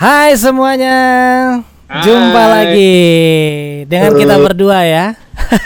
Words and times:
Hai 0.00 0.32
semuanya, 0.32 0.96
jumpa 2.00 2.40
Hai. 2.40 2.52
lagi 2.56 2.96
dengan 3.84 4.16
kita 4.16 4.40
berdua 4.40 4.80
ya. 4.80 5.12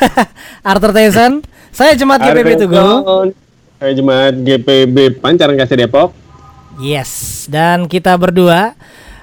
Arthur 0.74 0.90
Tyson, 0.90 1.38
saya 1.70 1.94
Cemat 1.94 2.18
GPB 2.18 2.66
Tugu. 2.66 2.82
Saya 3.78 3.92
Jemaat 3.94 4.34
GPB 4.34 5.22
Pancaran 5.22 5.54
Kasih 5.54 5.86
Depok. 5.86 6.10
Yes, 6.82 7.46
dan 7.46 7.86
kita 7.86 8.18
berdua 8.18 8.74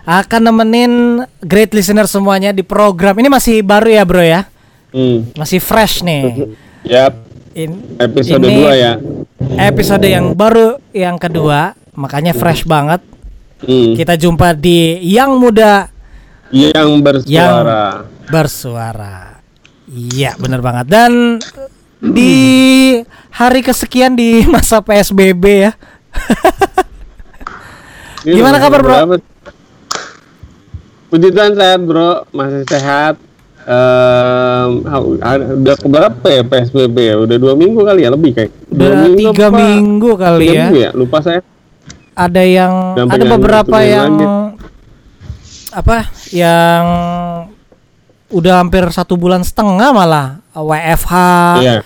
akan 0.07 0.47
nemenin 0.47 0.93
great 1.43 1.75
listener 1.75 2.07
semuanya 2.07 2.55
di 2.55 2.63
program 2.63 3.19
ini 3.19 3.27
masih 3.27 3.59
baru 3.67 3.91
ya 3.91 4.03
bro 4.07 4.23
ya, 4.23 4.47
Hmm. 4.95 5.27
masih 5.35 5.59
fresh 5.59 6.07
nih. 6.07 6.55
Yap, 6.87 7.19
In- 7.51 7.99
episode 7.99 8.47
ini 8.47 8.63
2 8.63 8.79
ya. 8.79 8.93
Episode 9.59 10.07
yang 10.07 10.31
baru 10.31 10.79
yang 10.95 11.19
kedua, 11.19 11.75
makanya 11.91 12.31
fresh 12.31 12.63
banget. 12.63 13.03
Hmm. 13.61 13.93
Kita 13.93 14.13
jumpa 14.15 14.53
di 14.53 14.97
yang 15.05 15.37
muda 15.37 15.85
Yang 16.49 16.89
bersuara. 16.99 18.03
bersuara. 18.27 19.17
Iya, 19.87 20.33
bener 20.35 20.59
banget. 20.59 20.85
Dan 20.87 21.37
di 22.01 22.33
hari 23.29 23.61
kesekian 23.61 24.13
di 24.13 24.41
masa 24.45 24.81
PSBB 24.81 25.43
ya. 25.61 25.71
Ini 28.21 28.37
Gimana 28.37 28.57
kabar, 28.57 28.81
bro? 28.81 28.95
Puji 31.07 31.27
Tuhan 31.29 31.53
sehat 31.53 31.81
bro, 31.81 32.23
masih 32.31 32.63
sehat. 32.65 33.15
Ha- 33.61 34.69
udah 35.53 35.75
keberapa 35.77 36.25
ya 36.25 36.41
PSBB 36.41 36.97
ya? 36.97 37.15
Udah 37.15 37.37
dua 37.37 37.53
minggu 37.53 37.81
kali 37.81 38.01
ya 38.01 38.09
lebih 38.09 38.31
kayak. 38.33 38.51
Dua 38.67 38.89
Udah 38.89 39.05
tiga 39.13 39.45
apa? 39.47 39.57
minggu 39.59 40.11
kali 40.15 40.39
Tiga 40.41 40.51
ya. 40.51 40.61
minggu 40.63 40.77
ya? 40.79 40.89
Lupa 40.93 41.17
saya. 41.19 41.41
Ada 42.13 42.41
yang 42.41 42.73
ada 42.99 43.15
yang 43.15 43.31
beberapa 43.31 43.77
yang 43.79 44.11
lagi. 44.13 44.27
apa? 45.71 45.97
Yang 46.29 46.83
udah 48.29 48.53
hampir 48.57 48.83
satu 48.89 49.15
bulan 49.15 49.41
setengah 49.41 49.89
malah 49.89 50.27
WFH. 50.51 51.13
Iya. 51.57 51.77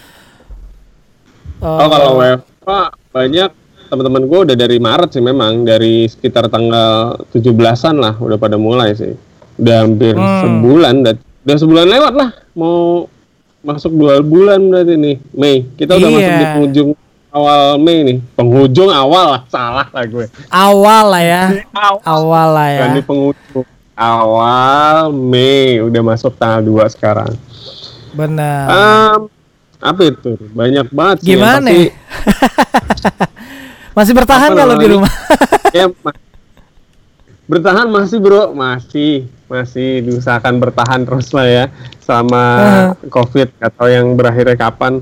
eh, 1.55 1.65
Oh 1.65 1.87
kalau 1.87 2.17
WFH 2.17 2.69
banyak 3.09 3.49
teman-teman 3.85 4.23
gue 4.25 4.39
udah 4.43 4.55
dari 4.55 4.77
Maret 4.77 5.09
sih 5.11 5.21
memang 5.21 5.61
dari 5.61 6.05
sekitar 6.05 6.49
tanggal 6.49 7.21
17-an 7.29 7.95
lah 7.95 8.13
udah 8.15 8.35
pada 8.35 8.57
mulai 8.57 8.93
sih. 8.93 9.13
Udah 9.55 9.75
hampir 9.79 10.13
Hmm. 10.13 10.41
sebulan 10.41 10.93
udah, 10.99 11.13
udah 11.43 11.55
sebulan 11.55 11.85
lewat 11.87 12.13
lah 12.13 12.29
mau 12.53 13.05
masuk 13.61 13.93
dua 13.93 14.19
bulan 14.19 14.61
berarti 14.63 14.93
nih 14.95 15.15
Mei. 15.31 15.65
Kita 15.71 15.95
udah 15.95 16.01
Iya. 16.03 16.15
masuk 16.15 16.33
di 16.33 16.45
penghujung 16.47 16.89
awal 17.35 17.77
Mei 17.77 18.01
nih. 18.01 18.17
Penghujung 18.31 18.87
awal 18.87 19.25
lah 19.29 19.41
salah 19.45 19.85
lah 19.85 20.03
gue. 20.03 20.25
awal 20.47 21.03
lah 21.09 21.21
ya. 21.21 21.41
Awal. 21.69 22.01
Awal 22.01 22.47
lah 22.49 22.69
ya. 22.69 22.81
Di 22.89 23.01
penghujung. 23.01 23.65
Awal 23.93 25.11
Mei 25.11 25.77
udah 25.79 26.01
masuk 26.01 26.33
tanggal 26.33 26.63
2 26.63 26.89
sekarang. 26.89 27.29
Benar. 28.11 28.63
Em, 28.65 29.19
apa 29.77 30.01
itu? 30.01 30.31
Banyak 30.49 30.87
banget 30.89 31.15
sih 31.19 31.27
Gimana? 31.29 31.67
pasti- 31.67 31.81
ya? 31.81 31.93
Masih 33.95 34.11
bertahan 34.11 34.49
Apa 34.49 34.57
kalau 34.57 34.75
di 34.75 34.87
rumah? 34.89 35.11
ya 35.75 35.85
ma- 35.99 36.23
bertahan 37.45 37.87
masih 37.87 38.17
bro 38.17 38.51
masih 38.51 39.29
masih 39.45 40.01
diusahakan 40.01 40.57
bertahan 40.57 41.05
terus 41.05 41.29
lah 41.29 41.45
ya 41.45 41.65
sama 42.01 42.43
covid 43.05 43.53
atau 43.55 43.85
yang 43.85 44.17
berakhirnya 44.17 44.57
kapan 44.57 44.99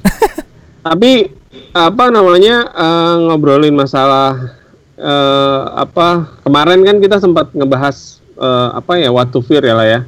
tapi 0.82 1.28
apa 1.72 2.04
namanya 2.08 2.56
eh, 2.68 3.14
ngobrolin 3.22 3.72
masalah 3.72 4.56
eh, 4.94 5.60
apa 5.76 6.38
kemarin 6.40 6.80
kan 6.82 6.96
kita 6.98 7.16
sempat 7.16 7.52
ngebahas 7.52 7.96
eh, 8.32 8.68
apa 8.74 8.92
ya 8.96 9.08
what 9.08 9.28
to 9.28 9.40
fear 9.40 9.60
ya 9.60 9.74
lah 9.74 9.86
ya 9.86 10.00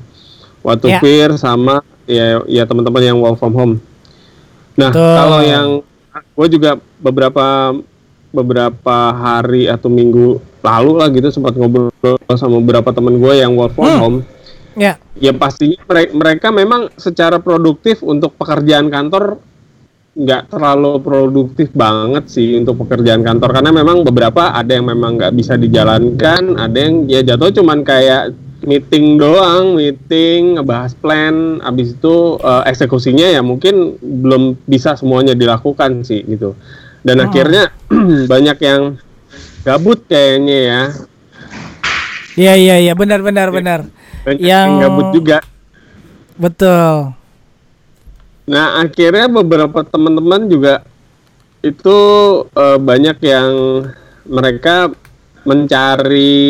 what 0.61 0.78
to 0.78 0.89
Ya. 0.89 0.99
fear 0.99 1.34
sama 1.34 1.81
ya 2.05 2.41
ya 2.45 2.65
teman-teman 2.65 3.03
yang 3.05 3.19
work 3.19 3.37
from 3.37 3.53
home 3.53 3.75
nah 4.75 4.89
Betul. 4.89 5.15
kalau 5.15 5.41
yang 5.41 5.69
gue 6.34 6.47
juga 6.50 6.71
beberapa 6.99 7.75
beberapa 8.28 8.97
hari 9.11 9.67
atau 9.67 9.89
minggu 9.89 10.37
lalu 10.61 10.93
lah 10.95 11.09
gitu 11.09 11.28
sempat 11.28 11.55
ngobrol 11.55 11.89
sama 12.34 12.59
beberapa 12.59 12.91
teman 12.91 13.17
gue 13.17 13.33
yang 13.34 13.55
work 13.55 13.72
from 13.72 13.87
Hmm. 13.87 14.01
home 14.01 14.19
ya. 14.75 14.95
ya 15.15 15.33
pastinya 15.33 15.78
mere- 15.84 16.12
mereka 16.12 16.49
memang 16.49 16.93
secara 16.95 17.39
produktif 17.39 18.01
untuk 18.01 18.34
pekerjaan 18.34 18.89
kantor 18.89 19.41
nggak 20.19 20.51
terlalu 20.51 20.99
produktif 20.99 21.71
banget 21.71 22.27
sih 22.27 22.59
untuk 22.59 22.83
pekerjaan 22.83 23.23
kantor. 23.23 23.55
Karena 23.62 23.71
memang 23.71 24.03
beberapa 24.03 24.51
ada 24.51 24.75
yang 24.75 24.91
memang 24.91 25.15
nggak 25.15 25.31
bisa 25.31 25.55
dijalankan 25.55 26.59
ada 26.59 26.75
yang 26.75 27.06
ya 27.06 27.23
jatuh 27.23 27.55
cuman 27.55 27.87
kayak 27.87 28.34
meeting 28.67 29.15
doang 29.15 29.78
meeting 29.78 30.59
ngebahas 30.59 30.99
plan. 30.99 31.62
Abis 31.62 31.95
itu 31.95 32.34
eh, 32.43 32.62
eksekusinya 32.67 33.31
ya 33.31 33.47
mungkin 33.47 33.95
belum 34.03 34.59
bisa 34.67 34.99
semuanya 34.99 35.39
dilakukan 35.39 36.03
sih 36.03 36.27
gitu. 36.27 36.59
Dan 37.07 37.23
akhirnya 37.23 37.71
banyak 38.33 38.59
yang 38.59 38.99
gabut 39.62 40.03
kayaknya 40.11 40.59
ya. 40.59 40.83
Iya 42.39 42.55
iya 42.59 42.77
iya. 42.83 42.93
Benar 42.99 43.23
benar 43.23 43.55
benar. 43.55 43.87
banyak 44.27 44.43
Yang- 44.43 44.43
yang 44.43 44.69
gabut 44.83 45.09
juga. 45.15 45.39
Betul. 46.39 47.18
Nah, 48.48 48.81
akhirnya 48.81 49.28
beberapa 49.28 49.84
teman-teman 49.84 50.48
juga 50.48 50.81
itu 51.60 51.98
eh, 52.48 52.78
banyak 52.81 53.19
yang 53.20 53.53
mereka 54.25 54.88
mencari 55.44 56.48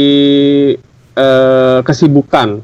eh, 1.18 1.78
kesibukan. 1.82 2.62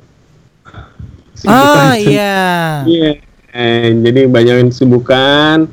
Ah 1.44 1.94
Kesibukan. 1.94 1.94
iya. 1.98 2.38
Iya. 2.94 3.10
Eh, 3.54 3.86
jadi 4.02 4.20
banyak 4.30 4.54
yang 4.66 4.70
kesibukan. 4.70 5.66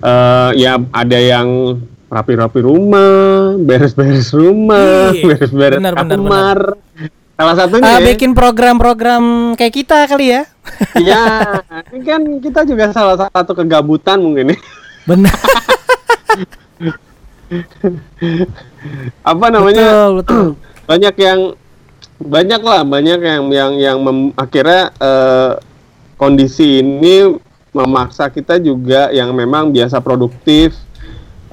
Eh, 0.00 0.50
ya 0.56 0.80
ada 0.92 1.18
yang 1.20 1.80
rapi-rapi 2.06 2.60
rumah, 2.62 3.58
beres-beres 3.58 4.30
rumah, 4.30 5.10
beres-beres 5.10 5.82
benar, 5.82 5.94
benar, 6.00 6.16
kamar. 6.16 6.58
Salah 7.36 7.52
satunya 7.52 8.00
ya. 8.00 8.06
bikin 8.16 8.32
program-program 8.32 9.52
kayak 9.60 9.74
kita 9.76 10.08
kali 10.08 10.32
ya. 10.32 10.42
Iya, 10.98 11.22
ini 11.94 12.02
kan 12.02 12.20
kita 12.42 12.66
juga 12.66 12.90
salah 12.90 13.28
satu 13.30 13.52
kegabutan 13.54 14.18
mungkin 14.18 14.56
ya. 14.56 14.58
Benar. 15.04 15.36
Apa 19.30 19.46
namanya? 19.52 19.84
betul 19.84 20.10
betul. 20.24 20.46
Banyak 20.90 21.14
yang 21.20 21.40
banyak 22.16 22.62
lah, 22.64 22.80
banyak 22.80 23.20
yang 23.20 23.42
yang 23.52 23.72
yang 23.76 23.98
mem- 24.00 24.32
akhirnya 24.40 24.88
eh, 24.96 25.52
kondisi 26.16 26.80
ini 26.80 27.36
memaksa 27.76 28.32
kita 28.32 28.56
juga 28.56 29.12
yang 29.12 29.36
memang 29.36 29.68
biasa 29.68 30.00
produktif 30.00 30.72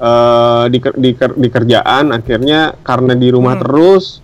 eh, 0.00 0.64
di, 0.72 0.80
di, 0.80 1.10
di 1.20 1.48
kerjaan 1.52 2.16
akhirnya 2.16 2.72
karena 2.80 3.12
di 3.12 3.28
rumah 3.28 3.60
terus 3.60 4.23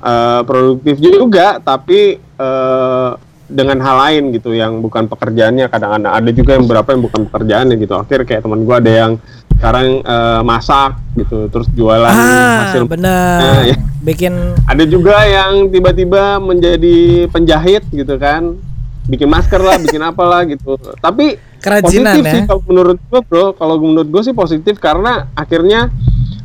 eh, 0.00 0.40
produktif 0.46 0.96
juga 1.02 1.58
tapi 1.62 2.18
eh, 2.18 3.10
dengan 3.48 3.80
hal 3.80 3.96
lain 3.96 4.22
gitu 4.36 4.52
yang 4.52 4.84
bukan 4.84 5.08
pekerjaannya 5.08 5.72
kadang-kadang 5.72 6.12
ada 6.12 6.30
juga 6.36 6.60
yang 6.60 6.68
beberapa 6.68 6.92
yang 6.92 7.02
bukan 7.08 7.20
pekerjaannya 7.32 7.76
gitu 7.80 7.94
akhir 7.96 8.28
kayak 8.28 8.44
teman 8.44 8.68
gua 8.68 8.76
ada 8.76 8.92
yang 8.92 9.12
sekarang 9.56 10.04
eh, 10.04 10.40
masak 10.44 11.00
gitu 11.16 11.48
terus 11.48 11.66
jualan 11.72 12.12
Ah 12.12 12.70
hasil 12.70 12.84
benar. 12.86 13.40
Nah, 13.40 13.62
ya. 13.66 13.76
Bikin 13.98 14.32
ada 14.68 14.84
juga 14.86 15.24
yang 15.26 15.72
tiba-tiba 15.72 16.38
menjadi 16.38 17.26
penjahit 17.32 17.82
gitu 17.90 18.14
kan 18.20 18.54
bikin 19.08 19.26
masker 19.26 19.58
lah 19.58 19.80
bikin 19.80 20.04
apalah 20.12 20.44
gitu 20.44 20.76
tapi 21.00 21.40
Kerajinan 21.58 22.14
positif 22.14 22.22
ya. 22.22 22.32
sih 22.36 22.42
kalau 22.46 22.62
menurut 22.68 22.98
gua 23.10 23.20
bro 23.24 23.46
kalau 23.56 23.74
menurut 23.82 24.08
gue 24.12 24.22
sih 24.22 24.36
positif 24.36 24.78
karena 24.78 25.26
akhirnya 25.34 25.90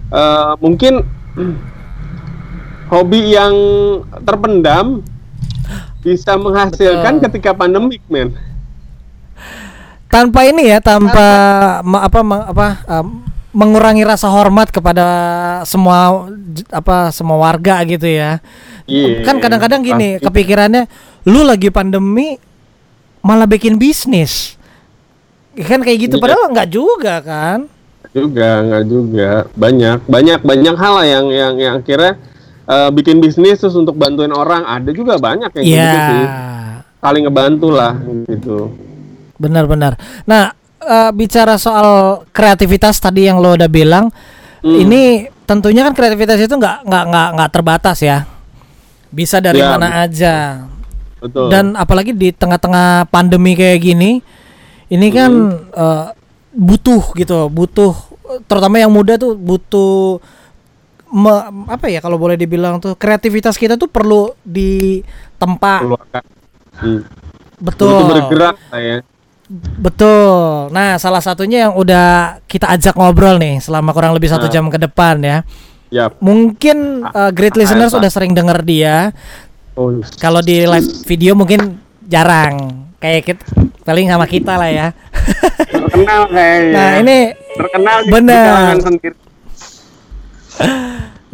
eh, 0.10 0.54
mungkin 0.58 1.04
hobi 2.94 3.34
yang 3.34 3.54
terpendam 4.22 5.02
bisa 6.06 6.38
menghasilkan 6.38 7.18
Betul. 7.18 7.24
ketika 7.26 7.58
pandemik 7.58 8.06
men 8.06 8.38
tanpa 10.14 10.46
ini 10.46 10.70
ya, 10.70 10.78
tanpa 10.78 11.26
ma- 11.82 12.06
apa 12.06 12.20
ma- 12.22 12.46
apa 12.46 12.68
um, 12.86 13.26
mengurangi 13.50 14.06
rasa 14.06 14.30
hormat 14.30 14.70
kepada 14.70 15.06
semua 15.66 16.30
apa 16.70 17.10
semua 17.10 17.42
warga 17.42 17.82
gitu 17.82 18.06
ya. 18.06 18.38
Iya, 18.86 19.26
kan 19.26 19.42
kadang-kadang 19.42 19.82
gini, 19.82 20.22
pasti. 20.22 20.26
kepikirannya 20.30 20.86
lu 21.26 21.42
lagi 21.42 21.74
pandemi 21.74 22.38
malah 23.26 23.50
bikin 23.50 23.82
bisnis. 23.82 24.54
Kan 25.58 25.82
kayak 25.82 26.10
gitu 26.10 26.16
Iya. 26.18 26.24
padahal 26.30 26.46
nggak 26.54 26.70
juga 26.70 27.16
kan? 27.26 27.60
juga 28.14 28.62
nggak 28.62 28.84
juga 28.86 29.30
banyak 29.58 30.06
banyak 30.06 30.40
banyak 30.46 30.76
hal 30.78 30.94
lah 31.02 31.08
yang 31.10 31.26
yang 31.34 31.54
yang 31.58 31.74
akhirnya 31.82 32.14
eh, 32.64 32.90
bikin 32.90 33.20
bisnis 33.20 33.60
terus 33.60 33.76
untuk 33.76 33.94
bantuin 33.94 34.32
orang 34.32 34.64
ada 34.64 34.90
juga 34.90 35.16
banyak 35.16 35.52
yang 35.60 35.66
Iya. 35.66 35.82
gitu 35.82 36.00
sih 36.00 36.26
saling 37.00 37.24
ngebantu 37.28 37.68
lah 37.70 37.94
gitu 38.26 38.58
Benar-benar. 39.34 39.98
Nah, 40.24 40.56
eh, 40.80 41.12
bicara 41.12 41.58
soal 41.58 42.22
kreativitas 42.32 42.96
tadi 42.96 43.28
yang 43.28 43.42
lo 43.42 43.58
udah 43.58 43.68
bilang, 43.68 44.08
Hmm. 44.64 44.78
ini 44.80 45.28
tentunya 45.44 45.84
kan 45.84 45.92
kreativitas 45.92 46.40
itu 46.40 46.54
nggak 46.54 46.88
nggak 46.88 47.04
nggak 47.12 47.28
nggak 47.36 47.52
terbatas 47.52 48.00
ya. 48.00 48.24
Bisa 49.12 49.44
dari 49.44 49.60
Ya, 49.60 49.76
mana 49.76 50.08
aja. 50.08 50.64
Betul. 51.20 51.52
Dan 51.52 51.76
apalagi 51.76 52.16
di 52.16 52.32
tengah-tengah 52.32 53.12
pandemi 53.12 53.58
kayak 53.58 53.84
gini, 53.84 54.24
ini 54.88 55.08
kan 55.12 55.32
eh, 55.76 56.06
butuh 56.54 57.04
gitu, 57.18 57.52
butuh 57.52 57.92
terutama 58.48 58.80
yang 58.80 58.94
muda 58.94 59.20
tuh 59.20 59.36
butuh 59.36 60.24
me- 61.14 61.70
apa 61.70 61.86
ya 61.88 62.02
kalau 62.02 62.18
boleh 62.18 62.34
dibilang 62.34 62.82
tuh 62.82 62.98
kreativitas 62.98 63.56
kita 63.56 63.78
tuh 63.78 63.86
perlu 63.88 64.34
ditempa. 64.42 65.86
keluarkan. 65.86 66.24
Hmm. 66.82 67.02
Betul. 67.62 67.94
Butuh 67.94 68.08
bergerak 68.10 68.58
lah 68.74 68.82
ya. 68.82 68.98
Betul. 69.78 70.74
Nah, 70.74 70.98
salah 70.98 71.22
satunya 71.22 71.70
yang 71.70 71.74
udah 71.78 72.42
kita 72.50 72.74
ajak 72.74 72.98
ngobrol 72.98 73.38
nih 73.38 73.62
selama 73.62 73.94
kurang 73.94 74.18
lebih 74.18 74.32
satu 74.32 74.50
Nah. 74.50 74.54
jam 74.54 74.66
ke 74.68 74.82
depan 74.82 75.22
ya. 75.22 75.38
Yap. 75.94 76.18
Mungkin 76.18 77.06
uh, 77.06 77.30
great 77.30 77.54
listeners 77.54 77.94
apa? 77.94 78.02
udah 78.02 78.10
sering 78.10 78.34
denger 78.34 78.66
dia. 78.66 79.14
Oh, 79.78 79.94
Kalau 80.18 80.42
di 80.42 80.66
live 80.66 81.06
video 81.06 81.38
mungkin 81.38 81.78
jarang. 82.10 82.82
Kayak 82.98 83.22
kita, 83.30 83.44
paling 83.86 84.10
sama 84.10 84.26
kita 84.26 84.58
lah 84.58 84.70
ya. 84.74 84.88
terkenal 85.70 86.22
kayaknya. 86.32 86.74
Nah, 86.74 86.92
ini 87.04 87.18
terkenal 87.54 87.98
di 88.02 88.10
di 88.10 88.82
sendiri. 88.82 89.18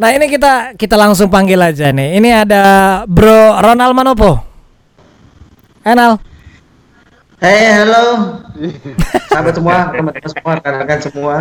Nah 0.00 0.08
ini 0.16 0.32
kita 0.32 0.72
kita 0.80 0.96
langsung 0.96 1.28
panggil 1.28 1.60
aja 1.60 1.92
nih. 1.92 2.16
Ini 2.16 2.48
ada 2.48 2.62
Bro 3.04 3.60
Ronald 3.60 3.92
Manopo. 3.92 4.40
Enal. 5.84 6.16
Hey, 7.40 7.72
halo. 7.72 8.36
Sahabat 9.32 9.56
semua, 9.56 9.88
teman-teman 9.92 10.28
semua, 10.28 10.52
rekan-rekan 10.60 11.00
semua. 11.00 11.34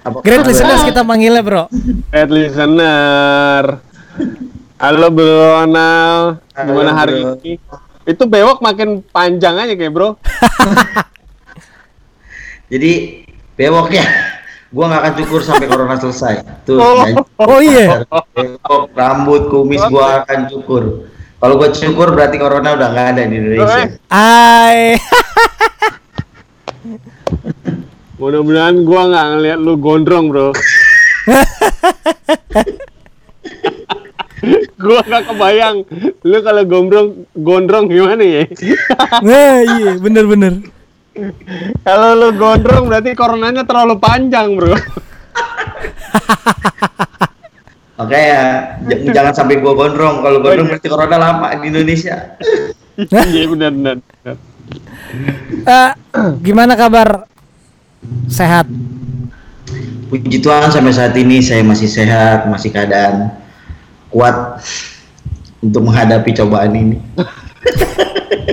Apa 0.00 0.24
Great 0.24 0.40
kabar? 0.40 0.48
listeners 0.52 0.82
kita 0.88 1.04
manggilnya, 1.04 1.44
Bro. 1.44 1.64
Red 2.08 2.28
listener. 2.32 3.64
Halo 4.78 5.08
Bro 5.10 5.36
Ronald, 5.58 6.44
gimana 6.54 6.92
hari 6.96 7.24
Bro. 7.24 7.40
ini? 7.44 7.52
Itu 8.08 8.24
bewok 8.24 8.64
makin 8.64 9.04
panjang 9.04 9.60
aja 9.60 9.76
kayak 9.76 9.92
bro. 9.92 10.16
Jadi 12.72 13.24
bewok 13.52 13.92
ya. 13.92 14.06
Gua 14.68 14.84
nggak 14.84 15.00
akan 15.00 15.16
cukur 15.24 15.40
sampai 15.40 15.64
corona 15.64 15.96
selesai. 15.96 16.44
Tuh. 16.68 16.76
Oh. 16.76 17.00
Oh 17.40 17.56
iya. 17.64 18.04
Bewok, 18.36 18.92
rambut, 18.92 19.48
kumis 19.48 19.80
gua 19.88 20.20
akan 20.24 20.44
cukur. 20.52 21.08
Kalau 21.40 21.56
gua 21.56 21.72
cukur 21.72 22.12
berarti 22.12 22.36
corona 22.36 22.76
udah 22.76 22.92
nggak 22.92 23.16
ada 23.16 23.24
di 23.24 23.40
Indonesia. 23.40 23.96
Ai. 24.12 24.92
Mudah-mudahan 28.20 28.84
gua 28.84 29.08
nggak 29.08 29.40
ngeliat 29.40 29.56
lu 29.56 29.80
gondrong 29.80 30.28
bro. 30.28 30.52
gua 34.84 35.00
nggak 35.00 35.32
kebayang 35.32 35.88
lu 36.28 36.44
kalau 36.44 36.60
gondrong 36.68 37.24
gondrong 37.32 37.88
gimana 37.88 38.20
ya? 38.20 38.44
Nah, 39.24 39.64
iya, 39.64 39.96
bener-bener. 39.96 40.60
kalau 41.86 42.10
lu 42.14 42.28
gondrong 42.36 42.88
berarti 42.88 43.14
coronanya 43.14 43.62
terlalu 43.66 43.98
panjang 43.98 44.54
bro. 44.54 44.74
Makanya 47.98 48.40
j- 48.86 49.10
jangan 49.10 49.34
sampai 49.34 49.58
gua 49.58 49.74
gondrong. 49.74 50.22
Kalau 50.22 50.38
gondrong 50.38 50.70
berarti 50.70 50.88
corona 50.88 51.16
lama 51.18 51.50
di 51.58 51.66
Indonesia. 51.68 52.16
Iya 52.98 53.46
benar 53.46 53.70
benar. 53.70 53.96
Eh, 55.62 55.90
gimana 56.42 56.74
kabar? 56.74 57.30
Sehat. 58.26 58.66
Puji 60.10 60.42
Tuhan 60.42 60.66
sampai 60.66 60.90
saat 60.90 61.14
ini 61.14 61.38
saya 61.38 61.62
masih 61.62 61.86
sehat, 61.86 62.50
masih 62.50 62.74
keadaan 62.74 63.38
kuat 64.10 64.58
untuk 65.62 65.86
menghadapi 65.86 66.34
cobaan 66.42 66.74
ini. 66.74 66.98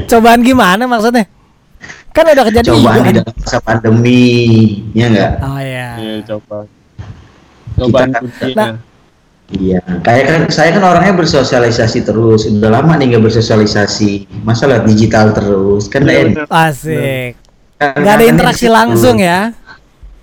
Cobaan 0.06 0.45
gimana 0.45 0.85
maksudnya? 0.85 1.25
Kan 2.15 2.25
udah 2.31 2.45
kejadian. 2.47 2.73
Cobaan 2.79 3.00
di 3.03 3.12
dalam 3.19 3.35
masa 3.35 3.59
pandemi, 3.59 4.23
ya 4.95 5.06
enggak? 5.12 5.31
Oh 5.44 5.59
iya. 5.59 5.89
Iya 6.00 6.15
coba. 6.23 6.57
Cobaan 7.75 8.09
Kita- 8.09 8.21
kuncinya. 8.23 8.56
Nah. 8.56 8.75
Iya, 9.45 9.77
kayak 10.01 10.23
kan 10.25 10.41
saya 10.50 10.73
kan 10.73 10.81
orangnya 10.81 11.13
bersosialisasi 11.13 12.01
terus. 12.01 12.50
Udah 12.50 12.71
lama 12.71 12.97
nih 12.97 13.13
nggak 13.13 13.29
bersosialisasi. 13.29 14.25
Masa 14.41 14.65
lihat 14.65 14.89
digital 14.89 15.35
terus 15.35 15.85
kan 15.85 16.01
Iya, 16.01 16.07
nggak 16.07 16.17
enak. 16.25 16.47
Asik. 16.50 17.31
Kan- 17.75 17.94
Nggak 18.00 18.13
ada 18.15 18.23
kan 18.23 18.31
interaksi 18.31 18.65
itu. 18.65 18.73
langsung 18.73 19.15
ya. 19.19 19.51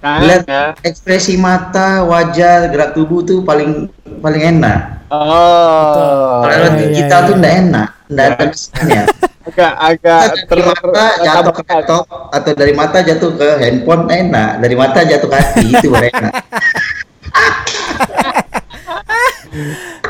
Kan, 0.03 0.19
Lihat 0.27 0.45
ya. 0.51 0.65
ekspresi 0.83 1.39
mata, 1.39 2.03
wajah, 2.03 2.67
gerak 2.67 2.91
tubuh 2.91 3.23
tuh 3.23 3.47
paling 3.47 3.87
paling 4.19 4.59
enak. 4.59 5.07
Oh. 5.07 6.43
Kalau 6.43 6.57
iya, 6.59 6.75
iya, 6.75 6.81
digital 6.83 7.21
iya. 7.23 7.29
tuh 7.29 7.35
nggak 7.39 7.55
enak, 7.69 7.89
nggak 8.11 8.27
ada 8.27 8.45
kesannya. 8.51 9.03
agak 9.53 9.73
agak 9.77 10.23
dari 10.49 10.63
mata 10.65 11.05
jatuh 11.21 11.53
ke 11.53 11.63
laptop 11.69 12.03
atau 12.33 12.53
dari 12.57 12.73
mata 12.73 12.99
jatuh 13.05 13.31
ke 13.37 13.49
handphone 13.61 14.05
enak, 14.09 14.51
dari 14.65 14.75
mata 14.75 15.01
jatuh 15.05 15.29
ke 15.29 15.37
hati 15.37 15.67
itu 15.69 15.89
baru 15.93 16.09
enak. 16.09 16.33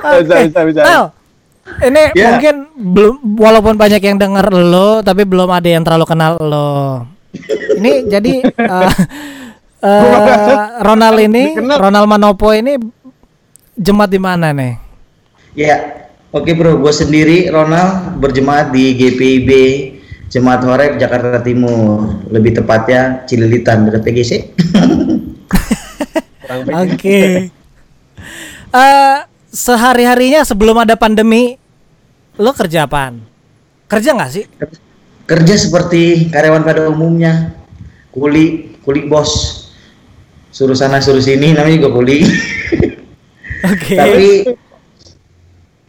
Bisa, 0.03 0.35
bisa, 0.47 0.61
bisa. 0.63 0.81
Nel, 0.87 1.05
ini 1.83 2.03
Ya. 2.15 2.35
mungkin 2.35 2.55
belum 2.75 3.15
walaupun 3.39 3.75
banyak 3.75 4.03
yang 4.03 4.19
denger 4.19 4.47
lo, 4.51 5.03
tapi 5.03 5.27
belum 5.27 5.51
ada 5.51 5.67
yang 5.67 5.83
terlalu 5.83 6.07
kenal 6.07 6.39
lo. 6.39 7.07
Ini 7.79 8.07
jadi 8.07 8.35
eh, 8.47 8.91
eh, 9.83 10.63
Ronald 10.83 11.19
ini. 11.19 11.55
Ronald 11.59 12.07
Manopo 12.07 12.55
ini 12.55 12.79
jemaat 13.75 14.11
di 14.11 14.21
mana 14.23 14.55
nih? 14.55 14.75
Ya, 15.55 16.07
oke 16.33 16.51
bro, 16.57 16.81
gue 16.81 16.93
sendiri 16.93 17.53
Ronald 17.53 18.19
berjemaat 18.19 18.73
di 18.73 18.97
GPIB 18.97 19.51
Jemaat 20.33 20.65
Horeb 20.65 20.97
Jakarta 20.97 21.45
Timur, 21.45 22.25
lebih 22.33 22.57
tepatnya 22.57 23.29
Cililitan 23.29 23.85
dekat 23.85 24.01
PGC. 24.01 24.33
Oke. 26.73 27.53
Eh 28.73 29.17
sehari 29.53 30.09
harinya 30.09 30.41
sebelum 30.41 30.81
ada 30.81 30.97
pandemi, 30.97 31.61
lo 32.41 32.57
kerja 32.57 32.89
apaan? 32.89 33.21
Kerja 33.93 34.17
nggak 34.17 34.33
sih? 34.33 34.49
Kerja 35.29 35.55
seperti 35.61 36.33
karyawan 36.33 36.65
pada 36.65 36.89
umumnya, 36.89 37.53
kuli, 38.09 38.81
kuli 38.81 39.05
bos, 39.05 39.69
suruh 40.49 40.73
sana 40.73 41.05
suruh 41.05 41.21
sini, 41.21 41.53
namanya 41.53 41.77
juga 41.77 41.93
kuli. 41.93 42.25
Oke. 43.69 43.95
tapi, 44.01 44.29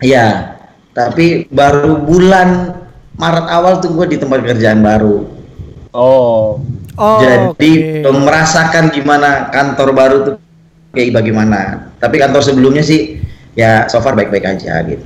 ya, 0.04 0.60
tapi 0.92 1.48
baru 1.48 2.04
bulan 2.04 2.78
Maret 3.18 3.48
awal 3.50 3.74
tuh 3.80 3.94
gue 3.94 4.14
di 4.14 4.18
tempat 4.20 4.42
kerjaan 4.44 4.82
baru. 4.84 5.26
Oh. 5.94 6.60
Oh, 6.94 7.18
Jadi 7.18 8.06
belum 8.06 8.22
merasakan 8.22 8.94
gimana 8.94 9.50
kantor 9.50 9.90
baru 9.98 10.18
tuh 10.22 10.36
kayak 10.94 11.18
bagaimana. 11.18 11.90
Tapi 11.98 12.22
kantor 12.22 12.46
sebelumnya 12.46 12.86
sih 12.86 13.18
ya 13.58 13.90
so 13.90 13.98
far 13.98 14.14
baik-baik 14.14 14.46
aja 14.46 14.86
gitu. 14.86 15.02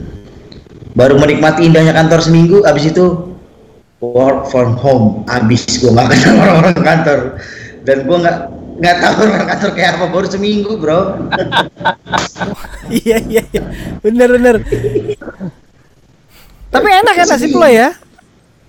Baru 0.99 1.15
menikmati 1.15 1.63
indahnya 1.63 1.95
kantor 1.95 2.19
seminggu, 2.19 2.67
abis 2.67 2.91
itu 2.91 3.31
work 4.03 4.51
from 4.51 4.75
home. 4.75 5.23
Abis 5.31 5.79
gua 5.79 5.95
nggak 5.95 6.07
kenal 6.11 6.35
orang-orang 6.43 6.75
kantor 6.83 7.19
dan 7.87 7.97
gua 8.03 8.17
nggak 8.19 8.37
nggak 8.77 8.95
tahu 8.99 9.15
orang 9.23 9.47
kantor 9.47 9.69
kayak 9.71 9.91
apa 9.95 10.05
baru 10.11 10.27
seminggu 10.27 10.71
bro. 10.75 10.99
Iya 12.89 13.17
iya 13.21 13.41
iya. 13.45 13.61
Bener 13.99 14.27
bener. 14.31 14.55
Tapi 16.67 16.87
enak 16.87 17.13
kan 17.15 17.27
nasib 17.27 17.51
lo 17.51 17.67
ya? 17.67 17.95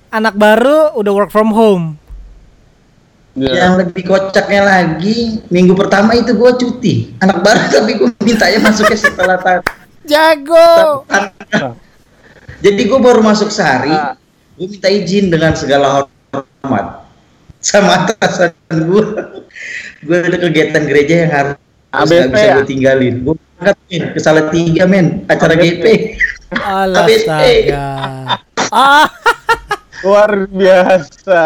Anak 0.09 0.35
baru 0.35 0.95
udah 0.95 1.13
work 1.13 1.31
from 1.31 1.51
home. 1.51 1.95
Ya. 3.35 3.67
Yang 3.67 3.87
lebih 3.87 4.03
kocaknya 4.09 4.63
lagi 4.65 5.45
minggu 5.47 5.75
pertama 5.75 6.15
itu 6.15 6.35
gua 6.35 6.55
cuti. 6.55 7.15
Anak 7.19 7.43
baru 7.43 7.63
tapi 7.77 7.91
gua 7.95 8.11
mintanya 8.19 8.59
masuknya 8.61 8.99
setelah 8.99 9.39
ta- 9.39 9.63
Jago. 10.03 11.05
Jadi 12.59 12.81
gue 12.83 12.99
baru 12.99 13.21
masuk 13.21 13.53
sehari, 13.53 13.93
Ah. 13.93 14.19
gue 14.59 14.67
minta 14.67 14.91
izin 14.91 15.31
dengan 15.31 15.55
segala 15.55 16.03
hormat 16.33 17.07
sama 17.61 18.09
atasan 18.09 18.51
gue. 18.67 19.05
gue 20.01 20.17
ada 20.17 20.39
kegiatan 20.41 20.83
gereja 20.83 21.15
yang 21.23 21.31
harus 21.31 21.55
ABP 21.93 22.33
bisa 22.33 22.43
ya? 22.43 22.55
gue 22.57 22.67
tinggalin. 22.67 23.15
Gue 23.23 23.37
berangkat 23.59 23.77
men, 23.91 24.03
ke 24.15 24.21
Salatiga 24.23 24.85
men, 24.87 25.07
acara. 25.27 25.55
GP. 25.59 26.15
Astaga. 26.55 27.87
Ah, 28.71 29.11
Luar 30.07 30.47
biasa. 30.47 31.43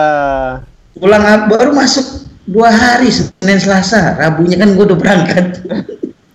Pulang 0.93 1.25
baru 1.49 1.73
masuk 1.73 2.29
dua 2.45 2.69
hari 2.69 3.09
Senin 3.09 3.57
Selasa, 3.57 4.21
Rabunya 4.21 4.61
kan 4.61 4.77
gue 4.77 4.85
udah 4.85 4.99
berangkat. 5.01 5.47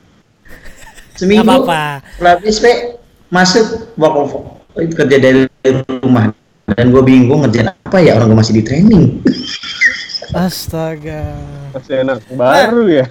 Seminggu 1.18 1.66
setelah 1.66 2.02
habis 2.38 2.58
Pe, 2.62 2.98
masuk 3.34 3.94
work 3.98 4.16
of 4.18 4.32
itu 4.78 4.94
kerja 4.94 5.18
dari 5.18 5.50
rumah 6.06 6.30
dan 6.70 6.94
gue 6.94 7.02
bingung 7.02 7.42
ngerjain 7.42 7.74
apa 7.74 7.98
ya 7.98 8.14
orang 8.14 8.30
gue 8.30 8.38
masih 8.38 8.62
di 8.62 8.64
training. 8.66 9.26
astaga. 10.38 11.34
Masih 11.74 12.06
enak 12.06 12.22
baru 12.38 12.86
ya. 13.02 13.06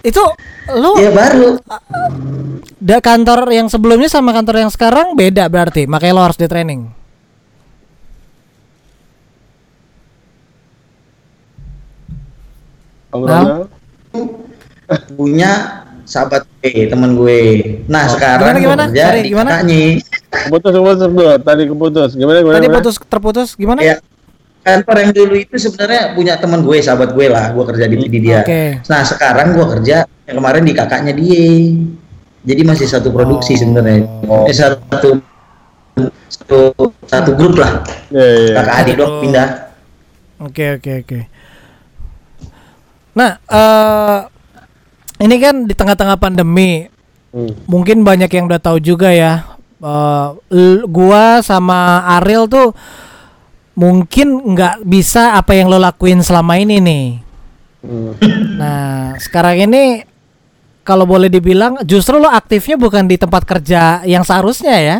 Itu 0.00 0.24
lo 0.72 0.96
Ya 0.96 1.10
baru. 1.12 1.60
Da 2.80 2.98
kantor 3.04 3.44
yang 3.52 3.68
sebelumnya 3.68 4.08
sama 4.08 4.32
kantor 4.32 4.64
yang 4.64 4.72
sekarang 4.72 5.12
beda 5.12 5.44
berarti, 5.52 5.84
makanya 5.84 6.16
lo 6.16 6.22
harus 6.24 6.40
di 6.40 6.48
training. 6.48 6.88
Nah. 13.10 13.66
Punya 15.14 15.82
sahabat 16.08 16.42
gue, 16.62 16.90
temen 16.90 17.14
gue. 17.14 17.38
Nah 17.86 18.10
sekarang 18.10 18.58
Gimana, 18.58 18.58
gimana? 18.58 18.84
Sorry, 18.90 19.20
gimana? 19.30 19.50
Keputus, 20.30 20.72
keputus, 20.74 21.08
bro. 21.14 21.30
Tadi 21.38 21.62
keputus. 21.70 22.10
Gimana, 22.18 22.38
gimana? 22.42 22.56
Tadi 22.58 22.68
putus 22.70 22.94
terputus 22.98 23.48
gimana? 23.54 23.80
Ya, 23.82 24.02
kantor 24.60 24.96
yang 25.00 25.12
dulu 25.12 25.34
itu 25.36 25.56
sebenarnya 25.56 26.12
punya 26.12 26.34
temen 26.36 26.60
gue, 26.60 26.76
sahabat 26.80 27.16
gue 27.16 27.26
lah. 27.26 27.52
Gue 27.52 27.64
kerja 27.64 27.84
di, 27.88 27.96
di 28.06 28.18
dia. 28.20 28.44
Oke. 28.44 28.84
Nah 28.86 29.02
sekarang 29.02 29.56
gue 29.56 29.66
kerja 29.78 30.04
yang 30.06 30.36
kemarin 30.36 30.62
di 30.64 30.72
kakaknya 30.76 31.12
dia. 31.16 31.48
Jadi 32.40 32.62
masih 32.64 32.88
satu 32.88 33.12
produksi 33.12 33.56
sebenarnya. 33.56 34.04
Oh. 34.24 34.48
Eh, 34.48 34.54
satu 34.56 35.20
satu 36.30 36.58
satu 37.04 37.30
grup 37.36 37.60
lah. 37.60 37.84
Iya, 38.08 38.24
iya, 38.24 38.38
iya. 38.40 38.54
Kakak 38.56 38.74
adik 38.80 38.94
dok 38.96 39.10
pindah. 39.20 39.48
Oke 40.40 40.64
oke 40.80 40.92
oke. 41.04 41.18
Nah, 43.10 43.30
eh 43.44 44.18
ini 45.20 45.36
kan 45.36 45.68
di 45.68 45.74
tengah-tengah 45.76 46.16
pandemi, 46.16 46.88
Hmm. 47.30 47.52
mungkin 47.70 48.02
banyak 48.02 48.26
yang 48.26 48.50
udah 48.50 48.58
tahu 48.58 48.82
juga 48.82 49.12
ya. 49.14 49.44
eh, 49.80 50.28
l- 50.52 50.84
gua 50.84 51.40
sama 51.40 52.04
Ariel 52.20 52.44
tuh 52.44 52.76
mungkin 53.80 54.52
nggak 54.52 54.84
bisa 54.84 55.40
apa 55.40 55.56
yang 55.56 55.72
lo 55.72 55.80
lakuin 55.80 56.20
selama 56.20 56.60
ini 56.60 56.76
nih. 56.84 57.06
Hmm. 57.80 58.12
Nah, 58.60 59.16
sekarang 59.16 59.64
ini 59.64 60.04
kalau 60.84 61.08
boleh 61.08 61.32
dibilang 61.32 61.80
justru 61.88 62.20
lo 62.20 62.28
aktifnya 62.28 62.76
bukan 62.76 63.08
di 63.08 63.16
tempat 63.16 63.40
kerja 63.48 64.04
yang 64.04 64.20
seharusnya 64.20 64.76
ya, 64.76 64.96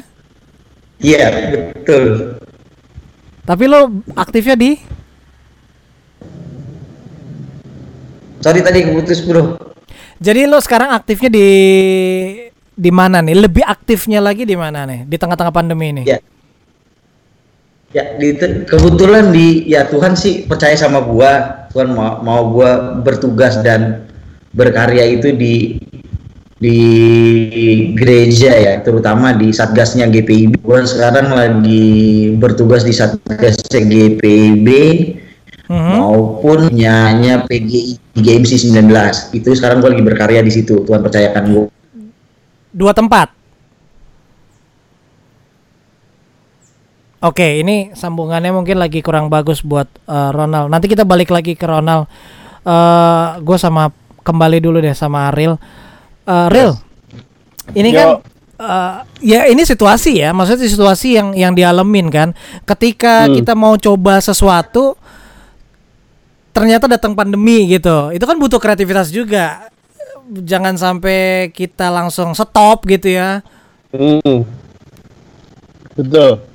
Iya 1.00 1.24
betul. 1.52 2.36
tapi 3.44 3.64
lo 3.68 4.00
aktifnya 4.16 4.56
di 4.56 4.80
Sorry 8.40 8.64
tadi 8.64 8.88
keputus 8.88 9.20
bro. 9.20 9.60
Jadi 10.16 10.48
lo 10.48 10.56
sekarang 10.64 10.96
aktifnya 10.96 11.28
di 11.28 11.48
di 12.72 12.88
mana 12.88 13.20
nih? 13.20 13.36
Lebih 13.36 13.60
aktifnya 13.60 14.24
lagi 14.24 14.48
di 14.48 14.56
mana 14.56 14.88
nih? 14.88 15.04
Di 15.04 15.20
tengah-tengah 15.20 15.52
pandemi 15.52 15.92
ini? 15.92 16.08
Ya. 16.08 16.24
Ya, 17.90 18.14
di, 18.22 18.38
kebetulan 18.70 19.34
di 19.34 19.66
ya 19.66 19.82
Tuhan 19.90 20.14
sih 20.14 20.46
percaya 20.46 20.78
sama 20.78 21.02
gua. 21.02 21.66
Tuhan 21.74 21.90
mau, 21.90 22.22
mau 22.22 22.42
gua 22.54 23.02
bertugas 23.02 23.58
dan 23.66 24.06
berkarya 24.54 25.10
itu 25.10 25.34
di 25.34 25.74
di 26.60 26.78
gereja 27.98 28.54
ya, 28.54 28.74
terutama 28.86 29.34
di 29.34 29.50
satgasnya 29.50 30.06
GPIB. 30.06 30.62
Gua 30.62 30.86
sekarang 30.86 31.34
lagi 31.34 32.30
bertugas 32.38 32.86
di 32.86 32.94
satgasnya 32.94 33.82
GPIB 33.82 34.68
Mhm. 35.70 35.96
maupun 36.02 36.70
nyanya 36.70 37.46
PGI 37.46 37.98
GMC 38.14 38.70
19. 38.70 39.34
Itu 39.34 39.50
sekarang 39.54 39.82
gua 39.82 39.90
lagi 39.94 40.02
berkarya 40.06 40.46
di 40.46 40.50
situ. 40.54 40.86
Tuhan 40.86 41.02
percayakan 41.02 41.44
gua. 41.50 41.66
Dua 42.70 42.94
tempat. 42.94 43.39
Oke, 47.20 47.60
ini 47.60 47.92
sambungannya 47.92 48.48
mungkin 48.48 48.80
lagi 48.80 49.04
kurang 49.04 49.28
bagus 49.28 49.60
buat 49.60 49.84
eh, 50.08 50.30
Ronald. 50.32 50.72
Nanti 50.72 50.88
kita 50.88 51.04
balik 51.04 51.28
lagi 51.28 51.52
ke 51.52 51.68
Ronald. 51.68 52.08
Eh, 52.64 53.26
gue 53.44 53.58
sama 53.60 53.92
kembali 54.24 54.56
dulu 54.60 54.80
deh 54.80 54.96
sama 54.96 55.28
Ariel. 55.28 55.60
Eh, 56.24 56.46
Ariel, 56.48 56.80
ini 57.76 57.92
kan 57.92 58.08
Yo. 58.08 58.24
eh, 58.56 58.96
ya 59.20 59.40
ini 59.52 59.68
situasi 59.68 60.24
ya, 60.24 60.32
maksudnya 60.32 60.64
situasi 60.64 61.20
yang 61.20 61.28
yang 61.36 61.52
dialamin 61.52 62.08
kan. 62.08 62.28
Ketika 62.64 63.28
Hmm. 63.28 63.36
kita 63.36 63.52
mau 63.52 63.76
coba 63.76 64.16
sesuatu, 64.24 64.96
ternyata 66.56 66.88
datang 66.88 67.12
pandemi 67.12 67.68
gitu. 67.68 68.16
Itu 68.16 68.24
kan 68.24 68.40
butuh 68.40 68.56
kreativitas 68.56 69.12
juga. 69.12 69.68
Jangan 70.30 70.78
sampai 70.80 71.52
kita 71.52 71.92
langsung 71.92 72.32
stop 72.32 72.88
gitu 72.88 73.12
ya. 73.12 73.44
Hmm. 73.92 74.48
Betul. 76.00 76.48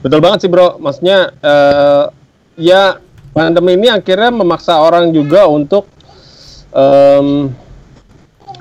Betul 0.00 0.20
banget 0.24 0.46
sih, 0.46 0.50
Bro. 0.50 0.80
Maksudnya 0.80 1.32
eh 1.40 2.04
ya 2.60 2.98
pandemi 3.32 3.78
ini 3.78 3.88
akhirnya 3.88 4.34
memaksa 4.34 4.76
orang 4.80 5.14
juga 5.14 5.46
untuk 5.46 5.86
em, 6.74 7.50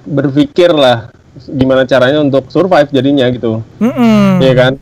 berpikir 0.06 0.72
lah 0.72 1.10
gimana 1.50 1.88
caranya 1.88 2.20
untuk 2.20 2.52
survive 2.52 2.90
jadinya 2.92 3.28
gitu. 3.32 3.64
Mm-mm. 3.80 4.44
Iya 4.44 4.54
kan? 4.56 4.74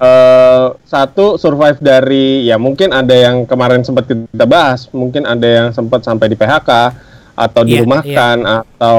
Eh 0.00 0.66
satu 0.88 1.36
survive 1.36 1.78
dari 1.80 2.48
ya 2.48 2.56
mungkin 2.56 2.92
ada 2.92 3.12
yang 3.12 3.44
kemarin 3.44 3.84
sempat 3.84 4.08
kita 4.08 4.46
bahas, 4.48 4.88
mungkin 4.92 5.26
ada 5.28 5.46
yang 5.46 5.68
sempat 5.74 6.04
sampai 6.04 6.32
di 6.32 6.36
PHK 6.38 6.70
atau 7.36 7.62
Iya, 7.68 7.84
dirumahkan 7.84 8.36
atau 8.48 8.98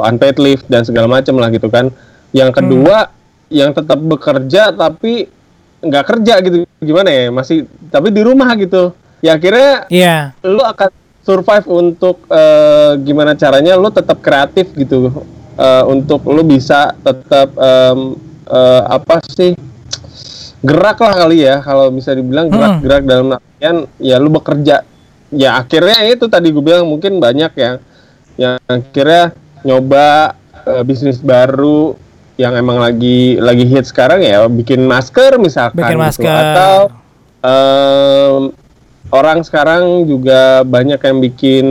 unpaid 0.00 0.40
leave 0.40 0.64
dan 0.64 0.82
segala 0.88 1.06
macam 1.06 1.36
lah 1.36 1.52
gitu 1.52 1.68
kan. 1.68 1.92
Yang 2.32 2.62
kedua 2.62 3.12
yang 3.52 3.70
tetap 3.76 4.00
bekerja 4.00 4.72
tapi 4.74 5.28
nggak 5.82 6.04
kerja 6.08 6.34
gitu 6.40 6.56
gimana 6.80 7.08
ya 7.12 7.28
masih 7.28 7.64
tapi 7.88 8.08
di 8.12 8.22
rumah 8.24 8.52
gitu. 8.56 8.92
Ya 9.20 9.36
akhirnya 9.36 9.88
Iya. 9.88 10.16
lu 10.44 10.60
akan 10.60 10.90
survive 11.24 11.66
untuk 11.66 12.22
eh, 12.28 12.92
gimana 13.02 13.34
caranya 13.34 13.74
lu 13.74 13.88
tetap 13.90 14.20
kreatif 14.20 14.70
gitu. 14.76 15.10
Eh, 15.56 15.84
untuk 15.88 16.20
lu 16.28 16.44
bisa 16.44 16.92
tetap 17.00 17.48
em, 17.56 18.14
eh, 18.46 18.82
apa 18.86 19.24
sih 19.24 19.56
gerak 20.60 20.98
lah 20.98 21.14
kali 21.26 21.46
ya 21.46 21.60
kalau 21.62 21.88
bisa 21.90 22.10
dibilang 22.12 22.50
gerak-gerak 22.50 23.02
dalam 23.04 23.26
artian 23.34 23.76
ya 23.98 24.16
lu 24.18 24.28
bekerja. 24.28 24.82
Ya 25.34 25.58
akhirnya 25.58 26.06
itu 26.06 26.30
tadi 26.30 26.54
gue 26.54 26.62
bilang 26.62 26.86
mungkin 26.86 27.18
banyak 27.18 27.52
yang 27.58 27.76
yang 28.36 28.56
akhirnya 28.68 29.32
nyoba 29.64 30.36
eh, 30.64 30.82
bisnis 30.84 31.18
baru 31.18 31.96
yang 32.36 32.52
emang 32.52 32.76
lagi 32.76 33.40
lagi 33.40 33.64
hit 33.64 33.88
sekarang 33.88 34.20
ya 34.20 34.44
bikin 34.46 34.84
masker 34.84 35.40
misalkan 35.40 35.80
Bikin 35.80 35.96
gitu. 35.96 36.04
masker. 36.04 36.28
atau 36.28 36.76
em, 37.40 38.40
orang 39.08 39.40
sekarang 39.40 40.04
juga 40.04 40.60
banyak 40.62 41.00
yang 41.00 41.18
bikin 41.22 41.66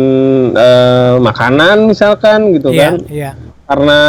eh, 0.51 1.15
makanan 1.21 1.85
misalkan 1.85 2.57
gitu 2.57 2.73
Iya, 2.73 2.81
kan 2.81 2.93
iya. 3.07 3.31
karena 3.69 4.01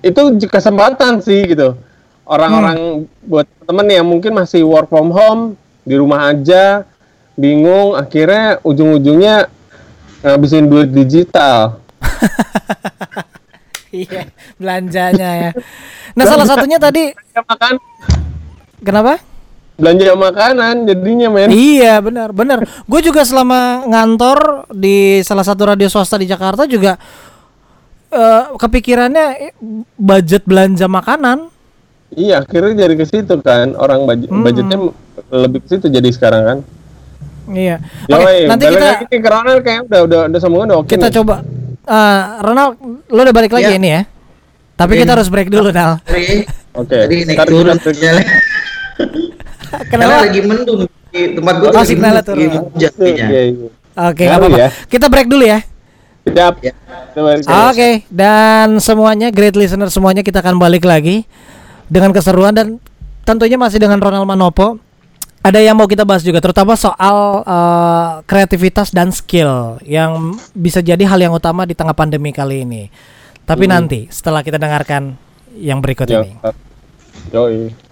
itu 0.00 0.20
kesempatan 0.46 1.20
sih 1.20 1.44
gitu 1.46 1.76
orang-orang 2.24 3.04
buat 3.22 3.44
temen 3.66 3.86
yang 3.86 4.06
mungkin 4.06 4.32
masih 4.32 4.64
work 4.64 4.88
from 4.88 5.12
home 5.12 5.42
di 5.82 5.94
rumah 5.94 6.32
aja 6.32 6.86
bingung 7.36 7.92
akhirnya 7.92 8.56
ujung-ujungnya 8.64 9.50
ngabisin 10.24 10.66
duit 10.66 10.90
digital 10.90 11.76
Iya, 13.96 14.22
belanjanya 14.56 15.30
ya. 15.38 15.50
Nah, 16.12 16.24
salah 16.24 16.44
satunya 16.44 16.76
tadi 16.76 17.12
makan 17.34 17.74
kenapa? 18.80 19.16
belanja 19.76 20.16
makanan 20.16 20.74
jadinya 20.84 21.28
men 21.28 21.52
Iya, 21.52 22.00
benar, 22.00 22.32
benar. 22.32 22.58
Gue 22.82 23.00
juga 23.00 23.20
selama 23.22 23.84
ngantor 23.84 24.64
di 24.70 25.20
salah 25.20 25.44
satu 25.44 25.68
radio 25.68 25.84
swasta 25.86 26.16
di 26.16 26.24
Jakarta 26.24 26.64
juga 26.64 26.96
eh, 28.08 28.42
kepikirannya 28.52 29.26
eh, 29.42 29.52
budget 29.94 30.44
belanja 30.44 30.86
makanan. 30.86 31.52
iya 32.08 32.38
akhirnya 32.38 32.86
jadi 32.86 32.94
ke 32.94 33.04
situ 33.04 33.34
kan 33.38 33.74
orang 33.74 34.06
budget 34.06 34.30
Hmm. 34.30 34.40
budgetnya 34.40 34.78
lebih 35.28 35.58
ke 35.60 35.68
situ 35.68 35.86
jadi 35.90 36.08
sekarang 36.08 36.42
kan 36.42 36.58
Iya. 37.46 37.76
Oke, 38.06 38.46
nanti 38.46 38.64
balik 38.64 39.06
kita 39.06 39.30
lagi 39.36 39.60
kayak 39.60 39.80
udah 39.86 40.00
udah 40.02 40.20
udah 40.26 40.40
sambungan 40.40 40.66
udah 40.68 40.78
oke 40.80 40.88
kita 40.88 41.06
nih. 41.06 41.14
coba 41.14 41.36
eh 41.86 42.20
Ronald, 42.40 42.72
lo 43.06 43.20
udah 43.20 43.32
balik 43.32 43.52
lagi 43.52 43.70
Iya. 43.70 43.78
ini 43.78 43.88
ya. 43.90 44.02
Tapi 44.74 44.92
kita 44.98 45.14
harus 45.14 45.28
break 45.28 45.48
dulu, 45.48 45.70
Nal. 45.70 46.02
Oke. 46.02 46.44
Oke. 46.74 46.96
Tadi 47.00 47.16
naik 47.24 47.38
turun 47.42 47.78
Kenapa? 49.88 50.24
lagi 50.24 50.40
mendung 50.42 50.84
di 51.08 51.20
tempat 51.32 51.54
gua 51.58 51.68
Oh, 51.72 51.84
signalnya 51.84 52.22
turun. 52.22 52.38
kayaknya. 52.38 52.60
Iya, 52.76 53.42
iya. 53.46 53.68
Oke, 53.96 54.22
nggak 54.22 54.28
Ngaruh 54.28 54.46
apa-apa. 54.46 54.58
ya. 54.58 54.68
Kita 54.86 55.06
break 55.08 55.28
dulu 55.28 55.44
ya. 55.44 55.58
Siap. 56.26 56.54
Ya. 56.60 56.72
Oke, 57.16 57.40
lagi. 57.48 57.90
dan 58.12 58.76
semuanya 58.76 59.30
great 59.30 59.54
listener 59.54 59.88
semuanya 59.88 60.20
kita 60.20 60.42
akan 60.42 60.58
balik 60.58 60.84
lagi 60.84 61.24
dengan 61.86 62.12
keseruan 62.12 62.52
dan 62.52 62.76
tentunya 63.22 63.56
masih 63.56 63.78
dengan 63.78 63.96
Ronald 63.96 64.26
Manopo. 64.26 64.76
Ada 65.46 65.62
yang 65.62 65.78
mau 65.78 65.86
kita 65.86 66.02
bahas 66.02 66.26
juga 66.26 66.42
terutama 66.42 66.74
soal 66.74 67.46
eh, 67.46 68.10
kreativitas 68.26 68.90
dan 68.90 69.14
skill 69.14 69.78
yang 69.86 70.34
bisa 70.50 70.82
jadi 70.82 71.06
hal 71.06 71.22
yang 71.22 71.30
utama 71.30 71.62
di 71.62 71.78
tengah 71.78 71.94
pandemi 71.94 72.34
kali 72.34 72.66
ini. 72.66 72.90
Tapi 73.46 73.70
nanti 73.70 74.10
setelah 74.10 74.42
kita 74.42 74.58
dengarkan 74.58 75.14
yang 75.54 75.78
berikut 75.78 76.10
Ya, 76.10 76.26
ini. 76.26 76.34
Yoi. 77.30 77.85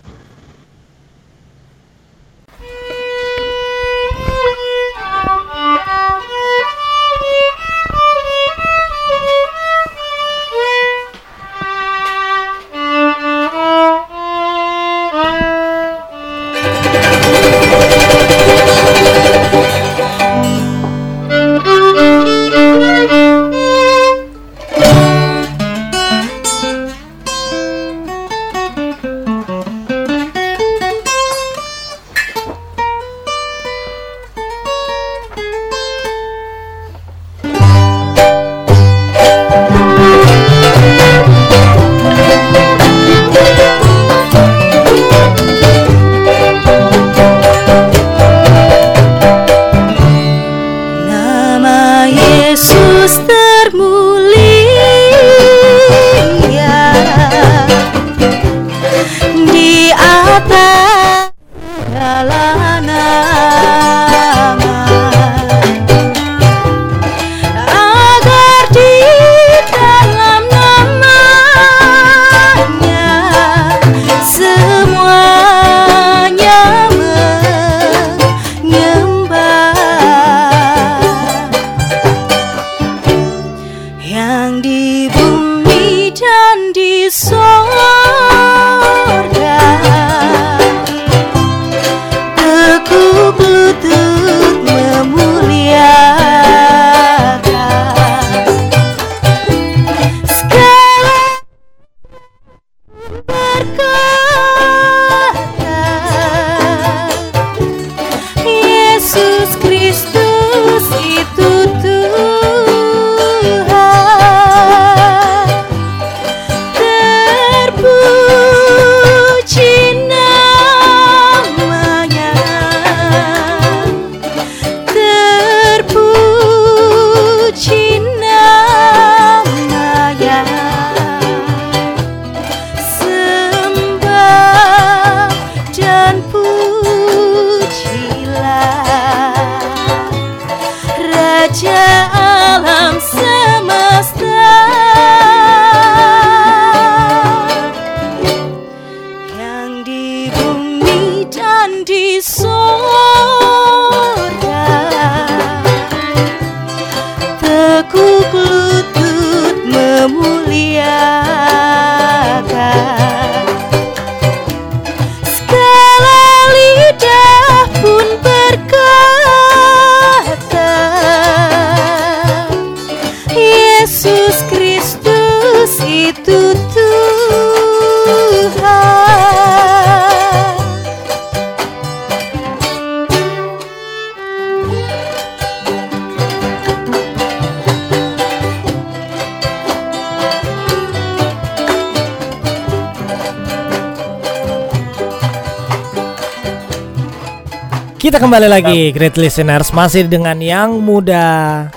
Kita 198.04 198.20
kembali 198.20 198.52
lagi 198.52 198.92
great 198.92 199.16
listeners 199.16 199.72
masih 199.72 200.04
dengan 200.04 200.36
yang 200.36 200.76
muda. 200.76 201.72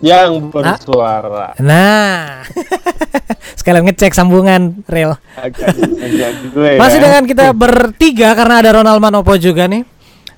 Yang 0.00 0.48
bersuara. 0.48 1.52
Nah. 1.60 2.40
Sekalian 3.60 3.92
ngecek 3.92 4.16
sambungan 4.16 4.80
real. 4.88 5.20
Ya. 5.36 6.80
Masih 6.80 6.96
dengan 6.96 7.28
kita 7.28 7.52
bertiga 7.52 8.32
karena 8.32 8.64
ada 8.64 8.80
Ronald 8.80 9.04
Manopo 9.04 9.36
juga 9.36 9.68
nih. 9.68 9.84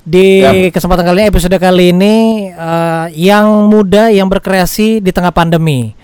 Di 0.02 0.42
Yap. 0.42 0.74
kesempatan 0.74 1.06
kali 1.06 1.22
ini 1.22 1.26
episode 1.30 1.54
kali 1.54 1.94
ini 1.94 2.14
eh, 2.50 3.06
yang 3.14 3.70
muda 3.70 4.10
yang 4.10 4.26
berkreasi 4.26 4.98
di 4.98 5.14
tengah 5.14 5.30
pandemi. 5.30 5.94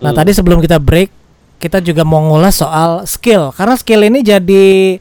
Nah, 0.00 0.16
Hmm. 0.16 0.24
tadi 0.24 0.32
sebelum 0.32 0.64
kita 0.64 0.80
break 0.80 1.12
kita 1.60 1.84
juga 1.84 2.00
mau 2.08 2.24
ngulas 2.24 2.64
soal 2.64 3.04
skill 3.04 3.52
karena 3.52 3.76
skill 3.76 4.08
ini 4.08 4.24
jadi 4.24 4.96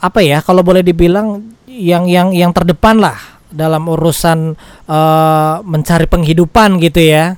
apa 0.00 0.24
ya 0.24 0.40
kalau 0.40 0.64
boleh 0.64 0.80
dibilang 0.80 1.53
yang 1.74 2.06
yang 2.06 2.30
yang 2.30 2.54
terdepan 2.54 3.02
lah 3.02 3.18
dalam 3.50 3.86
urusan 3.86 4.54
eh, 4.86 5.54
mencari 5.62 6.06
penghidupan 6.06 6.78
gitu 6.78 7.02
ya. 7.02 7.34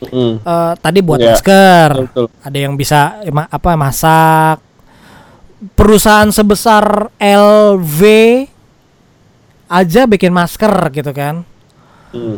Mm, 0.00 0.40
Eh, 0.40 0.72
tadi 0.80 0.98
buat 1.04 1.20
Ya, 1.20 1.36
masker, 1.36 1.88
betul. 2.08 2.26
ada 2.40 2.58
yang 2.58 2.72
bisa 2.74 3.20
ma- 3.28 3.46
apa 3.46 3.76
masak. 3.76 4.58
Perusahaan 5.76 6.32
sebesar 6.32 7.12
LV 7.20 8.00
aja 9.68 10.08
bikin 10.08 10.32
masker 10.32 10.72
gitu 10.90 11.12
kan. 11.12 11.44
mm. 12.10 12.36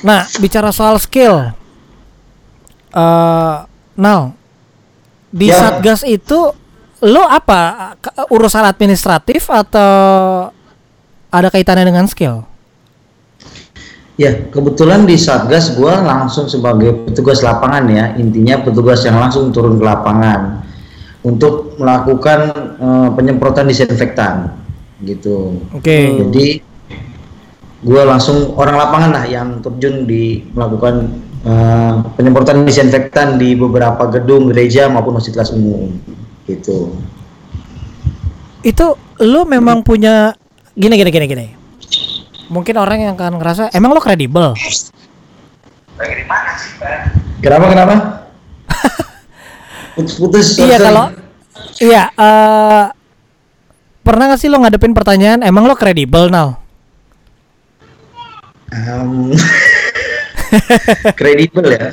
Nah, 0.00 0.24
bicara 0.38 0.72
soal 0.72 0.96
skill, 0.96 1.52
eh 2.88 3.56
Nal, 3.94 4.32
di 5.28 5.50
Ya. 5.50 5.58
Satgas 5.58 6.06
itu 6.06 6.54
lo 7.04 7.22
apa 7.22 7.94
urusan 8.26 8.66
administratif 8.66 9.46
atau 9.46 9.92
ada 11.30 11.48
kaitannya 11.52 11.86
dengan 11.86 12.06
skill? 12.10 12.42
Ya, 14.18 14.34
kebetulan 14.50 15.06
di 15.06 15.14
Satgas 15.14 15.78
gua 15.78 16.02
langsung 16.02 16.50
sebagai 16.50 17.06
petugas 17.06 17.38
lapangan 17.38 17.86
ya. 17.86 18.04
Intinya 18.18 18.58
petugas 18.66 19.06
yang 19.06 19.14
langsung 19.14 19.54
turun 19.54 19.78
ke 19.78 19.84
lapangan 19.86 20.66
untuk 21.22 21.78
melakukan 21.78 22.38
eh, 22.82 23.08
penyemprotan 23.14 23.70
disinfektan 23.70 24.58
gitu. 25.06 25.62
Oke. 25.70 26.18
Jadi 26.18 26.58
gua 27.86 28.10
langsung 28.10 28.58
orang 28.58 28.74
lapangan 28.74 29.10
lah 29.14 29.24
yang 29.30 29.62
terjun 29.62 30.02
di 30.02 30.42
melakukan 30.50 31.14
eh, 31.46 31.94
penyemprotan 32.18 32.66
disinfektan 32.66 33.38
di 33.38 33.54
beberapa 33.54 34.02
gedung 34.10 34.50
gereja 34.50 34.90
maupun 34.90 35.22
fasilitas 35.22 35.54
umum 35.54 35.94
gitu. 36.48 36.96
Itu 38.64 38.96
lo 39.20 39.44
memang 39.44 39.84
punya 39.84 40.34
gini 40.74 40.96
gini 40.96 41.10
gini 41.12 41.26
gini. 41.28 41.46
Mungkin 42.48 42.80
orang 42.80 43.04
yang 43.04 43.12
akan 43.14 43.36
ngerasa 43.36 43.70
emang 43.76 43.92
lo 43.92 44.00
kredibel. 44.00 44.56
Kenapa 47.44 47.64
kenapa? 47.70 47.94
Putus-putus. 49.94 50.56
Iya 50.56 50.78
kalau 50.80 51.12
iya 51.78 52.02
eh 52.16 52.84
pernah 54.02 54.32
gak 54.32 54.40
sih 54.40 54.48
lo 54.48 54.56
ngadepin 54.64 54.96
pertanyaan 54.96 55.44
emang 55.44 55.68
lo 55.68 55.76
kredibel 55.76 56.32
Nal? 56.32 56.56
Em, 58.72 59.32
kredibel 61.20 61.66
ya. 61.68 61.88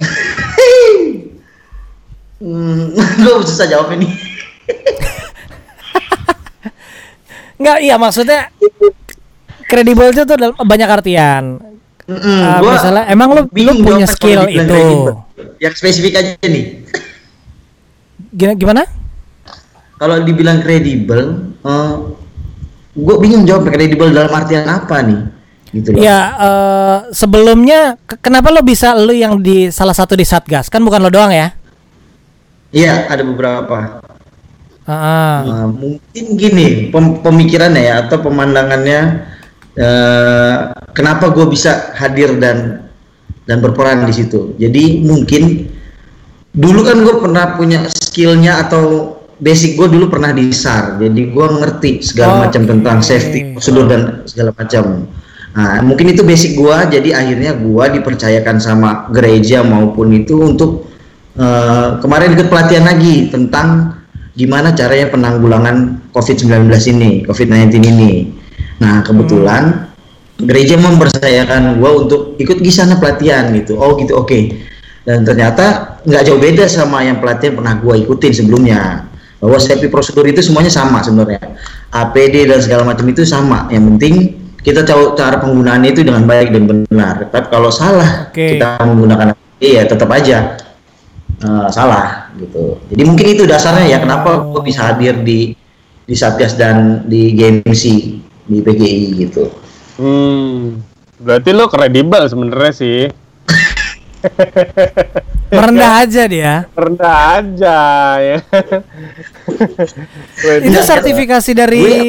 hmm, 2.44 2.96
gue 2.96 3.34
susah 3.44 3.68
jawab 3.68 3.92
ini. 3.96 4.35
Enggak, 7.56 7.78
iya 7.80 7.96
maksudnya 7.96 8.52
kredibel 9.66 10.12
itu 10.12 10.28
tuh 10.28 10.36
dalam 10.36 10.56
banyak 10.56 10.90
artian. 10.92 11.44
Mm-mm, 12.06 12.38
Ah, 12.38 12.62
gua 12.62 12.78
misalnya, 12.78 13.04
emang 13.10 13.30
lu- 13.34 13.50
lu 13.50 13.72
punya 13.82 14.06
skill 14.06 14.46
itu? 14.46 14.82
Yang 15.58 15.74
spesifik 15.82 16.14
aja 16.22 16.32
nih. 16.46 16.86
Gimana? 18.30 18.54
gimana? 18.54 18.84
Kalau 19.96 20.20
dibilang 20.22 20.60
kredibel, 20.62 21.50
gue 22.94 23.16
bingung 23.18 23.48
jawab 23.48 23.72
kredibel 23.72 24.12
dalam 24.12 24.30
artian 24.30 24.68
apa 24.68 25.02
nih? 25.02 25.20
Gitu 25.74 25.88
loh. 25.96 26.00
Ya 26.00 26.20
eh, 26.38 26.98
sebelumnya 27.10 27.98
ke- 28.06 28.20
kenapa 28.22 28.52
lo 28.52 28.62
bisa 28.62 28.94
lo 28.94 29.12
yang 29.12 29.40
di 29.42 29.72
salah 29.72 29.96
satu 29.96 30.14
di 30.14 30.28
Satgas? 30.28 30.68
Kan 30.70 30.84
bukan 30.84 31.00
lo 31.02 31.10
doang 31.10 31.32
ya? 31.32 31.56
Iya, 32.70 33.08
ada 33.08 33.24
beberapa. 33.24 34.04
Uh, 34.86 35.74
mungkin 35.74 36.26
gini 36.38 36.94
pem- 36.94 37.18
pemikirannya 37.26 37.90
ya 37.90 37.96
atau 38.06 38.22
pemandangannya 38.22 39.26
eh, 39.74 40.56
kenapa 40.94 41.34
gue 41.34 41.50
bisa 41.50 41.90
hadir 41.98 42.38
dan 42.38 42.86
dan 43.50 43.66
berperan 43.66 44.06
di 44.06 44.14
situ. 44.14 44.54
Jadi 44.62 45.02
mungkin 45.02 45.74
dulu 46.54 46.86
kan 46.86 47.02
gue 47.02 47.16
pernah 47.18 47.58
punya 47.58 47.90
skillnya 47.90 48.62
atau 48.62 49.16
basic 49.42 49.76
gue 49.76 49.92
dulu 49.92 50.08
pernah 50.08 50.32
di 50.32 50.48
SAR 50.56 50.96
jadi 50.96 51.22
gue 51.28 51.48
ngerti 51.60 52.00
segala 52.00 52.48
macam 52.48 52.64
Oke. 52.64 52.70
tentang 52.72 52.98
safety 53.04 53.58
prosedur 53.58 53.86
dan 53.92 54.02
segala 54.24 54.56
macam. 54.56 55.10
Nah 55.56 55.82
mungkin 55.84 56.14
itu 56.16 56.24
basic 56.24 56.56
gue 56.56 56.78
jadi 56.94 57.10
akhirnya 57.26 57.58
gue 57.60 57.86
dipercayakan 58.00 58.62
sama 58.62 59.10
gereja 59.12 59.66
maupun 59.66 60.14
itu 60.16 60.40
untuk 60.46 60.88
eh, 61.36 62.00
kemarin 62.00 62.38
ikut 62.38 62.48
pelatihan 62.48 62.86
lagi 62.88 63.34
tentang 63.34 64.00
gimana 64.36 64.76
caranya 64.76 65.08
penanggulangan 65.10 66.12
COVID-19 66.12 66.68
ini, 66.92 67.24
COVID-19 67.24 67.72
ini. 67.82 68.12
Nah, 68.84 69.00
kebetulan 69.02 69.88
gereja 70.36 70.76
mempercayakan 70.76 71.80
gua 71.80 72.04
untuk 72.04 72.36
ikut 72.36 72.60
di 72.60 72.68
sana 72.68 73.00
pelatihan 73.00 73.50
gitu. 73.56 73.80
Oh, 73.80 73.96
gitu. 73.96 74.20
Oke. 74.20 74.68
Dan 75.08 75.24
ternyata 75.24 75.98
nggak 76.04 76.24
jauh 76.28 76.40
beda 76.40 76.68
sama 76.68 77.08
yang 77.08 77.24
pelatihan 77.24 77.56
pernah 77.56 77.80
gua 77.80 77.96
ikutin 77.96 78.36
sebelumnya. 78.36 79.08
Bahwa 79.40 79.56
safety 79.60 79.88
prosedur 79.88 80.28
itu 80.28 80.44
semuanya 80.44 80.72
sama 80.72 81.00
sebenarnya. 81.00 81.56
APD 81.96 82.52
dan 82.52 82.60
segala 82.60 82.84
macam 82.84 83.08
itu 83.08 83.24
sama. 83.24 83.72
Yang 83.72 83.84
penting 83.96 84.16
kita 84.66 84.82
tahu 84.82 85.14
cara 85.14 85.38
penggunaannya 85.40 85.90
itu 85.94 86.02
dengan 86.04 86.26
baik 86.28 86.52
dan 86.52 86.64
benar. 86.66 87.30
Tapi 87.30 87.48
kalau 87.48 87.70
salah 87.72 88.28
Oke. 88.34 88.58
kita 88.58 88.82
menggunakan 88.84 89.38
APD 89.38 89.64
ya 89.80 89.84
tetap 89.86 90.10
aja 90.10 90.58
eh, 91.40 91.68
salah 91.70 92.25
gitu. 92.36 92.80
Jadi 92.92 93.04
mungkin 93.08 93.28
itu 93.36 93.44
dasarnya 93.48 93.88
ya 93.88 93.98
kenapa 94.04 94.52
gue 94.52 94.62
bisa 94.62 94.92
hadir 94.92 95.20
di 95.24 95.56
di 96.06 96.16
Satgas 96.16 96.54
dan 96.56 97.08
di 97.10 97.34
GMC 97.34 97.84
di 98.46 98.58
PGI 98.62 99.06
gitu. 99.26 99.50
Hmm, 99.98 100.84
berarti 101.18 101.50
lo 101.56 101.66
kredibel 101.72 102.24
sebenarnya 102.30 102.74
sih. 102.76 103.00
Merendah 105.54 106.02
aja 106.02 106.24
dia. 106.26 106.54
Rendah 106.74 107.18
aja 107.40 107.80
ya. 108.18 108.38
Itu 110.68 110.82
sertifikasi 110.82 111.52
dari 111.54 111.80
Gue 111.80 112.00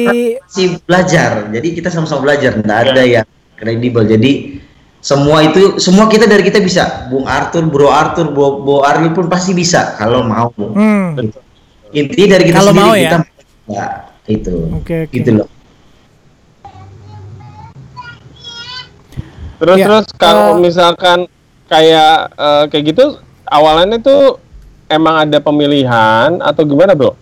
masih 0.41 0.67
belajar, 0.83 1.31
jadi 1.53 1.67
kita 1.77 1.89
sama-sama 1.93 2.25
belajar, 2.25 2.57
nggak 2.57 2.79
ada 2.91 3.03
yang 3.05 3.27
kredibel. 3.57 4.03
Jadi 4.05 4.61
semua 5.07 5.39
itu 5.39 5.79
semua 5.79 6.11
kita 6.11 6.27
dari 6.27 6.43
kita 6.43 6.59
bisa. 6.59 7.07
Bung 7.07 7.23
Arthur, 7.23 7.63
Bro 7.71 7.87
Arthur, 7.87 8.27
Bo, 8.35 8.59
Bo 8.59 8.83
Arli 8.83 9.07
pun 9.15 9.31
pasti 9.31 9.55
bisa 9.55 9.95
kalau 9.95 10.27
mau. 10.27 10.51
hmm. 10.51 11.15
Intinya 11.95 12.35
dari 12.35 12.43
kita 12.51 12.59
Kalau 12.59 12.71
sendiri 12.75 12.83
mau 12.83 12.91
ya? 12.91 13.01
kita 13.07 13.17
ya, 13.71 13.85
itu. 14.27 14.55
Oke, 14.75 14.95
oke. 15.07 15.15
Gitu 15.15 15.31
loh. 15.31 15.47
Terus 19.57 19.77
Ya, 19.79 19.85
terus 19.87 20.07
kalau 20.19 20.59
eh, 20.59 20.67
misalkan 20.67 21.19
kayak 21.71 22.35
eh, 22.35 22.63
kayak 22.67 22.83
gitu 22.91 23.05
awalannya 23.47 24.03
tuh 24.03 24.43
emang 24.91 25.23
ada 25.23 25.39
pemilihan 25.39 26.43
atau 26.43 26.67
gimana 26.67 26.91
bro? 26.91 27.15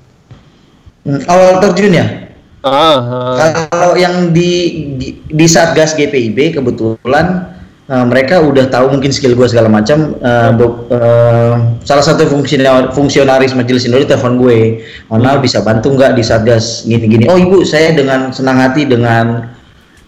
Hmm, 1.06 1.21
awal 1.30 1.62
terjun 1.62 2.02
ya? 2.02 2.34
Ah, 2.65 2.98
ah. 2.98 3.69
Kalau 3.69 3.93
yang 3.93 4.34
di, 4.34 4.52
di 4.98 5.08
di 5.21 5.45
Satgas 5.45 5.93
GPIB 5.93 6.58
kebetulan 6.58 7.55
Nah, 7.86 8.02
mereka 8.02 8.41
udah 8.41 8.65
tahu 8.65 8.98
mungkin 8.98 9.13
skill 9.13 9.38
gue 9.38 9.45
segala 9.45 9.69
macam. 9.69 10.17
Do- 10.58 10.89
eh, 10.89 11.54
salah 11.86 12.02
satu 12.02 12.26
fungsionaris, 12.26 12.98
fungsionaris 12.98 13.54
majelis 13.54 13.86
sinode 13.86 14.10
telepon 14.10 14.41
gue, 14.41 14.82
Onal 15.13 15.38
bisa 15.38 15.62
bantu 15.62 15.93
nggak 15.93 16.17
di 16.17 16.26
satgas 16.26 16.82
gini-gini? 16.89 17.30
Oh 17.30 17.38
ibu, 17.38 17.62
saya 17.62 17.93
dengan 17.93 18.34
senang 18.34 18.58
hati 18.58 18.89
dengan 18.89 19.54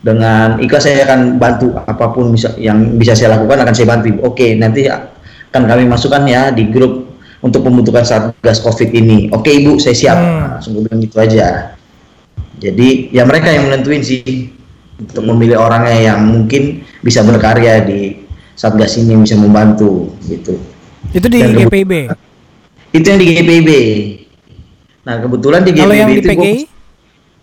dengan 0.01 0.57
ikhlas 0.57 0.89
saya 0.89 1.05
akan 1.05 1.37
bantu 1.37 1.73
apa 1.77 2.05
pun 2.13 2.33
bisa 2.33 2.53
yang 2.57 2.97
bisa 2.97 3.13
saya 3.13 3.37
lakukan 3.37 3.61
akan 3.61 3.73
saya 3.77 3.87
bantu. 3.93 4.05
Ibu. 4.09 4.19
Oke, 4.25 4.57
nanti 4.57 4.89
akan 4.89 5.61
kami 5.69 5.85
masukkan 5.85 6.25
ya 6.25 6.49
di 6.49 6.73
grup 6.73 7.13
untuk 7.45 7.61
pembentukan 7.61 8.01
satgas 8.01 8.57
covid 8.57 8.89
ini. 8.89 9.29
Oke 9.29 9.53
ibu, 9.53 9.77
saya 9.77 9.93
siap. 9.93 10.17
Hmm. 10.17 10.57
Langsung 10.57 10.81
gue 10.81 10.89
bilang 10.89 10.97
gitu 11.05 11.21
aja. 11.21 11.77
Jadi 12.57 13.13
ya 13.13 13.21
mereka 13.21 13.53
yang 13.53 13.69
menentuin 13.69 14.01
sih 14.01 14.49
untuk 14.97 15.29
memilih 15.29 15.61
orangnya 15.61 16.13
yang 16.13 16.25
mungkin 16.25 16.81
bisa 17.01 17.21
berkarya 17.21 17.86
di 17.86 18.25
satgas 18.57 18.97
ini 18.97 19.13
bisa 19.21 19.38
membantu 19.38 20.12
gitu. 20.25 20.57
Itu 21.13 21.27
di 21.29 21.39
Dan 21.39 21.53
GPIB. 21.55 21.93
Itu 22.91 23.05
yang 23.05 23.19
di 23.21 23.27
GPIB. 23.38 23.69
Nah 25.07 25.15
kebetulan 25.23 25.62
di 25.63 25.71
GPIB 25.71 25.83
Kalau 25.86 25.95
yang 25.95 26.10
di 26.12 26.19
itu 26.19 26.29
gua- 26.33 26.75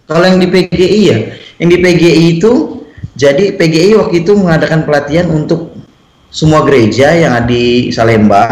kalau 0.05 0.25
yang 0.29 0.37
di 0.37 0.49
PGI 0.53 1.01
ya, 1.09 1.19
yang 1.57 1.69
di 1.73 1.79
PGI 1.81 2.25
itu 2.37 2.53
jadi 3.17 3.57
PGI 3.57 3.97
waktu 3.97 4.21
itu 4.21 4.37
mengadakan 4.37 4.85
pelatihan 4.85 5.33
untuk 5.33 5.73
semua 6.29 6.67
gereja 6.67 7.15
yang 7.15 7.33
ada 7.33 7.49
di 7.49 7.89
Salemba. 7.89 8.45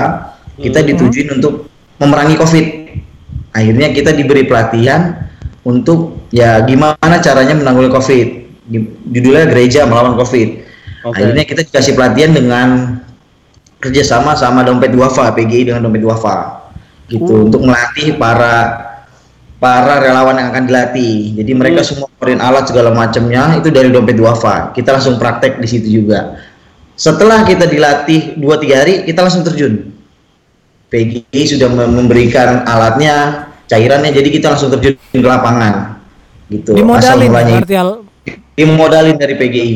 Kita 0.56 0.80
ditujuin 0.80 1.28
untuk 1.42 1.66
memerangi 2.00 2.40
COVID. 2.40 2.66
Akhirnya 3.52 3.92
kita 3.92 4.16
diberi 4.16 4.48
pelatihan 4.48 5.28
untuk 5.66 6.30
ya 6.32 6.62
gimana 6.64 7.20
caranya 7.20 7.52
menanggulangi 7.52 7.92
COVID. 7.92 8.28
Judulnya 9.12 9.44
gereja 9.50 9.84
melawan 9.84 10.16
COVID. 10.16 10.48
Oke. 11.02 11.18
Akhirnya 11.18 11.44
kita 11.46 11.60
dikasih 11.66 11.92
pelatihan 11.98 12.32
dengan 12.34 12.68
kerjasama 13.82 14.38
sama 14.38 14.62
dompet 14.62 14.94
duafa 14.94 15.34
PGI 15.34 15.74
dengan 15.74 15.82
dompet 15.90 16.02
duafa 16.06 16.62
gitu 17.10 17.50
untuk 17.50 17.66
melatih 17.66 18.14
para 18.14 18.88
para 19.58 20.02
relawan 20.02 20.38
yang 20.38 20.48
akan 20.50 20.64
dilatih. 20.66 21.38
Jadi 21.38 21.52
mereka 21.54 21.86
semua 21.86 22.10
keluarin 22.18 22.42
alat 22.42 22.66
segala 22.66 22.90
macamnya 22.90 23.58
itu 23.58 23.70
dari 23.70 23.90
dompet 23.90 24.18
duafa. 24.18 24.74
Kita 24.74 24.98
langsung 24.98 25.18
praktek 25.18 25.58
di 25.62 25.68
situ 25.70 26.02
juga. 26.02 26.38
Setelah 26.98 27.42
kita 27.46 27.66
dilatih 27.66 28.38
2-3 28.38 28.78
hari, 28.78 28.94
kita 29.06 29.22
langsung 29.22 29.42
terjun. 29.42 29.90
PGI 30.92 31.42
sudah 31.48 31.72
mem- 31.72 31.94
memberikan 32.04 32.68
alatnya, 32.68 33.48
cairannya, 33.64 34.12
jadi 34.12 34.28
kita 34.28 34.52
langsung 34.52 34.68
terjun 34.76 34.98
ke 34.98 35.24
lapangan. 35.24 35.98
Gitu. 36.52 36.76
Asal 36.76 37.16
Dimodalin 37.16 37.28
mulanya 37.32 37.56
berarti 37.64 37.76
al. 37.80 37.90
dimodalin 38.52 39.16
dari 39.16 39.34
PGI. 39.40 39.72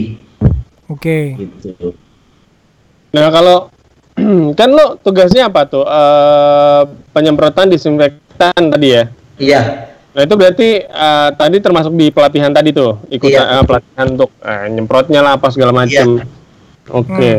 Oke. 0.91 1.35
Gitu. 1.37 1.95
Nah 3.13 3.29
kalau 3.33 3.57
kan 4.59 4.69
lo 4.73 4.97
tugasnya 5.01 5.51
apa 5.51 5.67
tuh? 5.69 5.85
Eh, 5.85 6.83
penyemprotan 7.13 7.69
disinfektan 7.69 8.73
tadi 8.73 8.89
ya. 8.93 9.05
Iya, 9.37 9.63
Nah 10.17 10.25
itu 10.25 10.33
berarti 10.33 10.69
eh, 10.81 11.29
tadi 11.37 11.57
termasuk 11.61 11.93
di 11.93 12.09
pelatihan 12.09 12.49
tadi 12.49 12.73
tuh, 12.73 13.05
ikut 13.13 13.29
Iya. 13.29 13.61
eh, 13.61 13.65
pelatihan 13.69 14.07
untuk 14.17 14.33
eh, 14.41 14.65
nyemprotnya 14.73 15.21
lah 15.21 15.37
apa 15.37 15.53
segala 15.53 15.77
macam. 15.77 16.17
Iya. 16.17 16.25
Oke. 16.89 17.33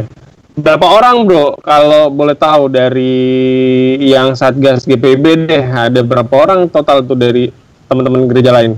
Berapa 0.57 0.85
orang 0.85 1.25
bro? 1.25 1.57
Kalau 1.61 2.09
boleh 2.13 2.37
tahu 2.37 2.69
dari 2.69 3.17
yang 4.01 4.37
satgas 4.37 4.85
GPB 4.85 5.49
deh, 5.49 5.65
ada 5.65 6.01
berapa 6.05 6.33
orang 6.33 6.69
total 6.69 7.01
tuh 7.05 7.17
dari 7.17 7.49
teman-teman 7.89 8.29
gereja 8.29 8.53
lain? 8.53 8.77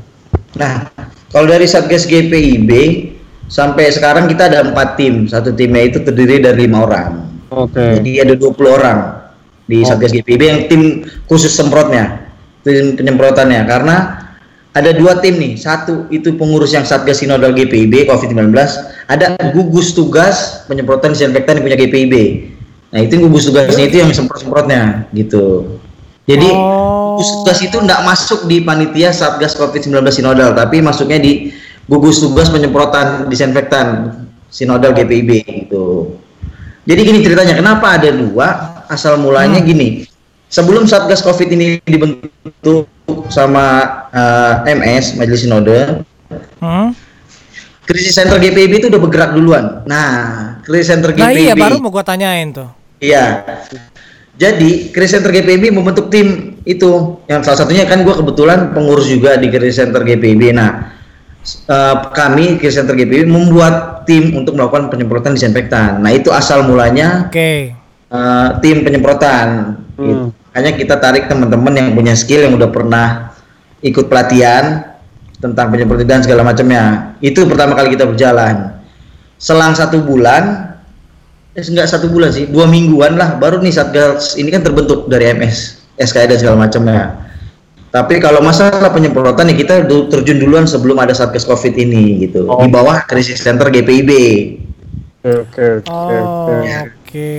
Nah, 0.55 0.91
kalau 1.29 1.45
dari 1.45 1.69
Satgas 1.69 2.09
GPIB 2.09 2.71
sampai 3.49 3.89
sekarang 3.91 4.29
kita 4.29 4.47
ada 4.47 4.63
empat 4.63 4.95
tim. 4.95 5.25
Satu 5.25 5.51
timnya 5.51 5.89
itu 5.89 5.99
terdiri 6.05 6.39
dari 6.39 6.69
lima 6.69 6.85
orang. 6.85 7.09
Oke. 7.49 7.99
Jadi 7.99 8.21
ada 8.21 8.33
20 8.37 8.55
orang 8.69 8.99
di. 9.65 9.81
Satgas 9.81 10.13
GPIB 10.13 10.41
yang 10.45 10.59
tim 10.69 10.81
khusus 11.25 11.49
semprotnya, 11.49 12.29
tim 12.61 12.93
penyemprotannya. 12.93 13.65
Karena 13.65 13.95
ada 14.77 14.93
dua 14.93 15.17
tim 15.17 15.41
nih. 15.41 15.57
Satu 15.57 16.05
itu 16.13 16.37
pengurus 16.37 16.77
yang 16.77 16.85
Satgas 16.85 17.25
Sinodal 17.25 17.57
GPIB 17.57 18.05
COVID-19. 18.05 18.53
Ada 19.09 19.35
gugus 19.51 19.97
tugas 19.97 20.63
penyemprotan 20.69 21.17
disinfektan 21.17 21.59
yang 21.59 21.65
punya 21.65 21.77
GPIB. 21.77 22.15
Nah 22.93 22.99
itu 23.01 23.17
gugus 23.17 23.49
tugasnya 23.49 23.85
itu 23.89 23.97
yang 24.01 24.13
semprot-semprotnya 24.13 25.09
gitu. 25.13 25.77
Jadi 26.29 26.45
Oh. 26.53 27.17
gugus 27.17 27.29
tugas 27.41 27.59
itu 27.65 27.77
tidak 27.81 28.01
masuk 28.05 28.45
di 28.45 28.61
panitia 28.61 29.09
Satgas 29.09 29.57
COVID-19 29.57 30.05
Sinodal, 30.13 30.53
tapi 30.53 30.77
masuknya 30.77 31.17
di 31.17 31.49
gugus 31.89 32.21
tugas 32.21 32.53
penyemprotan 32.53 33.25
disinfektan 33.27 34.13
Sinodal 34.49 34.93
GPIB 34.93 35.29
gitu. 35.65 36.17
Jadi 36.85 37.01
gini 37.05 37.19
ceritanya, 37.21 37.53
kenapa 37.53 37.97
ada 37.97 38.09
dua? 38.09 38.47
Asal 38.89 39.21
mulanya 39.21 39.61
gini. 39.61 40.05
Sebelum 40.49 40.89
Satgas 40.89 41.21
Covid 41.21 41.53
ini 41.53 41.77
dibentuk 41.85 42.89
sama 43.29 43.85
eh, 44.09 44.73
MS 44.73 45.17
Majelis 45.17 45.45
Sinode, 45.45 46.05
Hmm? 46.61 46.93
krisis 47.89 48.13
center 48.13 48.37
GPIB 48.37 48.85
itu 48.85 48.87
udah 48.93 49.01
bergerak 49.01 49.33
duluan. 49.33 49.81
Nah, 49.89 50.61
krisis 50.61 50.93
center 50.93 51.09
Nah 51.17 51.33
GPIB 51.33 51.41
iya 51.41 51.53
baru 51.57 51.81
mau 51.81 51.89
gua 51.89 52.05
tanyain 52.05 52.53
tuh. 52.53 52.69
Iya. 53.01 53.41
Jadi, 54.39 54.95
Krisis 54.95 55.19
Center 55.19 55.35
GPIB 55.35 55.75
membentuk 55.75 56.07
tim 56.07 56.55
itu. 56.63 57.19
Yang 57.27 57.41
salah 57.43 57.59
satunya 57.59 57.83
kan 57.83 58.07
gue 58.07 58.15
kebetulan 58.15 58.71
pengurus 58.71 59.11
juga 59.11 59.35
di 59.35 59.51
Krisis 59.51 59.83
Center 59.83 59.99
GPIB. 59.99 60.55
Nah, 60.55 60.95
eh, 61.65 61.95
kami 62.13 62.57
Krisis 62.59 62.81
Center 62.81 62.93
GPIB 62.93 63.29
membuat 63.29 64.05
tim 64.05 64.35
untuk 64.35 64.57
melakukan 64.57 64.91
penyemprotan 64.91 65.33
disinfektan. 65.33 66.01
Nah, 66.01 66.11
itu 66.13 66.29
asal 66.29 66.65
mulanya 66.65 67.29
Oke. 67.29 67.73
eh, 68.09 68.49
tim 68.61 68.77
penyemprotan. 68.85 69.79
Hmm. 69.95 70.05
Gitu. 70.05 70.25
Makanya 70.49 70.71
kita 70.75 70.95
tarik 70.97 71.29
teman-teman 71.29 71.73
yang 71.77 71.87
punya 71.93 72.17
skill 72.17 72.45
yang 72.45 72.57
udah 72.57 72.69
pernah 72.73 73.37
ikut 73.85 74.09
pelatihan 74.09 74.97
tentang 75.39 75.71
penyemprotan 75.71 76.07
dan 76.09 76.21
segala 76.25 76.43
macamnya. 76.43 77.15
Itu 77.23 77.47
pertama 77.47 77.77
kali 77.77 77.95
kita 77.95 78.09
berjalan. 78.09 78.81
Selang 79.39 79.71
satu 79.71 80.03
bulan, 80.03 80.75
eh, 81.55 81.63
enggak 81.63 81.87
satu 81.87 82.11
bulan 82.11 82.33
sih, 82.35 82.49
dua 82.49 82.67
mingguan 82.67 83.15
lah, 83.15 83.39
baru 83.39 83.63
nih 83.63 83.71
satgas 83.71 84.35
ini 84.35 84.51
kan 84.51 84.65
terbentuk 84.65 85.07
dari 85.07 85.31
MS, 85.31 85.79
SKI 85.95 86.27
dan 86.35 86.37
segala 86.41 86.57
macamnya. 86.67 87.28
Tapi 87.89 88.21
kalau 88.21 88.45
masalah 88.45 88.93
penyemprotan 88.93 89.49
ya 89.49 89.55
kita 89.57 89.73
terjun 89.89 90.37
duluan 90.37 90.69
sebelum 90.69 91.01
ada 91.01 91.13
satgas 91.17 91.41
COVID 91.41 91.73
ini 91.73 92.21
gitu, 92.21 92.45
Oh. 92.45 92.61
di 92.61 92.69
bawah 92.69 93.01
krisis 93.09 93.41
center 93.41 93.73
GPIB. 93.73 94.11
Oke, 95.25 95.81
oke, 95.81 95.89
Oh, 95.89 96.13
oke. 96.13 96.57
oke. 96.85 97.31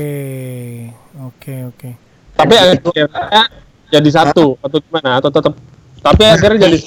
Oke, 1.30 1.54
oke. 1.70 1.88
Tapi 2.34 2.54
akhirnya 2.58 3.44
jadi 3.90 4.10
satu 4.10 4.58
atau 4.58 4.78
gimana? 4.82 5.22
Atau 5.22 5.30
tetap? 5.30 5.54
Tapi 6.00 6.22
akhirnya 6.26 6.66
jadi 6.66 6.78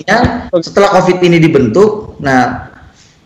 setelah 0.60 0.90
COVID 1.00 1.18
ini 1.24 1.38
dibentuk, 1.40 2.18
nah 2.20 2.74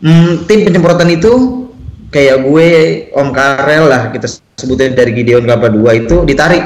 hmm, 0.04 0.46
tim 0.46 0.68
penyemprotan 0.68 1.10
itu 1.10 1.66
kayak 2.12 2.44
gue 2.44 2.68
Om 3.12 3.30
Karel 3.32 3.86
lah 3.88 4.02
kita 4.12 4.28
sebutnya 4.56 4.96
dari 4.96 5.12
Gideon 5.16 5.44
Kelapa 5.44 5.68
2 5.72 6.08
itu 6.08 6.16
ditarik 6.24 6.64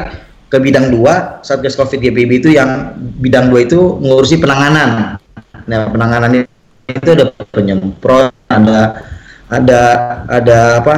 ke 0.52 0.60
bidang 0.60 0.92
2 0.92 1.42
Satgas 1.42 1.80
Covid 1.80 1.98
GPB 1.98 2.44
itu 2.44 2.50
yang 2.52 2.92
bidang 3.00 3.48
2 3.48 3.68
itu 3.72 3.80
mengurusi 4.04 4.36
penanganan. 4.36 5.16
Nah, 5.64 5.88
penanganannya 5.88 6.44
itu 6.92 7.10
ada 7.16 7.32
penyemprot, 7.50 8.36
ada 8.52 9.00
ada 9.48 9.82
ada 10.28 10.60
apa? 10.84 10.96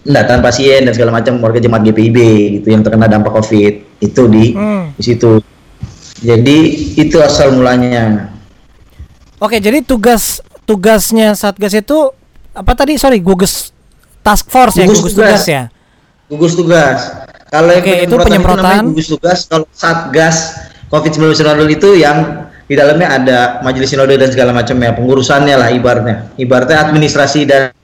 pendataan 0.00 0.40
pasien 0.40 0.88
dan 0.88 0.96
segala 0.96 1.12
macam 1.12 1.36
warga 1.44 1.60
jemaat 1.60 1.84
GPIB 1.84 2.18
gitu 2.56 2.72
yang 2.72 2.80
terkena 2.80 3.04
dampak 3.04 3.36
Covid 3.36 4.00
itu 4.00 4.22
di 4.32 4.56
Hmm. 4.56 4.96
di 4.96 5.02
situ. 5.04 5.44
Jadi 6.24 6.58
itu 6.96 7.20
asal 7.20 7.52
mulanya. 7.52 8.32
Oke, 9.36 9.60
jadi 9.60 9.84
tugas 9.84 10.40
tugasnya 10.64 11.36
Satgas 11.36 11.76
itu 11.76 12.16
apa 12.56 12.72
tadi? 12.72 12.96
Sorry, 12.96 13.20
gugus 13.20 13.76
task 14.24 14.48
force 14.48 14.80
ya, 14.80 14.88
Gugus 14.88 15.04
gugus 15.04 15.14
tugas. 15.20 15.44
tugas 15.44 15.44
ya. 15.44 15.62
Gugus 16.30 16.54
tugas. 16.54 17.10
Kalau 17.50 17.74
yang 17.74 17.82
Oke, 17.82 17.94
itu 18.06 18.14
penyemprotan, 18.14 18.24
penyemprotan. 18.30 18.62
namanya 18.78 18.86
gugus 18.86 19.08
tugas. 19.10 19.38
Kalau 19.44 19.66
satgas 19.74 20.36
COVID-19 20.86 21.34
Sinodal 21.34 21.66
itu 21.66 21.98
yang 21.98 22.46
di 22.64 22.78
dalamnya 22.78 23.08
ada 23.10 23.38
majelis 23.60 23.90
sinode 23.90 24.14
dan 24.14 24.30
segala 24.30 24.54
macamnya, 24.54 24.94
pengurusannya 24.94 25.58
lah 25.58 25.74
ibaratnya. 25.74 26.30
Ibaratnya 26.38 26.86
administrasi 26.86 27.40
dan 27.42 27.74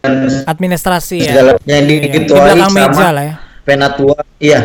dan 0.00 0.26
Administrasi 0.48 1.22
ya. 1.22 1.30
segala 1.30 1.50
yang 1.62 1.62
Iya, 1.62 1.78
iya. 1.78 1.86
Di 1.86 1.96
diketuai 2.08 2.42
belakang 2.58 2.72
meja 2.74 2.90
sama 2.90 3.10
lah 3.12 3.24
ya. 3.24 3.34
penatua. 3.62 4.18
Iya. 4.42 4.60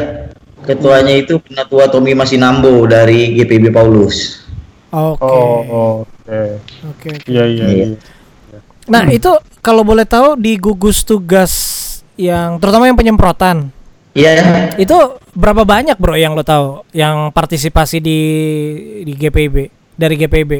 Ketuanya 0.66 1.14
itu 1.14 1.38
penatua 1.38 1.86
Tommy 1.86 2.18
Masinambo 2.18 2.90
dari 2.90 3.38
GPB 3.38 3.70
Paulus. 3.70 4.42
Oke. 4.90 5.22
Oh, 5.22 6.02
oke. 6.02 6.08
Oke. 6.26 6.42
oke. 6.90 7.10
Iya, 7.30 7.46
iya, 7.46 7.66
Iya. 7.68 7.86
iya. 7.86 7.98
Nah, 8.88 9.06
itu 9.10 9.30
kalau 9.60 9.82
boleh 9.82 10.06
tahu 10.06 10.38
di 10.38 10.58
gugus 10.58 11.02
tugas 11.02 11.52
yang 12.16 12.60
terutama 12.60 12.88
yang 12.88 12.98
penyemprotan. 12.98 13.72
Iya 14.16 14.30
ya. 14.32 14.44
Itu 14.80 15.20
berapa 15.36 15.68
banyak, 15.68 16.00
Bro, 16.00 16.16
yang 16.16 16.40
lo 16.40 16.44
tahu 16.48 16.88
yang 16.96 17.36
partisipasi 17.36 18.00
di 18.00 18.20
di 19.04 19.14
GPIB 19.14 19.56
dari 20.00 20.16
GPIB? 20.16 20.52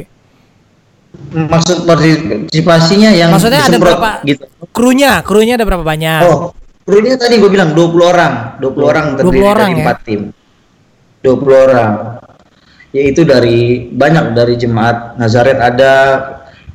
Maksud 1.32 1.88
partisipasinya 1.88 3.10
yang 3.16 3.32
Maksudnya 3.32 3.64
ada 3.64 3.80
berapa? 3.80 4.20
gitu. 4.28 4.44
krunya, 4.76 5.24
krunya 5.24 5.56
ada 5.56 5.64
berapa 5.64 5.80
banyak? 5.80 6.20
Oh, 6.28 6.52
krunya 6.84 7.16
tadi 7.16 7.40
gue 7.40 7.48
bilang 7.48 7.72
20 7.72 8.04
orang, 8.04 8.32
20 8.60 8.84
orang 8.84 9.06
20 9.16 9.18
terdiri 9.24 9.40
orang 9.40 9.70
dari 9.72 9.80
ya? 9.80 9.86
4 9.96 10.04
tim. 10.04 10.20
20 11.24 11.66
orang. 11.72 11.90
Yaitu 12.92 13.24
dari 13.24 13.88
banyak 13.88 14.36
dari 14.36 14.54
jemaat 14.60 15.16
Nazaret 15.16 15.56
ada, 15.56 15.94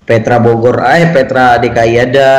Petra 0.02 0.42
Bogor, 0.42 0.82
eh 0.82 1.14
Petra 1.14 1.62
DKI 1.62 1.96
ada, 2.02 2.32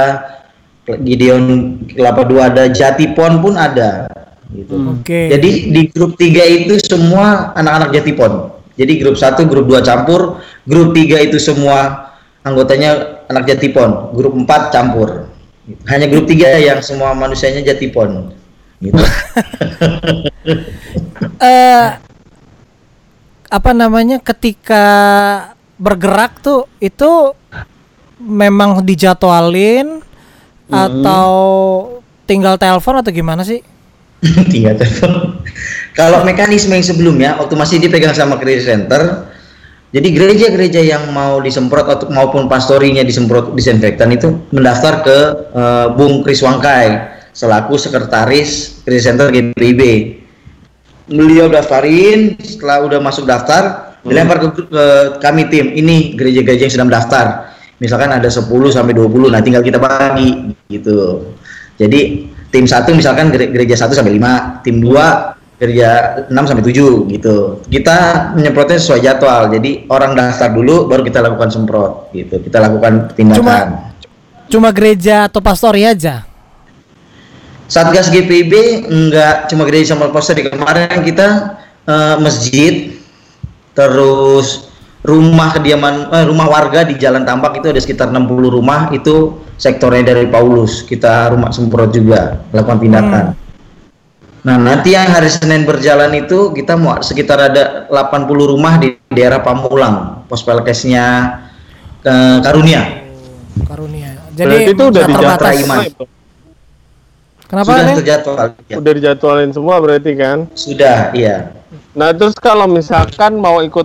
Gideon 0.86 1.78
Kelapa 1.86 2.26
Dua 2.26 2.50
ada, 2.50 2.66
Jatipon 2.66 3.38
pun 3.38 3.54
ada. 3.54 4.10
Gitu. 4.50 4.74
Oke. 4.98 5.30
Jadi 5.30 5.72
di 5.72 5.82
grup 5.88 6.18
3 6.18 6.66
itu 6.66 6.74
semua 6.82 7.54
anak-anak 7.54 7.94
Jatipon. 7.94 8.52
Jadi 8.74 8.92
grup 8.98 9.16
1, 9.16 9.46
grup 9.46 9.64
2 9.68 9.80
campur, 9.84 10.42
grup 10.66 10.90
3 10.92 11.28
itu 11.28 11.38
semua 11.38 12.10
anggotanya 12.42 13.22
anak 13.30 13.46
Jatipon, 13.46 14.12
grup 14.12 14.34
4 14.34 14.74
campur. 14.74 15.30
Hanya 15.86 16.10
grup 16.10 16.26
3 16.26 16.58
yang 16.58 16.82
semua 16.82 17.14
manusianya 17.14 17.62
Jatipon. 17.62 18.34
Gitu. 18.82 18.98
eh 21.38 21.94
apa 23.52 23.70
namanya 23.76 24.18
ketika 24.18 24.84
bergerak 25.78 26.42
tuh 26.42 26.66
itu 26.82 27.36
memang 28.18 28.82
dijadwalin 28.82 30.02
atau 30.70 31.30
tinggal 32.28 32.54
telepon 32.60 33.00
atau 33.02 33.10
gimana 33.10 33.42
sih? 33.42 33.64
Tinggal 34.22 34.78
telepon. 34.80 35.42
Kalau 35.92 36.24
mekanisme 36.24 36.72
yang 36.72 36.86
sebelumnya 36.86 37.30
waktu 37.36 37.54
masih 37.58 37.76
dipegang 37.82 38.16
sama 38.16 38.40
gereja 38.40 38.72
center, 38.72 39.28
jadi 39.92 40.08
gereja-gereja 40.08 40.80
yang 40.80 41.12
mau 41.12 41.36
disemprot 41.44 41.84
atau 41.84 42.08
maupun 42.08 42.48
pastorinya 42.48 43.04
disemprot 43.04 43.52
disinfektan 43.52 44.08
itu 44.08 44.40
mendaftar 44.48 45.04
ke 45.04 45.18
eh, 45.52 45.86
Bung 45.92 46.24
Kris 46.24 46.40
Wangkai 46.40 47.12
selaku 47.36 47.76
sekretaris 47.76 48.80
gereja 48.88 49.12
center 49.12 49.28
GPIB. 49.28 49.82
Beliau 51.12 51.52
daftarin, 51.52 52.40
setelah 52.40 52.88
udah 52.88 53.04
masuk 53.04 53.28
daftar, 53.28 53.92
dilempar 54.00 54.40
ke, 54.40 54.48
ke 54.64 54.84
kami 55.20 55.52
tim. 55.52 55.76
Ini 55.76 56.16
gereja-gereja 56.16 56.72
yang 56.72 56.74
sedang 56.80 56.92
daftar. 56.92 57.51
Misalkan 57.82 58.14
ada 58.14 58.30
10 58.30 58.46
sampai 58.70 58.94
20, 58.94 59.34
nah 59.34 59.42
tinggal 59.42 59.58
kita 59.58 59.82
bagi 59.82 60.54
gitu. 60.70 61.34
Jadi 61.74 62.30
tim 62.54 62.62
satu 62.62 62.94
misalkan 62.94 63.34
gere- 63.34 63.50
gereja 63.50 63.74
1 63.74 63.90
sampai 63.90 64.14
5, 64.14 64.62
tim 64.62 64.78
2 64.78 65.58
gereja 65.58 65.90
6 66.30 66.34
sampai 66.46 66.62
7 66.62 67.10
gitu. 67.10 67.58
Kita 67.66 68.30
menyemprotnya 68.38 68.78
sesuai 68.78 69.02
jadwal. 69.02 69.50
Jadi 69.50 69.90
orang 69.90 70.14
daftar 70.14 70.54
dulu 70.54 70.86
baru 70.86 71.02
kita 71.02 71.18
lakukan 71.26 71.50
semprot 71.50 72.14
gitu. 72.14 72.38
Kita 72.38 72.62
lakukan 72.62 73.10
tindakan. 73.18 73.38
Cuma 73.42 73.56
cuma 74.46 74.68
gereja 74.70 75.26
atau 75.26 75.42
pastori 75.42 75.82
aja. 75.82 76.22
Satgas 77.66 78.12
GPIB 78.12 78.84
enggak 78.90 79.48
cuma 79.48 79.66
gereja 79.66 79.96
sama 79.96 80.12
poster 80.12 80.36
di 80.36 80.44
kemarin 80.44 81.02
kita 81.02 81.56
eh, 81.88 82.16
masjid 82.20 82.94
terus 83.72 84.71
rumah 85.02 85.50
kediaman 85.54 86.10
eh, 86.14 86.24
rumah 86.26 86.46
warga 86.46 86.86
di 86.86 86.94
Jalan 86.94 87.26
Tambak 87.26 87.58
itu 87.58 87.70
ada 87.70 87.80
sekitar 87.82 88.14
60 88.14 88.28
rumah 88.50 88.90
itu 88.94 89.38
sektornya 89.58 90.14
dari 90.14 90.30
Paulus 90.30 90.86
kita 90.86 91.34
rumah 91.34 91.50
semprot 91.50 91.90
juga 91.90 92.42
lakukan 92.54 92.78
tindakan 92.78 93.24
nah 94.42 94.58
nanti 94.58 94.94
yang 94.94 95.06
hari 95.06 95.30
Senin 95.30 95.62
berjalan 95.62 96.10
itu 96.18 96.50
kita 96.50 96.74
mau 96.74 96.98
sekitar 96.98 97.38
ada 97.38 97.86
80 97.90 98.52
rumah 98.52 98.78
di 98.78 98.98
daerah 99.10 99.38
Pamulang 99.38 100.26
pos 100.26 100.42
pelkesnya 100.42 101.38
eh, 102.02 102.38
Karunia 102.42 103.02
Karunia. 103.68 104.16
Berarti 104.32 104.72
itu 104.72 104.84
udah 104.88 105.04
itu. 105.84 106.04
Kenapa 107.52 107.68
sudah 107.68 107.84
Neng? 107.84 107.96
terjadwal 108.00 108.36
ya. 108.64 108.76
Udah 108.80 108.92
dijadwalin 108.96 109.50
semua 109.52 109.76
berarti 109.76 110.12
kan? 110.16 110.48
sudah 110.56 111.12
iya 111.12 111.52
Nah 111.92 112.16
terus 112.16 112.32
kalau 112.40 112.64
misalkan 112.64 113.36
mau 113.36 113.60
ikut 113.60 113.84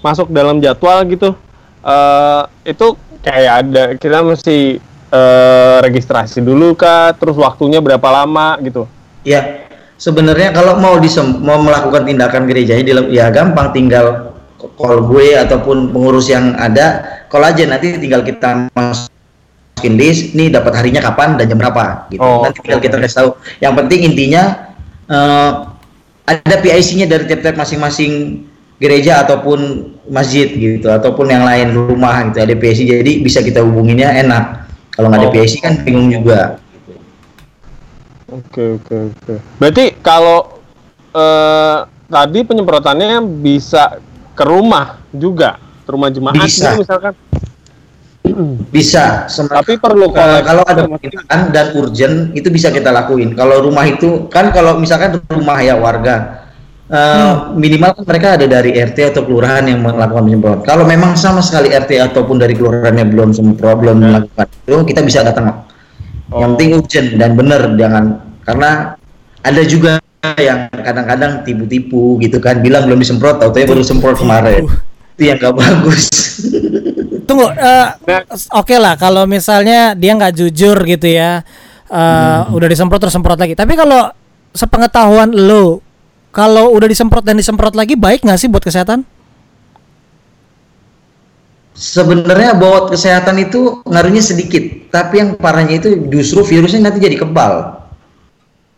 masuk 0.00 0.32
dalam 0.32 0.60
jadwal 0.60 1.04
gitu, 1.08 1.36
eh 1.84 2.42
itu 2.68 2.96
kayak 3.20 3.52
ada 3.64 3.82
kita 3.96 4.24
mesti 4.24 4.80
eh, 5.12 5.76
registrasi 5.84 6.40
dulu 6.40 6.76
kah? 6.76 7.12
Terus 7.16 7.36
waktunya 7.36 7.78
berapa 7.78 8.08
lama 8.08 8.56
gitu? 8.64 8.88
Ya, 9.24 9.68
sebenarnya 10.00 10.56
kalau 10.56 10.80
mau 10.80 10.96
disem 10.96 11.44
mau 11.44 11.60
melakukan 11.60 12.08
tindakan 12.08 12.48
gerejanya 12.48 13.04
ya 13.12 13.28
gampang 13.28 13.76
tinggal 13.76 14.32
call 14.56 15.04
gue 15.08 15.36
ataupun 15.36 15.92
pengurus 15.92 16.32
yang 16.32 16.56
ada 16.56 17.04
call 17.28 17.44
aja 17.44 17.64
nanti 17.68 17.96
tinggal 18.00 18.24
kita 18.24 18.68
masukin 18.72 19.94
list 19.96 20.32
nih 20.36 20.52
dapat 20.52 20.72
harinya 20.76 21.04
kapan 21.04 21.36
dan 21.36 21.52
jam 21.52 21.60
berapa 21.60 22.08
gitu. 22.12 22.20
Oh, 22.20 22.44
nanti 22.44 22.64
tinggal 22.64 22.80
oke. 22.80 22.86
kita 22.88 22.96
kasih 23.00 23.16
tahu. 23.16 23.30
Yang 23.60 23.74
penting 23.84 24.00
intinya 24.08 24.42
eh, 25.08 25.50
ada 26.30 26.56
PIC-nya 26.62 27.06
dari 27.10 27.24
tiap-tiap 27.28 27.56
masing-masing 27.58 28.44
gereja 28.80 29.20
ataupun 29.20 29.58
masjid 30.08 30.48
gitu 30.48 30.88
ataupun 30.88 31.28
yang 31.28 31.44
lain 31.44 31.70
rumah 31.70 32.24
gitu 32.24 32.40
ada 32.40 32.50
PIC 32.50 32.78
jadi 32.88 33.12
bisa 33.20 33.38
kita 33.40 33.60
hubunginnya 33.60 34.08
enak. 34.16 34.64
Kalau 34.90 35.06
nggak 35.06 35.20
ada 35.20 35.28
Oh. 35.28 35.34
PIC 35.34 35.52
kan 35.60 35.72
bingung 35.80 36.08
juga. 36.08 36.56
Oke 38.26 38.78
oke 38.78 38.94
oke. 39.10 39.34
Berarti 39.58 39.84
kalau 40.00 40.62
eh, 41.10 41.78
tadi 42.06 42.40
penyemprotannya 42.40 43.18
bisa 43.40 43.98
ke 44.32 44.44
rumah 44.44 44.96
juga, 45.10 45.58
ke 45.82 45.90
rumah 45.90 46.08
jemaat 46.08 46.38
Bisa. 46.38 46.72
gitu 46.72 46.80
misalkan. 46.80 47.12
Bisa. 48.70 49.26
sem- 49.26 49.50
Tapi 49.50 49.74
perlu 49.76 50.06
Eh, 50.06 50.14
koleksi 50.14 50.44
kalau 50.46 50.62
ada 50.62 50.82
permintaan 50.86 51.40
dan 51.50 51.66
urgent 51.74 52.16
itu 52.32 52.46
bisa 52.46 52.70
kita 52.70 52.88
lakuin. 52.88 53.34
Kalau 53.34 53.58
rumah 53.60 53.84
itu 53.84 54.30
kan 54.30 54.48
kalau 54.50 54.78
misalkan 54.78 55.18
rumah 55.26 55.58
ya 55.58 55.74
warga 55.74 56.46
eh, 56.90 57.32
minimal 57.54 57.90
kan 57.96 58.04
mereka 58.04 58.26
ada 58.34 58.46
dari 58.50 58.74
RT 58.74 59.14
atau 59.14 59.22
kelurahan 59.22 59.62
yang 59.62 59.80
melakukan 59.86 60.26
penyemprot. 60.26 60.60
Kalau 60.66 60.82
memang 60.82 61.14
sama 61.14 61.38
sekali 61.40 61.70
RT 61.70 62.10
ataupun 62.10 62.36
dari 62.36 62.58
kelurahannya 62.58 63.06
belum 63.06 63.30
semprot 63.30 63.78
belum 63.78 63.96
melakukan 64.02 64.46
itu 64.66 64.76
kita 64.90 65.00
bisa 65.06 65.22
datang. 65.22 65.46
Yang 65.46 65.58
Oh. 66.30 66.42
penting 66.54 66.68
urgent 66.78 67.08
dan 67.18 67.30
benar 67.34 67.62
jangan 67.74 68.04
karena 68.46 68.70
ada 69.42 69.62
juga 69.66 69.98
yang 70.36 70.68
kadang-kadang 70.70 71.42
tipu-tipu 71.42 72.20
gitu 72.20 72.38
kan 72.38 72.60
bilang 72.60 72.84
belum 72.86 73.00
disemprot 73.00 73.40
tahu 73.40 73.50
baru 73.50 73.82
semprot 73.82 74.20
kemarin. 74.20 74.68
Itu 75.16 75.22
yang 75.26 75.40
gak 75.40 75.54
bagus. 75.56 76.06
Tunggu, 77.28 77.46
eh, 77.46 77.88
Nah. 77.94 78.22
oke 78.58 78.74
lah 78.74 78.98
kalau 78.98 79.22
misalnya 79.22 79.94
dia 79.94 80.12
nggak 80.18 80.34
jujur 80.34 80.76
gitu 80.82 81.06
ya, 81.06 81.46
eh, 81.86 82.40
udah 82.50 82.68
disemprot 82.68 82.98
terus 82.98 83.14
semprot 83.14 83.38
lagi. 83.38 83.54
Tapi 83.54 83.78
kalau 83.78 84.10
sepengetahuan 84.50 85.30
lo, 85.30 85.78
kalau 86.30 86.70
udah 86.74 86.86
disemprot 86.86 87.26
dan 87.26 87.34
disemprot 87.38 87.74
lagi 87.74 87.98
baik 87.98 88.22
nggak 88.22 88.38
sih 88.38 88.46
buat 88.46 88.62
kesehatan? 88.62 89.02
Sebenarnya 91.74 92.52
buat 92.60 92.92
kesehatan 92.92 93.40
itu 93.40 93.80
ngaruhnya 93.88 94.20
sedikit, 94.20 94.60
tapi 94.92 95.22
yang 95.22 95.32
parahnya 95.38 95.80
itu 95.80 95.96
justru 96.12 96.44
virusnya 96.44 96.90
nanti 96.90 97.00
jadi 97.00 97.16
kebal. 97.16 97.80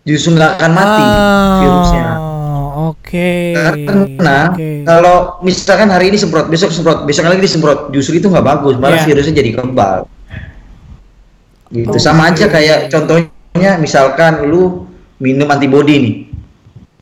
Justru 0.07 0.39
nggak 0.39 0.53
akan 0.59 0.71
mati 0.71 1.05
virusnya. 1.67 2.07
Ah, 2.07 2.33
Oke. 2.91 3.53
Karena 3.53 4.39
oke. 4.55 4.71
kalau 4.87 5.17
misalkan 5.43 5.91
hari 5.91 6.15
ini 6.15 6.19
semprot, 6.19 6.47
besok 6.49 6.73
semprot, 6.73 7.05
besok 7.05 7.29
lagi 7.29 7.43
disemprot, 7.43 7.91
justru 7.93 8.17
itu 8.17 8.27
nggak 8.31 8.47
bagus, 8.47 8.75
malah 8.81 9.03
Iya. 9.03 9.07
virusnya 9.13 9.35
jadi 9.35 9.51
kebal. 9.61 10.09
Gitu. 11.73 11.89
Oke. 11.93 12.01
Sama 12.01 12.31
aja 12.31 12.47
kayak 12.49 12.89
contohnya 12.93 13.77
misalkan 13.77 14.47
lu 14.47 14.87
minum 15.19 15.49
antibody 15.51 15.95
nih. 15.99 16.15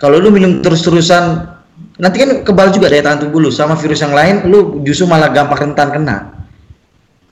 Kalau 0.00 0.16
lu 0.16 0.32
minum 0.32 0.64
terus-terusan 0.64 1.44
nanti 2.00 2.16
kan 2.16 2.40
kebal 2.40 2.72
juga 2.72 2.88
daya 2.88 3.04
tahan 3.04 3.20
tubuh 3.20 3.44
lu 3.44 3.52
sama 3.52 3.76
virus 3.76 4.00
yang 4.00 4.16
lain, 4.16 4.48
lu 4.48 4.80
justru 4.80 5.04
malah 5.04 5.28
gampang 5.28 5.68
rentan 5.70 5.92
kena. 5.92 6.16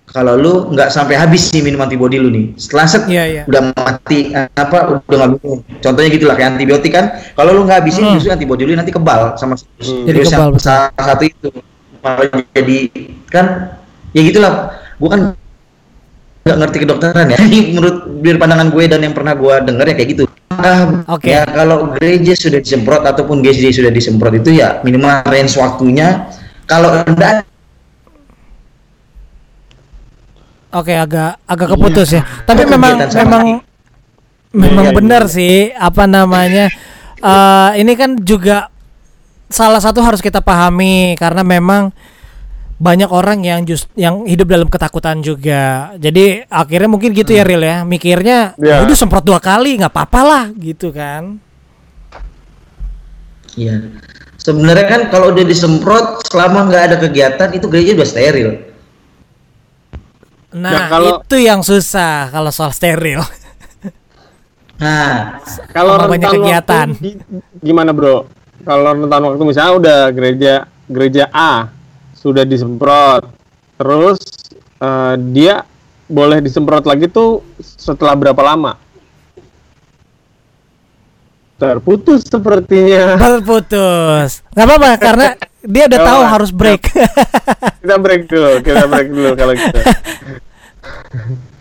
Kalau 0.09 0.37
lu 0.37 0.53
nggak 0.73 0.89
sampai 0.89 1.21
habis 1.21 1.53
nih 1.53 1.61
minum 1.61 1.85
antibody 1.85 2.17
lu 2.17 2.33
nih, 2.33 2.57
setelah 2.57 2.89
set 2.89 3.05
Iya, 3.09 3.25
iya. 3.29 3.43
udah 3.45 3.61
mati 3.77 4.33
apa 4.33 5.01
udah 5.05 5.17
nggak 5.21 5.31
minum. 5.37 5.59
Contohnya 5.81 6.09
gitulah 6.09 6.33
kayak 6.37 6.57
antibiotik 6.57 6.93
kan, 6.93 7.13
kalau 7.37 7.53
lu 7.53 7.69
nggak 7.69 7.85
habisin 7.85 8.05
Hmm. 8.05 8.17
justru 8.17 8.33
antibody 8.33 8.65
lu 8.65 8.73
nanti 8.73 8.89
kebal 8.89 9.37
sama 9.37 9.57
Hmm. 9.57 10.05
Jadi 10.09 10.17
virus 10.17 10.33
kebal, 10.33 10.41
yang 10.41 10.53
betul. 10.57 10.65
salah 10.65 11.05
satu 11.09 11.25
itu. 11.25 11.49
Malah 12.01 12.25
jadi 12.53 12.79
kan 13.29 13.47
ya 14.13 14.23
gitulah. 14.29 14.53
Gua 14.97 15.09
kan 15.13 15.21
nggak 16.45 16.57
ngerti 16.57 16.77
kedokteran 16.85 17.27
ya. 17.29 17.37
Ini 17.49 17.59
menurut 17.77 17.97
dari 18.25 18.39
pandangan 18.41 18.69
gue 18.73 18.85
dan 18.89 19.01
yang 19.05 19.13
pernah 19.13 19.33
gue 19.37 19.55
dengar 19.65 19.85
ya 19.89 19.95
kayak 19.97 20.09
gitu. 20.17 20.25
Ah, 20.59 21.07
Oke. 21.15 21.31
Ya 21.31 21.47
kalau 21.47 21.95
gereja 21.95 22.35
sudah 22.35 22.59
disemprot 22.59 23.07
ataupun 23.07 23.47
gereja 23.47 23.71
sudah 23.71 23.95
disemprot 23.95 24.35
itu 24.35 24.59
ya 24.59 24.83
minimal 24.83 25.23
range 25.31 25.55
waktunya 25.55 26.27
kalau 26.67 26.91
rendah 26.99 27.47
Oke, 30.69 30.93
agak 30.93 31.41
agak 31.49 31.69
keputus 31.73 32.13
ya. 32.13 32.23
Tapi 32.45 32.69
memang 32.69 33.01
kegiatan 33.01 33.09
sama 33.09 33.25
memang 33.25 33.45
memang 34.53 34.85
Iya, 34.85 34.91
iya, 34.93 34.97
benar 34.99 35.23
iya. 35.25 35.33
sih 35.33 35.55
apa 35.73 36.05
namanya? 36.05 36.67
eh 37.19 37.71
ini 37.83 37.93
kan 37.99 38.15
juga 38.23 38.71
salah 39.51 39.83
satu 39.83 39.99
harus 40.05 40.23
kita 40.23 40.39
pahami 40.39 41.19
karena 41.19 41.43
memang 41.43 41.91
banyak 42.79 43.11
orang 43.11 43.43
yang 43.43 43.61
just 43.63 43.91
yang 43.93 44.23
hidup 44.23 44.47
dalam 44.47 44.67
ketakutan 44.67 45.19
juga. 45.19 45.93
Jadi 45.95 46.47
akhirnya 46.47 46.87
mungkin 46.87 47.11
gitu 47.11 47.31
ya 47.31 47.43
real 47.43 47.61
ya, 47.61 47.83
mikirnya 47.83 48.55
Ya. 48.55 48.79
udah 48.81 48.95
semprot 48.95 49.23
dua 49.23 49.39
kali 49.39 49.77
nggak 49.77 49.91
apa-apa 49.91 50.21
lah 50.23 50.45
gitu 50.55 50.91
kan. 50.91 51.43
Iya. 53.55 53.83
Sebenarnya 54.39 54.87
kan 54.87 55.01
kalau 55.09 55.35
udah 55.35 55.43
disemprot 55.43 56.23
selama 56.25 56.65
nggak 56.65 56.83
ada 56.85 56.97
kegiatan 56.97 57.49
itu 57.51 57.67
gereja 57.67 57.91
udah 57.93 58.07
steril. 58.07 58.51
Nah, 60.49 60.71
Nah, 60.71 60.85
kalau- 60.89 61.19
itu 61.21 61.37
yang 61.37 61.61
susah 61.61 62.31
kalau 62.31 62.49
soal 62.49 62.71
steril. 62.71 63.21
Nah, 64.79 65.43
Kalau 65.75 65.99
banyak 65.99 66.31
kegiatan. 66.31 66.95
waktu 66.95 67.03
gi- 67.03 67.19
gimana 67.59 67.91
bro? 67.91 68.31
Kalau 68.63 68.87
rentan 68.87 69.23
waktu 69.25 69.43
misalnya 69.43 69.75
udah 69.75 69.99
gereja 70.09 70.53
gereja 70.87 71.27
A 71.29 71.67
sudah 72.29 72.45
disemprot, 72.45 73.25
terus 73.81 74.21
eh, 74.79 75.15
dia 75.33 75.65
boleh 76.09 76.45
disemprot 76.45 76.85
lagi 76.85 77.09
tuh 77.09 77.41
setelah 77.61 78.13
berapa 78.17 78.43
lama? 78.45 78.77
Terputus 81.59 82.23
sepertinya. 82.23 83.17
Terputus. 83.25 84.47
Nggak 84.55 84.67
apa-apa 84.69 84.91
karena 85.01 85.27
dia 85.67 85.91
udah 85.91 86.01
tahu 86.07 86.21
harus 86.23 86.51
break. 86.55 86.83
kita 87.83 87.97
break 87.99 88.31
dulu, 88.31 88.53
kita 88.63 88.85
break 88.87 89.09
dulu 89.11 89.31
kalau 89.35 89.53
gitu. 89.59 89.81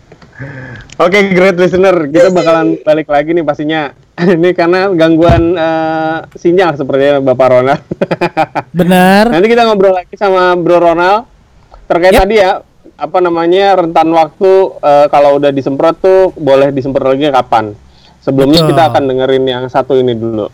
Oke, 0.98 1.34
great 1.34 1.58
listener, 1.58 2.06
kita 2.06 2.30
bakalan 2.30 2.78
balik 2.86 3.10
lagi 3.10 3.34
nih 3.34 3.42
pastinya. 3.42 3.90
Ini 4.38 4.54
karena 4.54 4.86
gangguan 4.94 5.58
eh, 5.58 6.18
sinyal 6.38 6.78
sepertinya 6.78 7.18
Bapak 7.22 7.48
Ronald. 7.50 7.82
Benar. 8.78 9.34
Nanti 9.34 9.46
kita 9.50 9.66
ngobrol 9.66 9.98
lagi 9.98 10.14
sama 10.14 10.54
Bro 10.54 10.78
Ronald 10.78 11.26
terkait 11.90 12.14
Yap. 12.14 12.22
tadi 12.26 12.34
ya 12.38 12.62
apa 12.98 13.18
namanya 13.18 13.82
rentan 13.82 14.10
waktu 14.14 14.50
eh, 14.78 15.06
kalau 15.10 15.42
udah 15.42 15.50
disemprot 15.50 15.98
tuh 15.98 16.30
boleh 16.38 16.70
disemprot 16.70 17.18
lagi 17.18 17.34
kapan. 17.34 17.74
Sebelumnya 18.22 18.62
Betul. 18.62 18.70
kita 18.74 18.82
akan 18.94 19.02
dengerin 19.10 19.44
yang 19.46 19.64
satu 19.66 19.98
ini 19.98 20.14
dulu. 20.14 20.46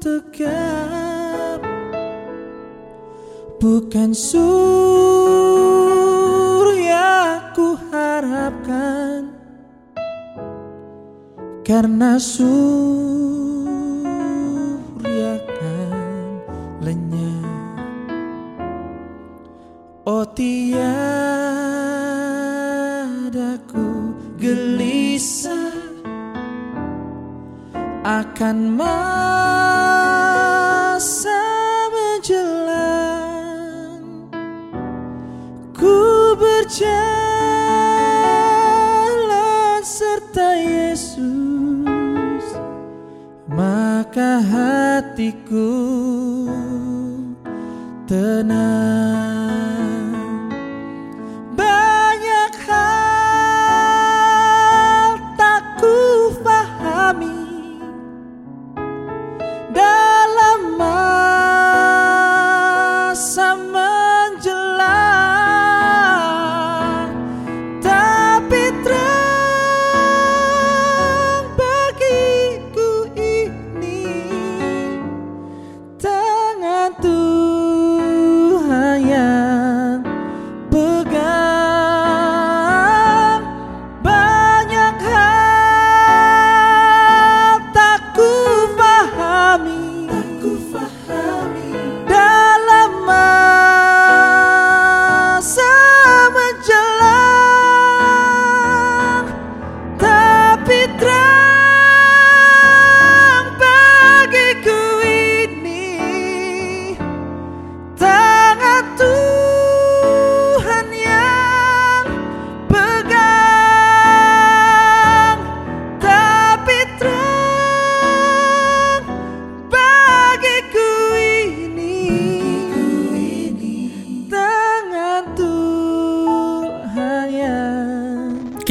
tegap 0.00 1.60
Bukan 3.60 4.12
surya 4.12 4.52
ku 7.56 7.76
harapkan. 7.92 9.28
Karena 11.64 12.20
surya 12.20 13.23
Akan 28.34 28.74
masa 28.74 30.18
menjelang 31.94 33.22
Ku 35.70 36.34
berjalan 36.34 36.98
serta 39.86 40.50
Yesus. 40.58 41.22
Maka 43.46 44.42
hatiku 44.42 45.70
tenang 48.10 49.33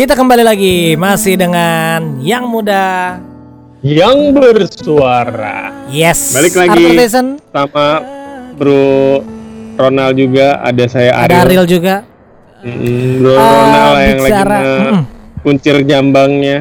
Kita 0.04 0.20
kembali 0.20 0.44
lagi 0.44 1.00
masih 1.00 1.40
dengan 1.40 2.20
yang 2.20 2.44
muda 2.44 3.24
Yang 3.80 4.36
bersuara 4.36 5.72
Yes 5.88 6.36
Balik 6.36 6.60
lagi. 6.60 6.92
Sama 7.48 8.04
Bro 8.52 9.24
Ronald 9.80 10.20
juga 10.20 10.60
ada 10.60 10.84
saya 10.92 11.16
Ada 11.16 11.24
Ariel. 11.24 11.40
Ariel 11.48 11.66
juga 11.72 11.96
Mm, 12.60 12.84
Bro 13.16 13.32
Ah, 13.32 13.48
Ronald 13.48 13.96
yang 13.96 14.20
lagi 14.20 14.28
bicara, 14.28 14.58
nge- 14.60 14.92
mm. 14.92 15.04
kuncir 15.40 15.76
jambangnya. 15.88 16.58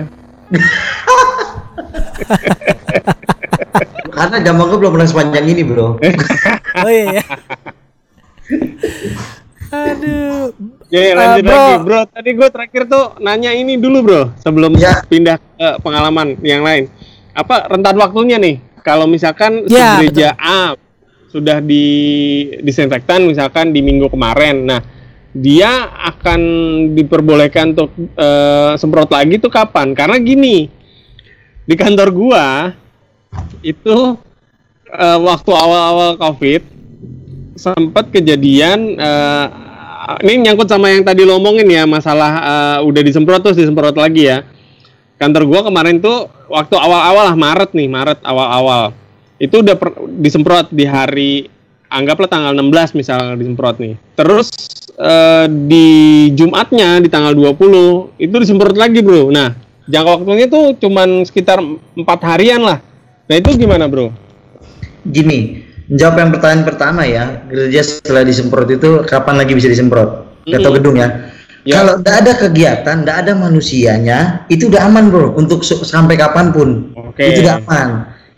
karena 4.14 4.36
jambang 4.38 4.70
gue 4.70 4.78
belum 4.78 4.92
pernah 4.94 5.08
sepanjang 5.10 5.44
ini 5.50 5.62
bro. 5.62 5.98
Oh 6.78 6.86
iya 6.86 7.26
Aduh 9.90 10.54
Ya, 10.92 11.00
Eh, 11.08 11.12
lanjut 11.16 11.44
bro. 11.48 11.56
lagi, 11.56 11.74
bro. 11.88 12.00
Tadi 12.04 12.30
gue 12.36 12.48
terakhir 12.52 12.82
tuh 12.84 13.16
nanya 13.24 13.56
ini 13.56 13.80
dulu, 13.80 13.98
bro, 14.04 14.22
sebelum 14.36 14.76
Ya. 14.76 15.00
pindah 15.08 15.40
ke 15.40 15.68
pengalaman 15.80 16.36
yang 16.44 16.60
lain. 16.60 16.92
Apa 17.32 17.64
rentan 17.72 17.96
waktunya 17.96 18.36
nih? 18.36 18.60
Kalau 18.84 19.08
misalkan 19.08 19.64
Ya, 19.72 19.96
si 19.96 20.12
gereja 20.12 20.36
A 20.36 20.76
sudah 21.32 21.64
di 21.64 21.86
disinfektan, 22.60 23.24
misalkan 23.24 23.72
di 23.72 23.80
minggu 23.80 24.12
kemarin, 24.12 24.68
nah 24.68 24.84
dia 25.32 25.88
akan 26.12 26.40
diperbolehkan 26.92 27.72
untuk 27.72 27.88
eh, 27.96 28.76
semprot 28.76 29.08
lagi 29.08 29.40
tuh 29.40 29.48
kapan? 29.48 29.96
Karena 29.96 30.20
gini, 30.20 30.68
di 31.64 31.72
kantor 31.72 32.12
gua 32.12 32.46
itu 33.64 34.20
eh, 34.92 35.18
waktu 35.24 35.50
awal-awal 35.56 36.20
COVID 36.20 36.62
sempat 37.56 38.12
kejadian 38.12 39.00
ini 40.20 40.48
nyangkut 40.48 40.68
sama 40.68 40.92
yang 40.92 41.00
tadi 41.00 41.24
lo 41.24 41.40
omongin 41.40 41.68
ya 41.70 41.88
masalah 41.88 42.32
eh, 42.42 42.78
udah 42.84 43.02
disemprot 43.04 43.40
terus 43.40 43.56
disemprot 43.56 43.96
lagi 43.96 44.28
ya 44.28 44.44
kantor 45.16 45.48
gua 45.48 45.60
kemarin 45.64 46.02
tuh 46.02 46.28
waktu 46.52 46.76
awal-awal 46.76 47.32
lah 47.32 47.36
Maret 47.38 47.72
nih 47.72 47.88
Maret 47.88 48.18
awal-awal 48.20 48.92
itu 49.42 49.58
udah 49.58 49.74
per- 49.74 49.98
disemprot 50.22 50.70
di 50.70 50.86
hari 50.86 51.50
anggaplah 51.92 52.30
tanggal 52.30 52.56
16 52.56 52.96
misalnya 52.96 53.34
disemprot 53.36 53.76
nih. 53.82 53.94
Terus 54.16 54.48
eh, 54.96 55.46
di 55.50 55.86
Jumatnya 56.32 57.02
di 57.02 57.12
tanggal 57.12 57.36
20 57.36 58.16
itu 58.22 58.34
disemprot 58.38 58.78
lagi, 58.78 59.04
Bro. 59.04 59.28
Nah, 59.28 59.52
jangka 59.90 60.10
waktunya 60.22 60.46
tuh 60.48 60.78
cuman 60.80 61.28
sekitar 61.28 61.60
empat 61.98 62.20
harian 62.24 62.64
lah. 62.64 62.80
Nah, 63.28 63.34
itu 63.34 63.52
gimana, 63.58 63.90
Bro? 63.90 64.14
Gini, 65.02 65.66
jawab 65.90 66.14
yang 66.18 66.30
pertanyaan 66.30 66.62
pertama 66.62 67.02
ya, 67.02 67.42
gereja 67.48 67.82
setelah 67.82 68.22
disemprot 68.22 68.68
itu 68.70 69.02
kapan 69.06 69.42
lagi 69.42 69.52
bisa 69.56 69.66
disemprot? 69.66 70.30
Atau 70.44 70.70
Mm-mm. 70.70 70.76
gedung 70.78 70.96
ya? 70.98 71.08
Ya. 71.62 71.78
Kalau 71.78 72.02
tidak 72.02 72.16
ada 72.26 72.32
kegiatan, 72.34 72.96
tidak 73.06 73.16
ada 73.22 73.32
manusianya, 73.38 74.18
itu 74.50 74.66
udah 74.66 74.90
aman 74.90 75.14
bro, 75.14 75.30
untuk 75.38 75.62
sampai 75.62 76.18
kapan 76.18 76.50
pun. 76.50 76.90
Oke. 76.98 77.22
Itu 77.22 77.46
udah 77.46 77.62
aman. 77.62 77.88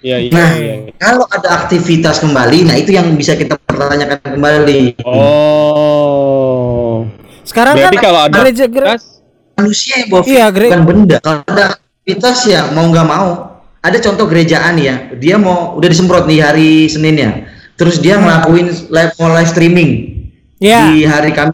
Iya, 0.05 0.17
iya, 0.21 0.31
Nah, 0.37 0.51
iya. 0.61 0.75
kalau 1.01 1.25
ada 1.33 1.65
aktivitas 1.65 2.21
kembali, 2.21 2.69
nah 2.69 2.77
itu 2.77 2.93
yang 2.93 3.09
bisa 3.17 3.33
kita 3.33 3.57
pertanyakan 3.57 4.37
kembali. 4.37 5.01
Oh. 5.09 7.09
Sekarang 7.41 7.81
Berarti 7.81 7.97
kan 7.97 8.05
kalau 8.05 8.21
ada 8.29 8.37
gereja 8.37 8.69
gere- 8.69 8.93
aktivitas, 8.93 9.13
Manusia 9.55 10.03
yang 10.03 10.09
bawa 10.11 10.23
Iya, 10.27 10.45
bukan 10.51 10.83
benda. 10.83 11.17
Kalau 11.23 11.41
ada 11.47 11.65
aktivitas 11.79 12.37
ya 12.45 12.61
mau 12.75 12.91
nggak 12.91 13.07
mau. 13.07 13.54
Ada 13.85 14.01
contoh 14.01 14.24
gerejaan 14.24 14.80
ya, 14.80 15.12
dia 15.20 15.37
mau 15.37 15.76
udah 15.76 15.89
disemprot 15.93 16.24
nih 16.24 16.41
hari 16.41 16.89
Seninnya, 16.89 17.45
terus 17.76 18.01
dia 18.01 18.16
ngelakuin 18.16 18.72
live 18.89 19.12
mau 19.20 19.28
live 19.37 19.51
streaming 19.53 19.91
ya 20.57 20.89
di 20.89 21.05
hari 21.05 21.37
Kamis. 21.37 21.53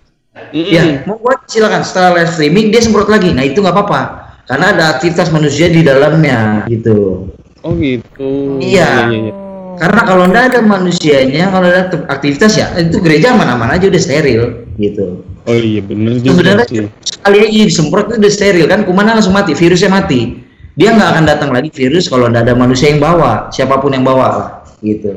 Mm-mm. 0.55 0.71
Ya, 0.71 1.03
mau 1.11 1.19
buat 1.19 1.43
silakan. 1.51 1.83
Setelah 1.83 2.23
live 2.23 2.31
streaming 2.31 2.71
dia 2.71 2.87
semprot 2.87 3.11
lagi. 3.11 3.35
Nah 3.35 3.43
itu 3.43 3.59
nggak 3.59 3.75
apa-apa, 3.75 4.03
karena 4.47 4.67
ada 4.71 4.85
aktivitas 4.95 5.35
manusia 5.35 5.75
di 5.75 5.83
dalamnya 5.83 6.71
gitu. 6.71 7.27
Oh 7.67 7.75
gitu. 7.75 8.63
Iya. 8.63 9.11
iya. 9.11 9.35
Karena 9.83 10.01
kalau 10.07 10.25
nggak 10.31 10.45
ada 10.55 10.61
manusianya, 10.63 11.51
kalau 11.51 11.67
ada 11.67 11.91
aktivitas 12.15 12.53
ya 12.55 12.71
itu 12.79 13.03
gereja 13.03 13.35
aman-aman 13.35 13.75
aja 13.75 13.91
udah 13.91 13.99
steril 13.99 14.71
gitu. 14.79 15.27
Oh 15.51 15.57
iya 15.59 15.83
bener 15.83 16.23
juga 16.23 16.31
Sebenarnya 16.37 16.67
sekali 17.03 17.37
aja 17.43 17.59
disemprot 17.67 18.07
itu 18.07 18.23
udah 18.23 18.33
steril 18.33 18.67
kan, 18.71 18.87
kumannya 18.87 19.19
langsung 19.19 19.35
mati, 19.35 19.51
virusnya 19.59 19.91
mati. 19.91 20.47
Dia 20.79 20.95
nggak 20.95 21.09
akan 21.13 21.25
datang 21.27 21.51
lagi 21.51 21.69
virus 21.69 22.07
kalau 22.07 22.31
nggak 22.31 22.47
ada 22.47 22.55
manusia 22.55 22.89
yang 22.89 23.03
bawa, 23.03 23.51
siapa 23.51 23.77
pun 23.79 23.91
yang 23.93 24.07
bawa 24.07 24.27
lah 24.31 24.51
gitu. 24.81 25.13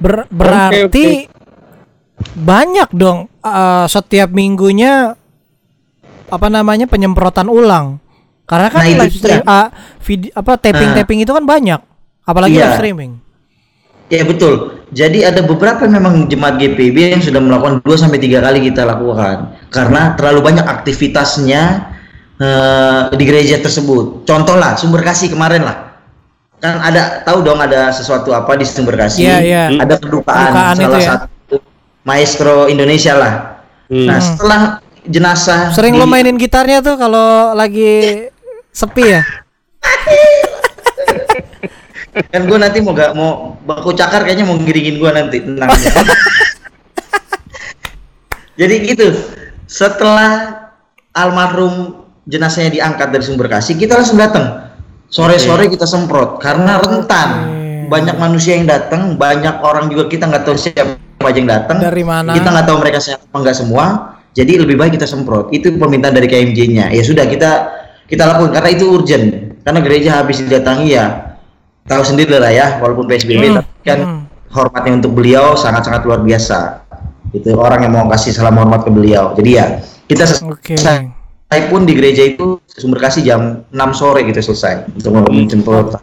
Ber- 0.00 0.26
berarti 0.26 1.28
banyak 2.34 2.90
dong 2.92 3.28
eh, 3.40 3.86
setiap 3.86 4.32
minggunya 4.32 5.14
apa 6.26 6.46
namanya 6.50 6.90
penyemprotan 6.90 7.46
ulang. 7.46 8.02
Karena 8.46 8.70
kan 8.70 8.82
Nah, 8.82 8.90
itu 8.90 9.02
live 9.02 9.14
stream 9.14 9.42
dia. 9.42 9.50
ah, 9.50 9.66
video 10.02 10.30
apa 10.34 10.52
taping 10.54 10.90
taping 10.94 11.18
itu 11.18 11.34
kan 11.34 11.42
banyak, 11.42 11.80
apalagi 12.22 12.54
Iya. 12.54 12.62
live 12.62 12.78
streaming. 12.78 13.12
Ya 14.06 14.22
betul. 14.22 14.86
Jadi 14.94 15.26
ada 15.26 15.42
beberapa 15.42 15.82
memang 15.82 16.30
jemaat 16.30 16.62
GPB 16.62 17.10
yang 17.10 17.18
sudah 17.18 17.42
melakukan 17.42 17.82
2 17.82 17.98
sampai 17.98 18.22
tiga 18.22 18.38
kali 18.38 18.62
kita 18.62 18.86
lakukan 18.86 19.58
karena 19.66 20.14
terlalu 20.14 20.46
banyak 20.46 20.62
aktivitasnya 20.62 21.90
eh, 22.36 23.00
di 23.12 23.24
gereja 23.24 23.56
tersebut. 23.58 24.24
Contoh 24.24 24.54
lah 24.54 24.76
sumber 24.76 25.00
kasih 25.00 25.30
kemarin 25.30 25.62
lah. 25.62 25.76
Kan 26.56 26.80
ada 26.80 27.20
tahu 27.20 27.44
dong 27.44 27.60
ada 27.60 27.90
sesuatu 27.90 28.32
apa 28.32 28.56
di 28.56 28.64
sumber 28.64 28.96
kasih. 28.96 29.22
Iya, 29.22 29.36
iya. 29.40 29.62
Ada 29.76 29.94
kedukaan, 29.96 30.48
Kedukaan 30.48 30.76
itu 30.76 30.82
salah 30.82 31.00
ya. 31.00 31.08
satu 31.28 31.56
maestro 32.02 32.56
Indonesia 32.66 33.12
lah. 33.12 33.32
Hmm. 33.86 34.06
Nah, 34.08 34.18
setelah 34.18 34.60
jenazah 35.06 35.70
Sering 35.70 35.94
di- 35.94 36.00
lo 36.00 36.04
mainin 36.04 36.34
gitarnya 36.34 36.82
tuh 36.82 36.98
kalau 36.98 37.54
lagi 37.54 38.26
sepi 38.72 39.04
ya? 39.06 39.22
kan 42.32 42.42
gue 42.48 42.58
nanti 42.58 42.80
mau 42.80 42.96
gak 42.96 43.12
mau 43.12 43.60
baku 43.62 43.92
cakar 43.92 44.24
kayaknya 44.24 44.48
mau 44.48 44.56
ngiringin 44.56 44.96
gue 44.96 45.10
nanti 45.12 45.36
tenang 45.44 45.68
aja. 45.68 45.90
jadi 48.60 48.74
gitu 48.88 49.06
setelah 49.68 50.64
almarhum 51.12 52.05
jenazahnya 52.26 52.74
diangkat 52.74 53.14
dari 53.14 53.24
sumber 53.24 53.46
kasih 53.46 53.78
kita 53.78 53.96
langsung 53.96 54.18
datang. 54.18 54.74
Sore-sore 55.06 55.70
kita 55.70 55.86
semprot 55.86 56.42
karena 56.42 56.82
rentan. 56.82 57.54
Banyak 57.86 58.18
manusia 58.18 58.58
yang 58.58 58.66
datang 58.66 59.14
banyak 59.14 59.62
orang 59.62 59.86
juga 59.86 60.10
kita 60.10 60.26
nggak 60.26 60.42
tahu 60.42 60.58
siapa 60.58 60.98
aja 61.22 61.38
yang 61.38 61.46
datang. 61.46 61.78
Dari 61.78 62.02
mana? 62.02 62.34
kita 62.34 62.50
nggak 62.50 62.66
tahu 62.66 62.78
mereka 62.82 62.98
sehat 62.98 63.22
apa 63.22 63.36
nggak 63.46 63.56
semua. 63.56 63.84
Jadi 64.34 64.58
lebih 64.58 64.74
baik 64.74 64.98
kita 64.98 65.06
semprot. 65.06 65.54
Itu 65.54 65.70
permintaan 65.78 66.18
dari 66.18 66.26
KMJ-nya 66.26 66.90
ya 66.90 67.02
sudah 67.06 67.24
kita 67.30 67.50
kita 68.10 68.26
lakukan 68.26 68.58
karena 68.58 68.70
itu 68.74 68.84
urgent. 68.90 69.24
Karena 69.62 69.80
gereja 69.82 70.10
habis 70.18 70.42
didatangi 70.42 70.98
ya 70.98 71.38
tahu 71.86 72.02
sendiri 72.02 72.42
lah 72.42 72.50
ya 72.50 72.82
walaupun 72.82 73.06
PSBB 73.06 73.54
Hmm, 73.54 73.56
tapi 73.62 73.82
kan 73.86 73.98
hmm. 74.02 74.20
hormatnya 74.50 74.92
untuk 74.98 75.14
beliau 75.14 75.54
sangat-sangat 75.54 76.02
luar 76.02 76.20
biasa. 76.26 76.82
Itu 77.30 77.54
orang 77.54 77.86
yang 77.86 77.94
mau 77.94 78.10
kasih 78.10 78.34
salam 78.34 78.58
hormat 78.58 78.82
ke 78.82 78.90
beliau. 78.90 79.30
Jadi 79.38 79.50
ya 79.54 79.78
kita 80.10 80.26
Oke. 80.50 80.74
Selesai 81.46 81.70
pun 81.70 81.86
di 81.86 81.94
gereja 81.94 82.26
itu 82.26 82.58
sumber 82.66 83.06
kasih 83.06 83.22
jam 83.22 83.62
6 83.70 83.94
sore 83.94 84.26
gitu 84.26 84.42
selesai 84.42 84.90
untuk 84.90 85.30
menjemput 85.30 86.02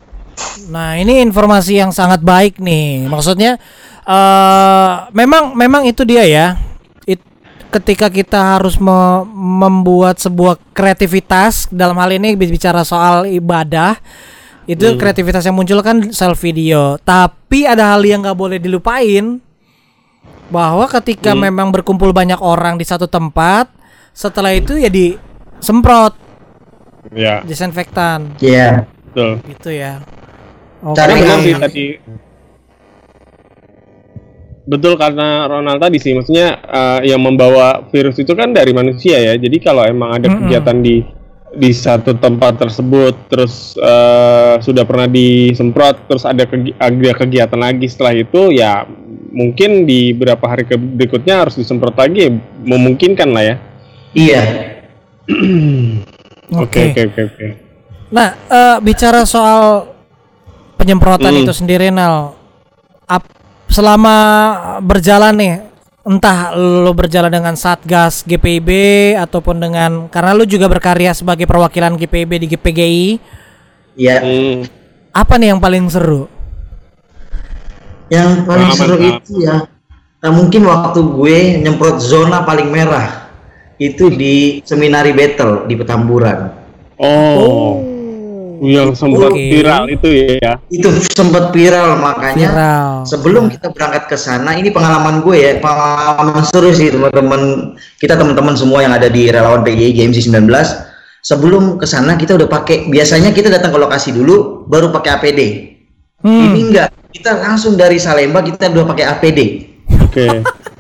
Nah, 0.74 0.98
ini 0.98 1.22
informasi 1.22 1.78
yang 1.78 1.94
sangat 1.94 2.26
baik 2.26 2.58
nih. 2.58 3.06
Maksudnya 3.06 3.62
eh 4.04 4.92
memang 5.14 5.54
memang 5.54 5.86
itu 5.86 6.02
dia 6.08 6.26
ya. 6.26 6.58
It- 7.06 7.22
ketika 7.70 8.10
kita 8.10 8.58
harus 8.58 8.82
me- 8.82 9.28
membuat 9.36 10.18
sebuah 10.18 10.58
kreativitas 10.74 11.70
dalam 11.70 12.00
hal 12.02 12.18
ini 12.18 12.34
bicara 12.34 12.82
soal 12.82 13.30
ibadah 13.30 14.00
itu 14.66 14.96
kreativitas 14.98 15.46
yang 15.46 15.54
muncul 15.54 15.84
kan 15.86 16.10
self 16.10 16.42
video. 16.42 16.98
Tapi 17.04 17.68
ada 17.70 17.94
hal 17.94 18.02
yang 18.02 18.26
nggak 18.26 18.40
boleh 18.40 18.58
dilupain 18.58 19.38
bahwa 20.50 20.90
ketika 20.90 21.38
memang 21.38 21.70
berkumpul 21.70 22.10
banyak 22.10 22.42
orang 22.42 22.82
di 22.82 22.86
satu 22.90 23.06
tempat, 23.06 23.70
setelah 24.18 24.50
itu 24.54 24.82
ya 24.82 24.90
disemprot 25.64 26.14
Ya, 27.16 27.40
disinfektan 27.46 28.36
ya 28.44 28.84
betul. 29.12 29.40
gitu 29.48 29.70
ya. 29.72 30.04
Cari 30.92 31.16
Karena 31.16 31.24
benar 31.24 31.38
sih 31.40 31.54
tadi. 31.56 31.86
Betul 34.64 34.96
karena 34.96 35.44
Ronald 35.46 35.84
tadi 35.84 36.00
sih, 36.00 36.16
maksudnya 36.16 36.56
eh, 36.64 37.12
yang 37.12 37.20
membawa 37.20 37.84
virus 37.92 38.16
itu 38.20 38.32
kan 38.32 38.56
dari 38.56 38.72
manusia 38.72 39.20
ya. 39.20 39.36
Jadi 39.36 39.60
kalau 39.60 39.84
emang 39.84 40.16
ada 40.16 40.32
Mm-mm. 40.32 40.48
kegiatan 40.48 40.80
di 40.80 41.04
di 41.54 41.70
satu 41.70 42.16
tempat 42.18 42.64
tersebut, 42.64 43.28
terus 43.30 43.76
eh, 43.78 44.56
sudah 44.64 44.84
pernah 44.88 45.06
disemprot, 45.06 46.08
terus 46.08 46.24
ada, 46.24 46.48
kegi- 46.48 46.74
ada 46.80 47.12
kegiatan 47.14 47.60
lagi 47.60 47.86
setelah 47.92 48.16
itu, 48.16 48.56
ya 48.56 48.88
mungkin 49.36 49.84
di 49.84 50.16
beberapa 50.16 50.48
hari 50.50 50.64
ke- 50.66 50.80
berikutnya 50.80 51.44
harus 51.46 51.60
disemprot 51.60 51.94
lagi, 52.00 52.32
memungkinkan 52.64 53.30
lah 53.30 53.44
ya. 53.44 53.56
iya 54.16 54.73
Oke. 56.54 56.92
Oke, 56.92 57.22
oke. 57.24 57.46
Nah, 58.14 58.28
eh, 58.46 58.78
bicara 58.80 59.24
soal 59.24 59.90
penyemprotan 60.76 61.34
Hmm. 61.34 61.42
itu 61.42 61.54
sendiri, 61.56 61.90
Nal, 61.90 62.36
ap- 63.08 63.32
selama 63.66 64.16
berjalan 64.80 65.34
nih, 65.34 65.54
entah 66.04 66.52
lo 66.54 66.92
berjalan 66.92 67.32
dengan 67.32 67.56
Satgas 67.56 68.22
GPIB 68.22 68.70
ataupun 69.18 69.58
dengan 69.58 69.92
karena 70.12 70.36
lo 70.36 70.44
juga 70.44 70.68
berkarya 70.68 71.16
sebagai 71.16 71.48
perwakilan 71.48 71.96
GPIB 71.96 72.32
di 72.38 72.48
GPGI, 72.52 73.08
iya 73.96 74.20
Hmm. 74.20 74.68
apa 75.10 75.34
nih 75.38 75.56
yang 75.56 75.62
paling 75.62 75.88
seru? 75.88 76.28
yang 78.12 78.46
paling 78.46 78.68
Pengalaman, 78.68 78.78
seru 78.78 78.96
Pak. 79.00 79.14
itu 79.26 79.34
ya 79.42 79.56
nah, 80.22 80.30
mungkin 80.30 80.62
waktu 80.68 81.00
gue 81.02 81.36
nyemprot 81.66 81.98
zona 81.98 82.46
paling 82.46 82.70
merah 82.70 83.23
itu 83.78 84.10
di 84.10 84.36
seminari 84.62 85.12
battle 85.12 85.66
di 85.66 85.74
Petamburan 85.74 86.62
Oh, 86.96 87.82
yang 88.62 88.94
sempat 88.94 89.28
Oke. 89.30 89.44
viral 89.52 89.84
itu 89.88 90.08
ya. 90.40 90.56
itu 90.70 90.88
sempat 91.10 91.52
viral 91.52 92.00
makanya 92.00 92.48
Viral. 92.48 92.92
sebelum 93.04 93.44
kita 93.48 93.68
berangkat 93.70 94.08
ke 94.08 94.16
sana 94.16 94.56
ini 94.56 94.72
pengalaman 94.72 95.20
gue 95.20 95.36
ya 95.36 95.52
pengalaman 95.58 96.46
seru 96.46 96.72
sih 96.72 96.88
teman-teman 96.88 97.76
kita 97.98 98.16
teman-teman 98.16 98.56
semua 98.56 98.80
yang 98.80 98.94
ada 98.94 99.08
di 99.08 99.28
relawan 99.28 99.62
PGI 99.62 99.92
GMC 99.94 100.32
19 100.32 100.48
sebelum 101.20 101.76
ke 101.76 101.84
sana 101.84 102.16
kita 102.16 102.36
udah 102.36 102.48
pakai 102.48 102.88
biasanya 102.88 103.32
kita 103.32 103.48
datang 103.48 103.70
ke 103.70 103.80
lokasi 103.80 104.12
dulu 104.12 104.64
baru 104.66 104.92
pakai 104.92 105.12
APD 105.14 105.42
Hmm. 106.24 106.56
ini 106.56 106.72
enggak 106.72 106.88
kita 107.12 107.36
langsung 107.36 107.76
dari 107.76 108.00
Salemba 108.00 108.40
kita 108.40 108.72
udah 108.72 108.88
pakai 108.88 109.12
APD 109.12 109.40
Oke. 110.00 110.40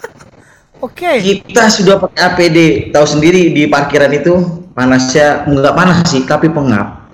Oke. 0.83 1.23
kita 1.23 1.71
sudah 1.71 1.95
pakai 1.95 2.19
APD 2.27 2.57
tahu 2.91 3.07
sendiri 3.07 3.55
di 3.55 3.71
parkiran 3.71 4.11
itu 4.11 4.35
panasnya 4.75 5.47
enggak 5.47 5.73
panas 5.73 6.03
sih 6.11 6.27
tapi 6.27 6.51
pengap 6.51 7.07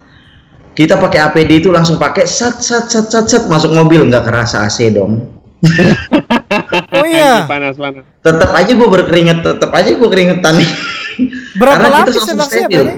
kita 0.74 0.98
pakai 0.98 1.30
APD 1.30 1.62
itu 1.62 1.70
langsung 1.70 2.02
pakai 2.02 2.26
sat 2.26 2.58
sat 2.60 2.90
sat 2.90 3.14
sat 3.14 3.26
sat 3.30 3.44
masuk 3.46 3.70
mobil 3.70 4.10
nggak 4.10 4.26
kerasa 4.26 4.66
AC 4.66 4.90
dong 4.90 5.22
Oh 6.96 7.04
iya. 7.04 7.44
panas 7.46 7.76
panas. 7.76 8.08
tetap 8.24 8.50
aja 8.56 8.72
gue 8.72 8.90
berkeringat 8.90 9.44
tetap 9.44 9.70
aja 9.76 9.92
gue 9.92 10.10
keringetan 10.10 10.56
Berapa 11.60 11.76
Karena 11.84 11.88
kita 12.00 12.12
lapis 12.16 12.16
langsung 12.32 12.68
nih? 12.72 12.98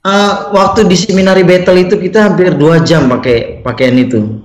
Eh, 0.00 0.32
waktu 0.52 0.80
di 0.88 0.96
seminari 0.96 1.40
battle 1.44 1.76
itu 1.76 1.96
kita 1.96 2.28
hampir 2.28 2.52
dua 2.56 2.80
jam 2.80 3.08
pakai 3.08 3.60
pakaian 3.64 3.96
itu 3.96 4.44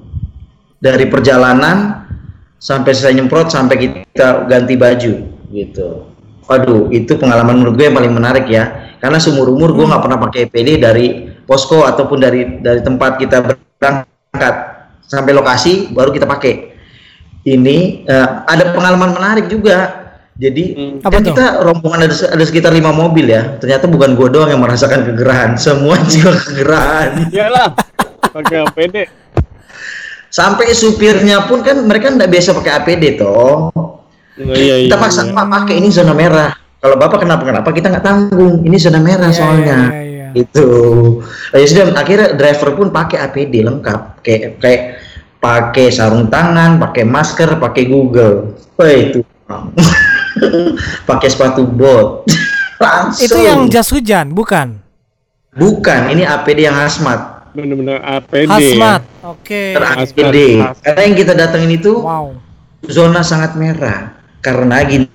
dari 0.80 1.08
perjalanan 1.08 2.05
sampai 2.60 2.92
selesai 2.96 3.16
nyemprot 3.16 3.48
sampai 3.52 3.76
kita 3.78 4.50
ganti 4.50 4.74
baju 4.80 5.14
gitu. 5.52 5.88
Waduh, 6.46 6.94
itu 6.94 7.18
pengalaman 7.18 7.58
menurut 7.58 7.74
gue 7.78 7.86
yang 7.90 7.98
paling 7.98 8.14
menarik 8.14 8.46
ya. 8.46 8.94
Karena 9.02 9.18
seumur 9.18 9.50
umur 9.50 9.74
gue 9.74 9.86
nggak 9.86 10.02
pernah 10.02 10.18
pakai 10.22 10.40
APD 10.50 10.70
dari 10.78 11.06
posko 11.46 11.86
ataupun 11.86 12.18
dari 12.22 12.42
dari 12.62 12.82
tempat 12.86 13.18
kita 13.18 13.38
berangkat 13.42 14.56
sampai 15.06 15.32
lokasi 15.34 15.90
baru 15.94 16.14
kita 16.14 16.30
pakai. 16.30 16.74
Ini 17.46 17.78
eh, 18.06 18.30
ada 18.46 18.74
pengalaman 18.74 19.14
menarik 19.14 19.50
juga. 19.50 20.06
Jadi 20.36 20.64
Hmm. 20.76 21.00
Kan 21.00 21.24
kita 21.24 21.64
rombongan 21.64 22.12
ada, 22.12 22.16
ada 22.36 22.44
sekitar 22.44 22.76
lima 22.76 22.92
mobil 22.92 23.32
ya. 23.32 23.56
Ternyata 23.56 23.88
bukan 23.88 24.20
gue 24.20 24.28
doang 24.28 24.52
yang 24.52 24.60
merasakan 24.60 25.08
kegerahan, 25.08 25.56
semua 25.56 25.96
juga 26.12 26.36
kegerahan. 26.44 27.32
Iyalah. 27.32 27.72
Pakai 28.36 28.68
APD. 28.68 28.96
Sampai 30.36 30.76
supirnya 30.76 31.48
pun 31.48 31.64
kan 31.64 31.80
mereka 31.88 32.12
nggak 32.12 32.28
biasa 32.28 32.52
pakai 32.60 32.72
APD 32.76 33.16
toh. 33.16 33.72
Oh, 33.72 34.04
iya 34.36 34.84
iya. 34.84 34.92
kita 34.92 35.00
paksa 35.00 35.24
iya. 35.24 35.32
pak 35.32 35.46
pakai 35.48 35.80
ini 35.80 35.88
zona 35.88 36.12
merah. 36.12 36.52
Kalau 36.84 37.00
bapak 37.00 37.24
kenapa 37.24 37.48
kenapa 37.48 37.70
kita 37.72 37.88
nggak 37.88 38.04
tanggung. 38.04 38.60
Ini 38.68 38.76
zona 38.76 39.00
merah 39.00 39.32
Iya, 39.32 39.40
soalnya. 39.40 39.80
iya, 39.96 40.04
iya. 40.04 40.28
Itu. 40.36 40.68
Ya 41.56 41.64
sudah 41.64 41.96
akhirnya 41.96 42.36
driver 42.36 42.76
pun 42.76 42.92
pakai 42.92 43.18
APD 43.24 43.64
lengkap. 43.64 44.20
Kayak 44.28 44.60
kayak 44.60 44.82
pakai 45.40 45.88
sarung 45.88 46.28
tangan, 46.28 46.84
pakai 46.84 47.08
masker, 47.08 47.56
pakai 47.56 47.88
Google. 47.88 48.60
Wah 48.76 48.92
itu. 48.92 49.24
pakai 51.10 51.32
sepatu 51.32 51.64
bot. 51.64 52.28
Langsung. 52.84 53.24
Itu 53.24 53.40
yang 53.40 53.72
jas 53.72 53.88
hujan, 53.88 54.36
bukan? 54.36 54.84
bukan, 55.56 56.12
ini 56.12 56.28
APD 56.28 56.68
yang 56.68 56.76
hazmat. 56.76 57.35
Bener-bener 57.56 57.98
APD. 58.04 58.52
Hazmat. 58.52 59.02
Oke. 59.24 59.74
Ter-APD. 59.74 60.38
Hazmat. 60.60 60.76
Karena 60.84 61.02
yang 61.02 61.16
kita 61.16 61.34
datengin 61.34 61.72
itu 61.74 61.94
Wow. 61.98 62.36
zona 62.86 63.26
sangat 63.26 63.58
merah 63.58 64.14
karena 64.46 64.86
gini 64.86 65.10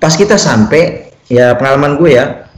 pas 0.00 0.16
kita 0.16 0.40
sampai 0.40 1.12
ya 1.28 1.52
pengalaman 1.52 2.00
gue 2.00 2.16
ya 2.16 2.48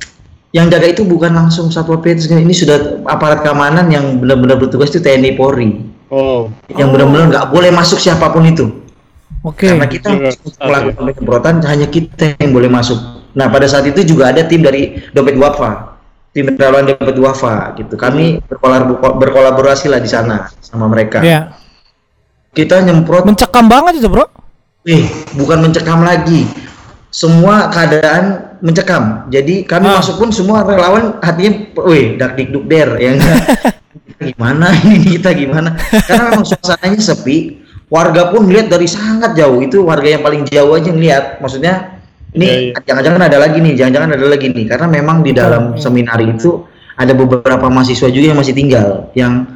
yang 0.54 0.70
jaga 0.70 0.86
itu 0.86 1.02
bukan 1.02 1.34
langsung 1.34 1.66
satpol 1.66 1.98
pp 1.98 2.22
ini 2.30 2.54
sudah 2.54 3.02
aparat 3.10 3.42
keamanan 3.42 3.90
yang 3.90 4.22
benar-benar 4.22 4.54
bertugas 4.54 4.94
itu 4.94 5.02
TNI 5.02 5.34
Polri 5.34 5.90
Oh. 6.14 6.46
yang 6.70 6.94
benar-benar 6.94 7.26
nggak 7.26 7.46
boleh 7.50 7.74
masuk 7.74 7.98
siapa 7.98 8.30
pun 8.30 8.46
itu 8.46 8.70
Oke. 9.42 9.66
karena 9.66 9.90
kita 9.90 10.14
Iya, 10.14 10.30
melakukan 10.62 11.02
penyemprotan 11.10 11.54
hanya 11.66 11.90
kita 11.90 12.38
yang 12.38 12.54
boleh 12.54 12.70
masuk 12.70 13.02
nah 13.34 13.50
pada 13.50 13.66
saat 13.66 13.90
itu 13.90 14.06
juga 14.06 14.30
ada 14.30 14.46
tim 14.46 14.62
dari 14.62 15.02
dompet 15.10 15.34
wafa 15.34 15.93
tim 16.34 16.50
relawan 16.50 16.84
dompet 16.84 17.14
wafa 17.16 17.78
gitu 17.78 17.94
kami 17.94 18.42
berkolab- 18.42 18.90
berkolaborasi 19.16 19.86
lah 19.86 20.02
di 20.02 20.10
sana 20.10 20.50
sama 20.58 20.90
mereka 20.90 21.22
Iya. 21.22 21.54
kita 22.50 22.82
nyemprot 22.82 23.22
Mencekam 23.24 23.66
banget 23.66 23.98
itu, 23.98 24.06
Bro. 24.06 24.26
Eh, 24.84 25.06
bukan 25.32 25.64
mencekam 25.64 26.04
lagi. 26.04 26.44
Semua 27.08 27.66
keadaan 27.66 28.54
mencekam. 28.60 29.26
Jadi 29.26 29.62
kami 29.64 29.86
Ah. 29.86 29.98
masuk 29.98 30.18
pun 30.18 30.28
semua 30.28 30.60
relawan 30.60 31.18
hatinya, 31.18 31.72
wih, 31.82 32.14
dak 32.14 32.34
dik 32.34 32.50
duk 32.50 32.66
der, 32.66 32.98
ya 32.98 33.14
enggak? 33.14 33.38
gimana 34.28 34.74
ini 34.82 35.16
kita 35.16 35.30
gimana? 35.32 35.78
Karena 36.04 36.30
memang 36.30 36.44
suasananya 36.44 36.98
sepi. 36.98 37.62
Warga 37.86 38.28
pun 38.28 38.44
melihat 38.44 38.70
dari 38.70 38.84
sangat 38.84 39.34
jauh. 39.34 39.62
Itu 39.62 39.86
warga 39.86 40.10
yang 40.10 40.22
paling 40.22 40.42
jauh 40.46 40.74
aja 40.74 40.90
ngeliat. 40.90 41.24
Maksudnya 41.38 41.93
ini 42.34 42.44
Iya, 42.44 42.56
iya. 42.74 42.80
jangan-jangan 42.82 43.22
ada 43.30 43.38
lagi 43.38 43.58
nih, 43.62 43.74
jangan-jangan 43.78 44.10
ada 44.18 44.26
lagi 44.26 44.46
nih. 44.50 44.64
Karena 44.66 44.86
memang 44.90 45.16
di 45.22 45.30
dalam 45.30 45.62
iya. 45.74 45.80
seminar 45.80 46.18
itu 46.18 46.66
ada 46.98 47.12
beberapa 47.14 47.66
mahasiswa 47.70 48.10
juga 48.10 48.26
yang 48.34 48.38
masih 48.38 48.54
tinggal, 48.54 49.10
yang 49.14 49.46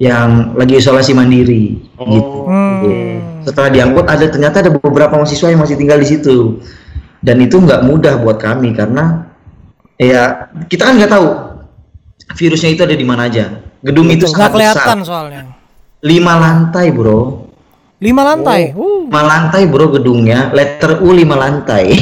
yang 0.00 0.56
lagi 0.58 0.80
isolasi 0.80 1.12
mandiri. 1.12 1.84
Oh. 2.00 2.08
Gitu. 2.08 2.38
Hmm. 2.48 3.44
Setelah 3.44 3.70
diangkut 3.70 4.06
ada 4.08 4.24
ternyata 4.26 4.64
ada 4.64 4.70
beberapa 4.72 5.14
mahasiswa 5.20 5.52
yang 5.52 5.60
masih 5.60 5.76
tinggal 5.76 6.00
di 6.00 6.08
situ. 6.08 6.58
Dan 7.24 7.40
itu 7.40 7.56
nggak 7.56 7.88
mudah 7.88 8.20
buat 8.20 8.36
kami 8.36 8.76
karena 8.76 9.24
ya 9.96 10.52
kita 10.68 10.84
kan 10.84 11.00
nggak 11.00 11.12
tahu 11.12 11.26
virusnya 12.36 12.72
itu 12.72 12.82
ada 12.84 12.96
di 12.96 13.06
mana 13.06 13.28
aja. 13.28 13.60
Gedung 13.84 14.08
itu 14.08 14.24
Nggak 14.24 14.32
sangat 14.32 14.52
kelihatan 14.56 14.98
besar. 15.00 15.08
soalnya. 15.08 15.42
Lima 16.04 16.40
lantai, 16.40 16.88
Bro. 16.92 17.43
Lima 18.02 18.26
lantai. 18.26 18.74
Uh. 18.74 19.06
Lima 19.06 19.22
lantai, 19.22 19.62
Bro, 19.70 19.94
gedungnya. 19.94 20.50
Letter 20.50 20.98
U 21.00 21.14
lima 21.14 21.38
lantai. 21.38 21.94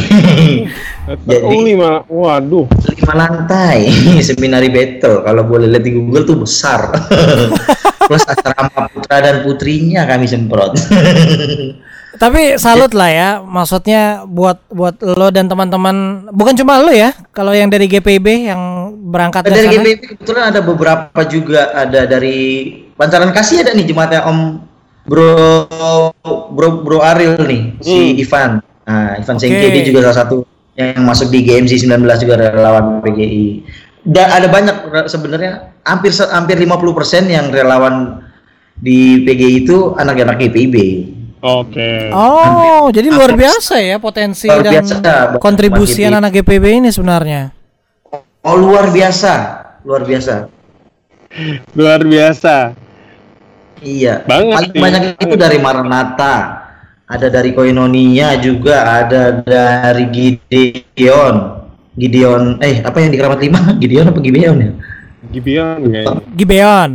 Jadi- 1.28 1.44
Oh 1.44 1.60
lima. 1.60 1.90
Waduh. 2.08 2.66
lima 2.96 3.14
lantai. 3.14 3.92
Seminari 4.28 4.72
Battle 4.72 5.20
kalau 5.20 5.44
boleh 5.44 5.68
lihat 5.68 5.84
di 5.84 5.92
Google 5.92 6.24
tuh 6.24 6.40
besar. 6.40 6.90
Plus 8.08 8.24
asrama 8.26 8.90
putra 8.90 9.22
dan 9.22 9.46
putrinya 9.46 10.08
kami 10.08 10.26
semprot. 10.26 10.74
Tapi 12.12 12.60
salut 12.60 12.92
lah 12.92 13.08
ya, 13.08 13.28
maksudnya 13.40 14.26
buat 14.28 14.58
buat 14.68 15.00
lo 15.00 15.32
dan 15.32 15.48
teman-teman, 15.48 16.28
bukan 16.28 16.54
cuma 16.54 16.82
lo 16.82 16.92
ya, 16.92 17.14
kalau 17.32 17.56
yang 17.56 17.72
dari 17.72 17.88
GPB 17.88 18.52
yang 18.52 18.60
berangkat 19.08 19.48
dari 19.48 19.64
sana. 19.64 19.74
GPP 19.80 20.00
kebetulan 20.18 20.44
ada 20.52 20.60
beberapa 20.60 21.20
juga 21.24 21.72
ada 21.72 22.04
dari 22.04 22.68
Pancaran 22.94 23.32
Kasih 23.32 23.64
ada 23.64 23.72
nih 23.72 23.86
jemaatnya 23.88 24.28
Om 24.28 24.38
Bro 25.06 25.32
Bro 26.24 26.68
Bro 26.86 26.98
Ariel 27.02 27.38
nih 27.42 27.62
si 27.82 28.22
Ivan. 28.22 28.62
Nah, 28.86 29.18
Ivan 29.18 29.36
Oke. 29.38 29.42
Sengke 29.46 29.66
dia 29.70 29.82
juga 29.86 30.10
salah 30.10 30.18
satu 30.26 30.36
yang 30.78 31.02
masuk 31.04 31.28
di 31.30 31.44
GMC 31.46 31.86
19 31.86 32.02
juga 32.22 32.34
relawan 32.50 33.02
PGI. 33.02 33.46
Dan 34.02 34.26
ada 34.34 34.50
banyak 34.50 35.06
sebenarnya 35.06 35.78
hampir 35.86 36.10
hampir 36.10 36.56
50% 36.58 37.30
yang 37.30 37.54
relawan 37.54 38.18
di 38.74 39.22
PGI 39.22 39.66
itu 39.66 39.94
anak-anak 39.94 40.42
GPIB. 40.42 40.76
Oke. 41.42 42.10
Oh, 42.14 42.86
jadi 42.94 43.10
luar 43.10 43.34
biasa 43.34 43.82
ya 43.82 43.98
potensi 43.98 44.46
Luar 44.46 44.62
dan 44.62 44.86
biasa, 44.86 44.98
Bang. 45.34 45.42
kontribusi 45.42 46.06
anak 46.06 46.38
GPB 46.38 46.82
ini 46.82 46.90
sebenarnya. 46.94 47.50
Oh, 48.42 48.54
luar 48.58 48.90
biasa, 48.94 49.34
luar 49.82 50.02
biasa. 50.06 50.46
Luar 51.74 52.00
biasa. 52.06 52.74
Iya. 53.82 54.22
Banget 54.24 54.54
Paling 54.56 54.70
sih. 54.70 54.80
banyak 54.80 55.02
itu 55.18 55.34
dari 55.34 55.58
Maranatha. 55.58 56.34
Ada 57.04 57.28
dari 57.28 57.52
Koinonia 57.52 58.38
juga, 58.38 59.04
ada 59.04 59.22
dari 59.38 60.08
Gideon. 60.08 61.60
Gideon, 61.92 62.56
eh 62.58 62.80
apa 62.80 62.96
yang 62.98 63.12
di 63.12 63.20
Keramat 63.20 63.36
Lima? 63.38 63.60
Gideon 63.82 64.08
apa 64.08 64.18
Gideon 64.18 64.56
ya? 64.56 64.70
Gideon 65.28 65.76
kayaknya. 65.84 66.12
Gibeon. 66.32 66.90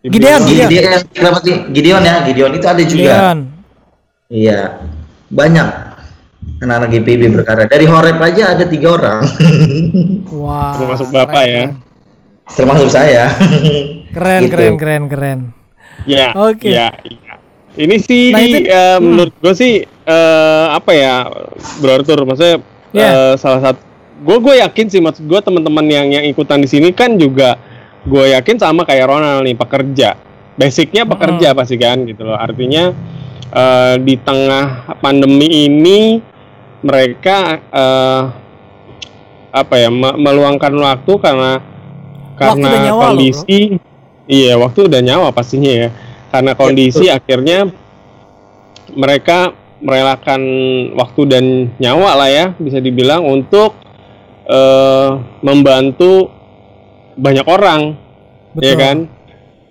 Gideon, 0.00 0.40
Gideon. 0.40 0.68
Gideon. 0.68 1.00
Keramat 1.12 1.42
Li- 1.44 1.64
Gideon 1.70 2.00
ya, 2.00 2.14
Gideon 2.24 2.52
itu 2.54 2.66
ada 2.66 2.80
juga. 2.80 2.96
Gideon. 2.96 3.38
Iya, 4.28 4.60
banyak 5.28 5.68
anak-anak 6.60 6.88
GPB 6.90 7.22
berkarya. 7.30 7.64
Dari 7.66 7.84
Horeb 7.84 8.16
aja 8.18 8.52
ada 8.52 8.64
tiga 8.64 8.88
orang, 8.94 9.20
Wah. 10.32 10.76
Termasuk 10.76 11.08
Bapak 11.08 11.44
ya. 11.44 11.64
termasuk 12.48 12.88
saya. 12.88 13.28
Keren, 14.16 14.40
Gitu. 14.42 14.52
keren, 14.52 14.74
keren, 14.76 15.02
keren. 15.06 15.38
Ya. 16.04 16.30
Oke. 16.34 16.68
Ya. 16.68 16.94
iya. 17.02 17.34
Ini 17.74 17.96
sih 17.98 18.22
Nah, 18.30 18.40
itu- 18.40 18.66
eh, 18.66 18.98
menurut 18.98 19.34
gue 19.34 19.54
sih 19.54 19.72
eh, 19.84 20.66
apa 20.68 20.90
ya, 20.90 21.26
Bro 21.78 22.02
Arthur, 22.02 22.24
maksudnya 22.24 22.58
Ya. 22.90 23.08
eh, 23.08 23.34
salah 23.36 23.60
satu 23.62 23.80
gue 24.18 24.36
gue 24.36 24.54
yakin 24.58 24.86
sih 24.88 24.98
maksud 24.98 25.24
gue 25.24 25.38
teman-teman 25.38 25.86
yang 25.86 26.10
yang 26.10 26.24
ikutan 26.24 26.58
di 26.58 26.66
sini 26.66 26.90
kan 26.90 27.14
juga 27.14 27.54
gue 28.02 28.34
yakin 28.34 28.58
sama 28.58 28.82
kayak 28.82 29.06
Ronald 29.06 29.46
nih 29.46 29.54
pekerja. 29.54 30.18
Basicnya 30.54 31.06
pekerja 31.06 31.54
pasti 31.54 31.78
kan 31.78 32.02
gitu 32.02 32.26
loh. 32.26 32.34
Artinya 32.34 32.90
eh, 33.48 33.94
di 34.00 34.18
tengah 34.18 34.66
pandemi 34.98 35.70
ini 35.70 36.18
mereka 36.80 37.38
eh, 37.64 38.22
apa 39.48 39.74
ya 39.76 39.88
me- 39.88 40.14
meluangkan 40.14 40.72
waktu 40.74 41.12
karena 41.18 41.52
karena 42.34 42.68
loh, 42.86 43.00
kondisi 43.00 43.78
iya 44.28 44.54
waktu 44.60 44.86
udah 44.86 45.00
nyawa 45.00 45.28
pastinya 45.32 45.72
ya. 45.72 45.88
Karena 46.28 46.52
kondisi 46.52 47.08
akhirnya 47.08 47.72
mereka 48.92 49.56
merelakan 49.80 50.42
waktu 50.92 51.20
dan 51.24 51.44
nyawa 51.80 52.20
lah 52.20 52.30
ya 52.30 52.46
bisa 52.60 52.78
dibilang 52.78 53.24
untuk 53.24 53.74
eh, 54.44 55.10
membantu 55.40 56.28
banyak 57.16 57.46
orang. 57.48 57.96
Ya 58.60 58.76
Betul. 58.76 58.80
kan? 58.80 58.98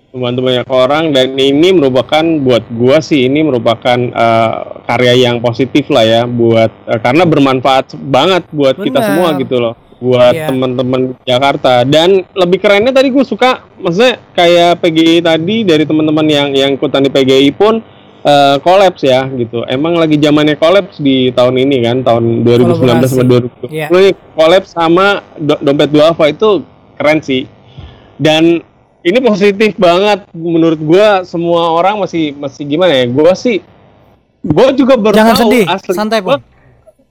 Membantu 0.08 0.40
banyak 0.50 0.68
orang 0.72 1.04
dan 1.14 1.36
ini 1.36 1.68
merupakan 1.70 2.24
buat 2.42 2.64
gua 2.74 2.98
sih 2.98 3.30
ini 3.30 3.46
merupakan 3.46 3.98
eh, 3.98 4.52
karya 4.88 5.14
yang 5.30 5.38
positif 5.38 5.86
lah 5.94 6.02
ya 6.02 6.22
buat 6.26 6.72
eh, 6.90 6.98
karena 6.98 7.22
bermanfaat 7.22 7.94
banget 7.94 8.42
buat 8.50 8.74
kita 8.74 8.98
Benar. 8.98 9.06
semua 9.06 9.28
gitu 9.38 9.56
loh 9.62 9.87
buat 9.98 10.30
Iya. 10.30 10.46
teman-teman 10.46 11.00
Jakarta 11.22 11.82
dan 11.82 12.22
lebih 12.32 12.58
kerennya 12.58 12.90
tadi 12.90 13.08
gue 13.08 13.22
suka 13.22 13.66
maksudnya 13.74 14.22
kayak 14.30 14.78
PGI 14.78 15.18
tadi 15.20 15.56
dari 15.62 15.82
teman-teman 15.82 16.22
yang 16.24 16.48
yang 16.52 16.70
ikutan 16.72 17.00
di 17.00 17.10
PGI 17.10 17.50
pun 17.50 17.82
eh, 18.20 18.56
kolaps 18.58 19.02
ya 19.02 19.26
gitu 19.28 19.62
emang 19.64 19.94
lagi 19.94 20.14
zamannya 20.16 20.54
kolaps 20.54 20.98
di 20.98 21.30
tahun 21.30 21.54
ini 21.56 21.76
kan 21.80 21.96
tahun 22.00 22.42
2019 22.42 22.78
sama 23.04 23.26
Kolaborasi. 23.26 23.26
2020 23.64 23.70
Iya. 23.70 23.86
ini 23.88 24.10
kolaps 24.32 24.68
sama 24.70 25.06
do- 25.34 25.60
dompet 25.60 25.88
duafa 25.88 26.24
itu 26.26 26.48
keren 26.94 27.18
sih 27.18 27.46
dan 28.16 28.62
ini 29.00 29.18
positif 29.20 29.74
banget 29.76 30.26
menurut 30.32 30.78
gua 30.78 31.22
semua 31.22 31.70
orang 31.70 31.98
masih 31.98 32.34
masih 32.34 32.62
gimana 32.64 32.92
ya 32.92 33.06
gua 33.06 33.32
sih 33.32 33.62
gua 34.40 34.70
juga 34.70 34.94
baru 34.94 35.14
Jangan 35.16 35.34
tahu 35.34 35.42
sedih, 35.44 35.64
asli 35.66 35.92
santai, 35.92 36.18
Pon. 36.20 36.38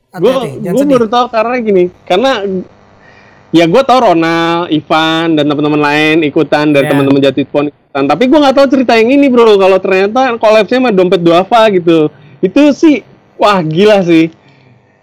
gue 0.10 0.34
gue 0.66 0.86
baru 0.88 1.06
tahu 1.06 1.26
karena 1.30 1.56
gini 1.58 1.84
karena 2.02 2.42
ya 3.52 3.66
gue 3.66 3.82
tahu 3.84 4.00
Ronald, 4.12 4.70
Ivan 4.70 5.36
dan 5.36 5.46
teman-teman 5.48 5.82
lain 5.82 6.16
ikutan 6.24 6.72
dari 6.72 6.88
Ya. 6.88 6.92
teman-teman 6.92 7.22
Jatipon 7.24 7.66
ikutan. 7.72 8.04
Tapi 8.06 8.24
gue 8.28 8.40
nggak 8.40 8.56
tahu 8.56 8.68
cerita 8.68 8.94
yang 9.00 9.10
ini 9.14 9.28
bro. 9.32 9.56
Kalau 9.56 9.78
ternyata 9.80 10.36
collabsnya 10.36 10.80
sama 10.84 10.92
dompet 10.92 11.22
duafa 11.24 11.62
gitu. 11.72 12.12
Itu 12.44 12.72
sih 12.76 13.02
wah 13.40 13.64
gila 13.64 14.04
sih. 14.04 14.30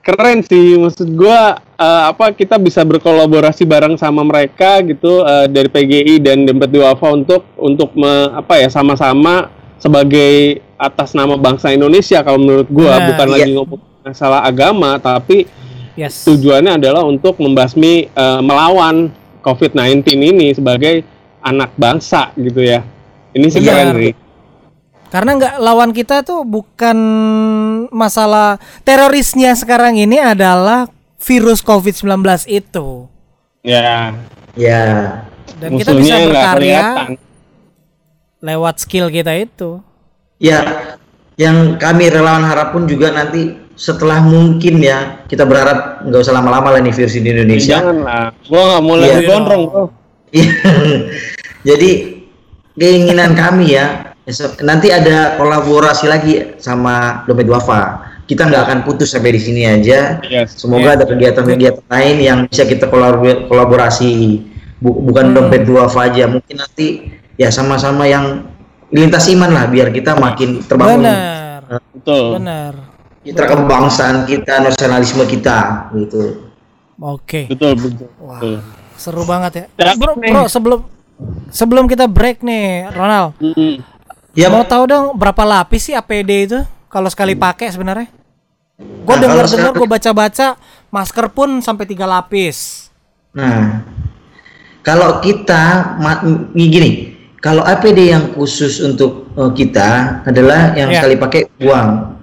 Keren 0.04 0.44
sih. 0.44 0.76
Maksud 0.76 1.08
gue 1.16 1.40
eh, 1.80 2.02
apa 2.12 2.36
kita 2.36 2.60
bisa 2.60 2.84
berkolaborasi 2.84 3.64
bareng 3.64 3.96
sama 3.96 4.20
mereka 4.20 4.84
gitu 4.84 5.24
eh, 5.24 5.48
dari 5.48 5.68
PGI 5.72 6.20
dan 6.20 6.44
dompet 6.44 6.70
duafa 6.70 7.08
untuk 7.10 7.42
untuk 7.56 7.96
me- 7.96 8.30
apa 8.36 8.60
ya 8.60 8.68
sama-sama 8.68 9.48
sebagai 9.80 10.60
atas 10.76 11.12
nama 11.16 11.36
bangsa 11.36 11.72
Indonesia 11.72 12.20
kalau 12.24 12.40
menurut 12.40 12.68
gue 12.68 12.88
Benar, 12.88 13.08
bukan 13.12 13.26
iya. 13.28 13.34
lagi 13.36 13.50
ngomong 13.56 13.80
masalah 14.04 14.40
agama 14.44 14.96
tapi 15.00 15.48
Yes. 15.94 16.26
tujuannya 16.26 16.82
adalah 16.82 17.06
untuk 17.06 17.38
membasmi 17.38 18.10
eh, 18.10 18.40
melawan 18.42 19.14
COVID-19 19.44 20.02
ini 20.18 20.50
sebagai 20.50 21.04
anak 21.44 21.76
bangsa 21.76 22.32
gitu 22.40 22.64
ya. 22.64 22.80
Ini 23.36 23.46
sih 23.52 23.60
Benar. 23.60 23.70
keren 23.70 23.90
sih. 24.00 24.14
Karena 25.12 25.30
nggak 25.38 25.54
lawan 25.62 25.90
kita 25.94 26.26
tuh 26.26 26.42
bukan 26.42 26.98
masalah 27.94 28.58
terorisnya 28.82 29.54
sekarang 29.54 29.94
ini 29.94 30.18
adalah 30.18 30.90
virus 31.22 31.62
COVID-19 31.62 32.10
itu. 32.50 33.06
Ya. 33.62 34.16
Ya. 34.58 34.82
Dan 35.60 35.78
kita 35.78 35.94
bisa 35.94 36.18
musuhnya 36.18 36.26
berkarya 36.26 36.82
kelihatan. 36.82 37.10
lewat 38.42 38.74
skill 38.82 39.06
kita 39.12 39.32
itu. 39.38 39.78
Ya, 40.42 40.60
yang 41.38 41.78
kami 41.78 42.10
relawan 42.10 42.42
harap 42.42 42.74
pun 42.74 42.90
juga 42.90 43.14
nanti 43.14 43.54
setelah 43.74 44.22
mungkin 44.22 44.78
ya 44.78 45.26
kita 45.26 45.42
berharap 45.42 46.02
nggak 46.02 46.20
usah 46.20 46.34
lama-lama 46.34 46.70
lah 46.70 46.80
nih 46.80 46.94
virus 46.94 47.14
di 47.14 47.26
Indonesia. 47.26 47.82
Jangan 47.82 47.98
lah. 48.00 48.26
Gua 48.46 48.62
nggak 48.64 48.82
mau 48.82 48.94
Iya. 48.94 49.02
lagi 49.04 49.22
gondrong 49.24 49.62
bro. 49.66 49.84
Iya. 50.30 50.50
Jadi 51.68 51.90
keinginan 52.74 53.32
kami 53.32 53.72
ya 53.72 54.14
nanti 54.60 54.88
ada 54.88 55.36
kolaborasi 55.36 56.04
lagi 56.06 56.32
sama 56.56 57.22
Dompet 57.24 57.46
Wafa. 57.46 57.82
Kita 58.24 58.48
nggak 58.48 58.62
akan 58.64 58.78
putus 58.82 59.12
sampai 59.12 59.36
di 59.36 59.40
sini 59.40 59.62
aja. 59.64 60.16
Yes. 60.24 60.56
Semoga 60.56 60.96
ada 60.96 61.04
kegiatan-kegiatan 61.04 61.84
lain 61.84 62.16
yang 62.18 62.38
bisa 62.48 62.64
kita 62.64 62.88
kolabor- 62.88 63.44
kolaborasi. 63.46 64.40
Bu- 64.80 65.00
bukan 65.02 65.32
Dompet 65.32 65.66
Wafa 65.66 66.08
aja. 66.08 66.24
Mungkin 66.24 66.56
nanti 66.56 67.04
ya 67.36 67.52
sama-sama 67.52 68.08
yang 68.08 68.48
lintas 68.88 69.28
iman 69.28 69.50
lah 69.50 69.66
biar 69.66 69.90
kita 69.90 70.14
makin 70.14 70.62
terbangun 70.62 71.04
Benar. 71.04 71.60
Betul. 71.92 72.24
Benar. 72.38 72.72
Citra 73.24 73.46
kebangsaan 73.48 74.28
kita, 74.28 74.60
nasionalisme 74.60 75.24
kita 75.24 75.88
gitu. 75.96 76.44
Oke. 77.00 77.48
Betul 77.48 77.72
betul. 77.74 78.08
Wah. 78.20 78.60
Seru 78.94 79.24
banget 79.24 79.52
ya. 79.52 79.64
Ya, 79.80 79.92
Bro, 79.98 80.14
bro 80.20 80.44
sebelum 80.46 80.80
sebelum 81.50 81.84
kita 81.88 82.06
break 82.06 82.44
nih, 82.44 82.92
Ronald. 82.92 83.34
Mm-mm. 83.40 83.82
Ya, 84.34 84.50
Mau 84.50 84.66
tahu 84.66 84.86
dong 84.86 85.04
berapa 85.14 85.42
lapis 85.42 85.90
sih 85.90 85.94
APD 85.94 86.30
itu 86.50 86.58
kalau 86.90 87.06
sekali 87.10 87.34
pakai 87.34 87.70
sebenarnya? 87.70 88.10
Gue 88.78 89.14
Nah, 89.14 89.22
dengar 89.22 89.46
dengar 89.46 89.70
gue 89.72 89.86
baca 89.86 90.10
baca 90.10 90.46
masker 90.90 91.26
pun 91.30 91.62
sampai 91.62 91.86
tiga 91.86 92.06
lapis. 92.06 92.90
Nah, 93.34 93.82
kalau 94.82 95.22
kita 95.22 95.94
gini, 96.54 97.14
kalau 97.38 97.62
APD 97.62 98.10
yang 98.10 98.34
khusus 98.34 98.82
untuk 98.82 99.30
eh, 99.38 99.50
kita 99.54 100.22
adalah 100.26 100.74
yang 100.74 100.90
Ya. 100.90 101.02
sekali 101.02 101.14
pakai 101.18 101.40
buang. 101.58 102.13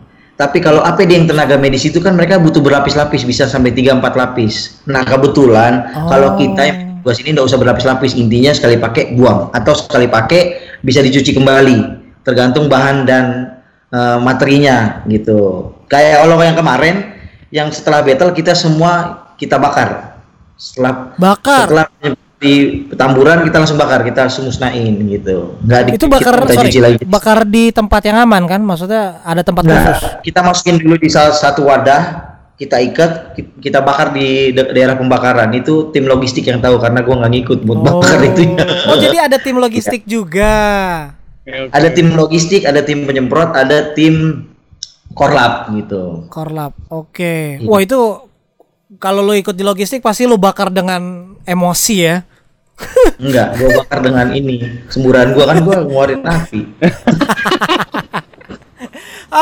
Tapi 0.41 0.57
kalau 0.57 0.81
APD 0.81 1.13
yang 1.13 1.29
tenaga 1.29 1.53
medis 1.53 1.85
itu 1.85 2.01
kan 2.01 2.17
mereka 2.17 2.41
butuh 2.41 2.65
berlapis-lapis, 2.65 3.21
bisa 3.21 3.45
sampai 3.45 3.69
3-4 3.69 4.17
lapis. 4.17 4.81
Nah, 4.89 5.05
kebetulan 5.05 5.93
Oh. 5.93 6.09
kalau 6.09 6.33
kita 6.33 6.61
yang 6.65 6.77
tugas 7.05 7.21
ini 7.21 7.37
nggak 7.37 7.45
usah 7.45 7.61
berlapis-lapis, 7.61 8.17
intinya 8.17 8.49
sekali 8.49 8.81
pakai 8.81 9.13
buang 9.13 9.53
atau 9.53 9.77
sekali 9.77 10.09
pakai 10.09 10.57
bisa 10.81 11.05
dicuci 11.05 11.37
kembali, 11.37 11.77
tergantung 12.25 12.65
bahan 12.65 13.05
dan 13.05 13.25
eh, 13.91 14.17
materinya 14.17 15.05
gitu. 15.05 15.69
Kayak 15.85 16.25
olong 16.25 16.41
yang 16.41 16.57
kemarin, 16.57 16.95
yang 17.53 17.67
setelah 17.69 18.01
battle 18.01 18.33
kita 18.33 18.57
semua 18.57 19.21
kita 19.37 19.61
bakar. 19.61 20.17
Setelah 20.57 21.13
Bakar. 21.21 21.69
setelah 21.69 21.85
di 22.41 22.89
petamburan 22.89 23.45
kita 23.45 23.61
langsung 23.61 23.77
bakar, 23.77 24.01
kita 24.01 24.25
langsung 24.25 24.49
musnahin 24.49 24.97
gitu. 25.05 25.61
Nggak 25.61 25.81
di, 25.85 25.89
itu 25.93 26.05
bakar 26.09 26.33
kita 26.41 26.53
sorry, 26.57 26.81
lagi. 26.81 26.97
bakar 27.05 27.45
di 27.45 27.69
tempat 27.69 28.01
yang 28.01 28.17
aman 28.25 28.49
kan? 28.49 28.65
Maksudnya 28.65 29.21
ada 29.21 29.45
tempat 29.45 29.69
khusus. 29.69 29.77
Nah, 30.01 30.25
kita 30.25 30.39
masukin 30.41 30.81
dulu 30.81 30.97
di 30.97 31.05
salah 31.05 31.37
satu 31.37 31.69
wadah, 31.69 32.33
kita 32.57 32.81
ikat, 32.81 33.37
ki- 33.37 33.61
kita 33.61 33.85
bakar 33.85 34.09
di 34.09 34.57
da- 34.57 34.73
daerah 34.73 34.97
pembakaran. 34.97 35.53
Itu 35.53 35.93
tim 35.93 36.09
logistik 36.09 36.49
yang 36.49 36.57
tahu 36.57 36.81
karena 36.81 37.05
gua 37.05 37.21
nggak 37.21 37.31
ngikut 37.37 37.59
buat 37.61 37.79
bakar 37.85 38.17
itu. 38.25 38.57
Oh, 38.89 38.97
jadi 38.97 39.29
ada 39.29 39.37
tim 39.37 39.61
logistik 39.61 40.01
juga. 40.09 40.53
Oke, 41.45 41.69
oke. 41.69 41.73
ada 41.77 41.89
tim 41.93 42.07
logistik, 42.17 42.65
ada 42.65 42.81
tim 42.81 43.05
penyemprot, 43.05 43.53
ada 43.53 43.93
tim 43.93 44.49
korlap 45.13 45.69
gitu. 45.77 46.25
Korlap. 46.33 46.73
Oke. 46.89 47.61
Iya. 47.61 47.69
Wah, 47.69 47.85
itu 47.85 47.99
kalau 48.97 49.21
lo 49.21 49.37
ikut 49.37 49.53
di 49.53 49.61
logistik 49.61 50.01
pasti 50.01 50.25
lo 50.25 50.41
bakar 50.41 50.73
dengan 50.73 51.37
emosi 51.45 51.95
ya. 52.01 52.25
Enggak, 53.21 53.47
gua 53.57 53.69
bakar 53.83 53.99
dengan 54.01 54.27
ini. 54.33 54.81
Semburan 54.89 55.33
gua 55.33 55.45
kan 55.51 55.57
gua 55.61 55.75
ngeluarin 55.85 56.21
api. 56.25 56.61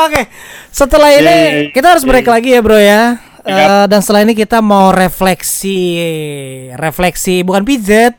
Oke, 0.06 0.22
setelah 0.70 1.10
ini 1.10 1.36
kita 1.74 1.96
harus 1.96 2.06
break 2.06 2.28
lagi 2.28 2.54
ya 2.54 2.60
bro 2.62 2.78
ya. 2.78 3.18
Eh, 3.40 3.84
dan 3.88 4.04
setelah 4.04 4.22
ini 4.22 4.36
kita 4.36 4.60
mau 4.60 4.92
refleksi, 4.92 5.98
refleksi 6.76 7.40
bukan 7.40 7.64
pijat, 7.64 8.14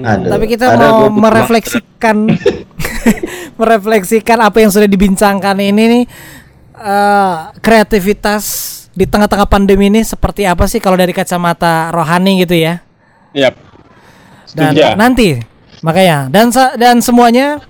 Aduh, 0.00 0.32
tapi 0.32 0.44
kita 0.48 0.76
ada 0.76 0.96
mau 0.96 1.12
merefleksikan, 1.12 2.16
merefleksikan 3.60 4.38
apa 4.40 4.64
yang 4.64 4.72
sudah 4.72 4.88
dibincangkan 4.88 5.56
ini 5.60 5.82
nih 5.88 6.04
eh, 6.76 7.36
kreativitas 7.60 8.44
di 8.96 9.04
tengah-tengah 9.04 9.44
pandemi 9.44 9.92
ini 9.92 10.00
seperti 10.00 10.48
apa 10.48 10.64
sih 10.64 10.80
kalau 10.80 10.96
dari 10.96 11.12
kacamata 11.12 11.92
rohani 11.92 12.40
gitu 12.40 12.56
ya? 12.56 12.80
Yap. 13.36 13.54
Dan 14.56 14.72
Setuju. 14.72 14.96
nanti 14.96 15.28
makanya 15.84 16.32
dan 16.32 16.48
dan 16.80 17.04
semuanya 17.04 17.60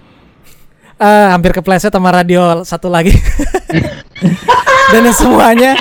eh, 0.96 1.26
hampir 1.34 1.50
kepleset 1.50 1.90
sama 1.90 2.14
radio 2.14 2.62
satu 2.62 2.86
lagi 2.86 3.10
dan 4.94 5.02
semuanya 5.10 5.74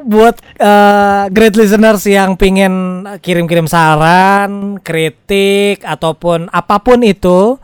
buat 0.00 0.40
eh, 0.56 1.24
great 1.28 1.52
listeners 1.54 2.00
yang 2.08 2.32
pingin 2.34 3.04
kirim-kirim 3.20 3.68
saran 3.68 4.80
kritik 4.80 5.84
ataupun 5.84 6.48
apa 6.48 6.80
pun 6.80 7.04
itu 7.04 7.60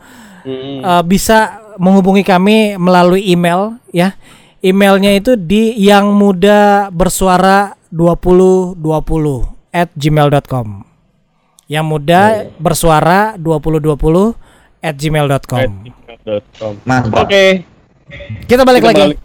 Mm. 0.47 0.79
eh, 0.79 1.03
bisa 1.03 1.59
menghubungi 1.75 2.23
kami 2.23 2.79
melalui 2.79 3.19
email 3.27 3.75
ya 3.91 4.15
emailnya 4.63 5.11
itu 5.11 5.35
di 5.35 5.75
yang 5.75 6.15
muda 6.15 6.87
bersuara 6.87 7.75
2020 7.91 8.79
at 9.75 9.91
gmail.com 9.91 10.87
yang 11.67 11.83
muda 11.83 12.47
bersuara 12.57 13.35
2020 13.35 13.95
at 14.79 14.95
gmail.com. 14.95 15.69
Mantap. 16.87 17.27
Oke. 17.27 17.63
kita 18.47 18.63
balik 18.63 18.87
kita 18.87 18.91
lagi 18.95 19.03
balik. 19.03 19.19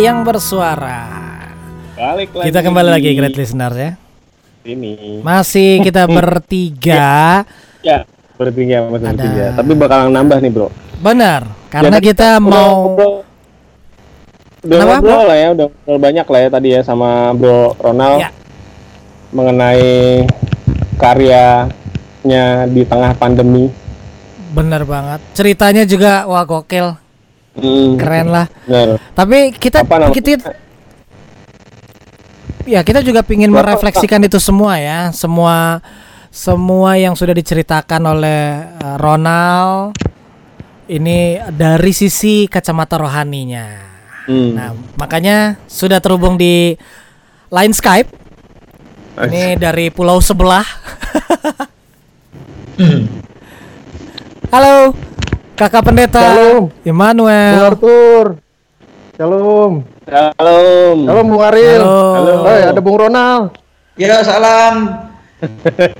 Yang 0.00 0.18
bersuara. 0.24 1.00
Balik 1.92 2.32
lagi. 2.32 2.46
Kita 2.48 2.60
kembali 2.62 2.88
lagi 2.88 3.10
great 3.12 3.36
listener 3.36 3.72
ya. 3.72 3.90
Ini. 4.62 5.20
Masih 5.20 5.80
kita 5.80 6.08
bertiga. 6.16 7.44
Ya, 7.80 8.08
bertiga 8.34 8.88
masih 8.88 9.04
Ada- 9.06 9.12
bertiga. 9.14 9.46
Tapi 9.54 9.72
bakalan 9.74 10.08
nambah 10.10 10.40
nih, 10.40 10.50
Bro. 10.50 10.68
Benar, 10.98 11.42
karena 11.68 11.96
Jadi 11.96 12.06
kita 12.06 12.28
udah 12.34 12.40
mau 12.42 12.72
ngobrol- 12.86 13.24
udah 14.60 14.76
Kenapa, 14.76 14.92
ngobrol 14.94 15.22
lah 15.22 15.36
ya, 15.38 15.48
udah 15.50 15.66
ngobrol 15.66 15.98
banyak 15.98 16.26
lah 16.26 16.38
ya 16.38 16.48
tadi 16.50 16.68
ya 16.70 16.80
sama 16.80 17.10
Bro 17.32 17.60
Ronald 17.76 18.20
Ya. 18.20 18.28
mengenai 19.30 20.28
karyanya 20.96 22.44
di 22.66 22.82
tengah 22.84 23.12
pandemi. 23.14 23.68
benar 24.50 24.82
banget. 24.82 25.22
Ceritanya 25.32 25.86
juga 25.86 26.26
wah 26.26 26.42
gokil, 26.42 26.99
Hmm, 27.56 27.98
keren 27.98 28.30
lah. 28.30 28.46
bener. 28.64 29.02
Tapi 29.12 29.50
kita 29.54 29.82
kita 30.14 30.54
ya 32.68 32.80
kita 32.86 33.02
juga 33.02 33.26
pingin 33.26 33.50
Bapak- 33.50 33.74
merefleksikan 33.82 34.22
itu 34.22 34.38
semua 34.38 34.78
ya, 34.78 35.10
semua 35.10 35.82
semua 36.30 36.94
yang 36.94 37.18
sudah 37.18 37.34
diceritakan 37.34 38.02
oleh 38.06 38.42
eh, 38.70 38.96
Ronald 39.02 39.98
ini 40.86 41.38
dari 41.50 41.90
sisi 41.90 42.46
kacamata 42.46 42.98
rohaninya. 42.98 43.66
Hmm. 44.30 44.50
Nah, 44.54 44.70
makanya 44.94 45.58
sudah 45.66 45.98
terhubung 45.98 46.38
di 46.38 46.78
line 47.50 47.74
Skype. 47.74 48.10
Ini 49.20 49.58
dari 49.60 49.90
pulau 49.92 50.22
sebelah. 50.22 50.64
Halo, 54.48 54.96
Kakak 55.60 55.92
Pendeta 55.92 56.24
Shalom. 56.24 56.72
Bung 56.72 56.88
Immanuel. 56.88 57.60
Arthur. 57.68 58.40
Shalom. 59.12 59.84
Shalom. 60.08 60.96
Shalom 61.04 61.26
Bung 61.28 61.44
Aril. 61.44 61.82
Halo. 61.84 62.34
Hai, 62.48 62.60
ada 62.64 62.80
Bung 62.80 62.96
Ronald. 62.96 63.60
Ya 64.00 64.24
salam. 64.24 65.04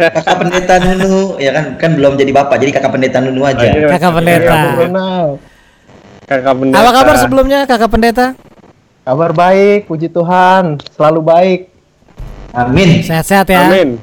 Kakak 0.00 0.36
pendeta 0.40 0.80
Nunu, 0.80 1.36
ya 1.36 1.52
kan 1.52 1.76
kan 1.76 1.90
belum 1.92 2.16
jadi 2.16 2.32
bapak, 2.32 2.56
jadi 2.56 2.72
kakak 2.76 2.92
pendeta 2.96 3.20
Nunu 3.20 3.44
aja. 3.44 3.61
Ayo. 3.68 3.88
Kakak 3.92 4.12
Pendeta. 4.16 4.48
Bung 4.56 4.80
Ronald. 4.80 5.32
Kakak 6.24 6.54
pendeta. 6.56 6.76
Apa 6.80 6.90
kabar 6.96 7.14
sebelumnya 7.20 7.58
Kakak 7.68 7.90
Pendeta? 7.92 8.26
Kabar 9.04 9.30
baik, 9.36 9.92
puji 9.92 10.08
Tuhan. 10.08 10.80
Selalu 10.96 11.20
baik. 11.20 11.61
Amin. 12.56 13.04
Sehat-sehat 13.04 13.44
ya. 13.52 13.68
Amin. 13.68 14.00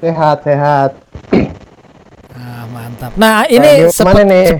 Sehat, 0.00 0.36
sehat. 0.48 0.90
Ah, 2.32 2.64
mantap. 2.72 3.12
Nah, 3.20 3.44
ini 3.52 3.92
seperti? 3.92 4.56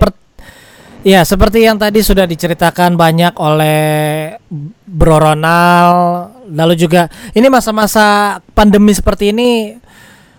Ya, 1.05 1.21
seperti 1.21 1.61
yang 1.69 1.77
tadi 1.77 2.01
sudah 2.01 2.25
diceritakan 2.25 2.97
banyak 2.97 3.37
oleh 3.37 3.77
Bro 4.89 5.21
Ronald, 5.21 6.33
lalu 6.49 6.81
juga 6.81 7.13
ini 7.37 7.45
masa-masa 7.53 8.41
pandemi 8.57 8.97
seperti 8.97 9.29
ini 9.29 9.77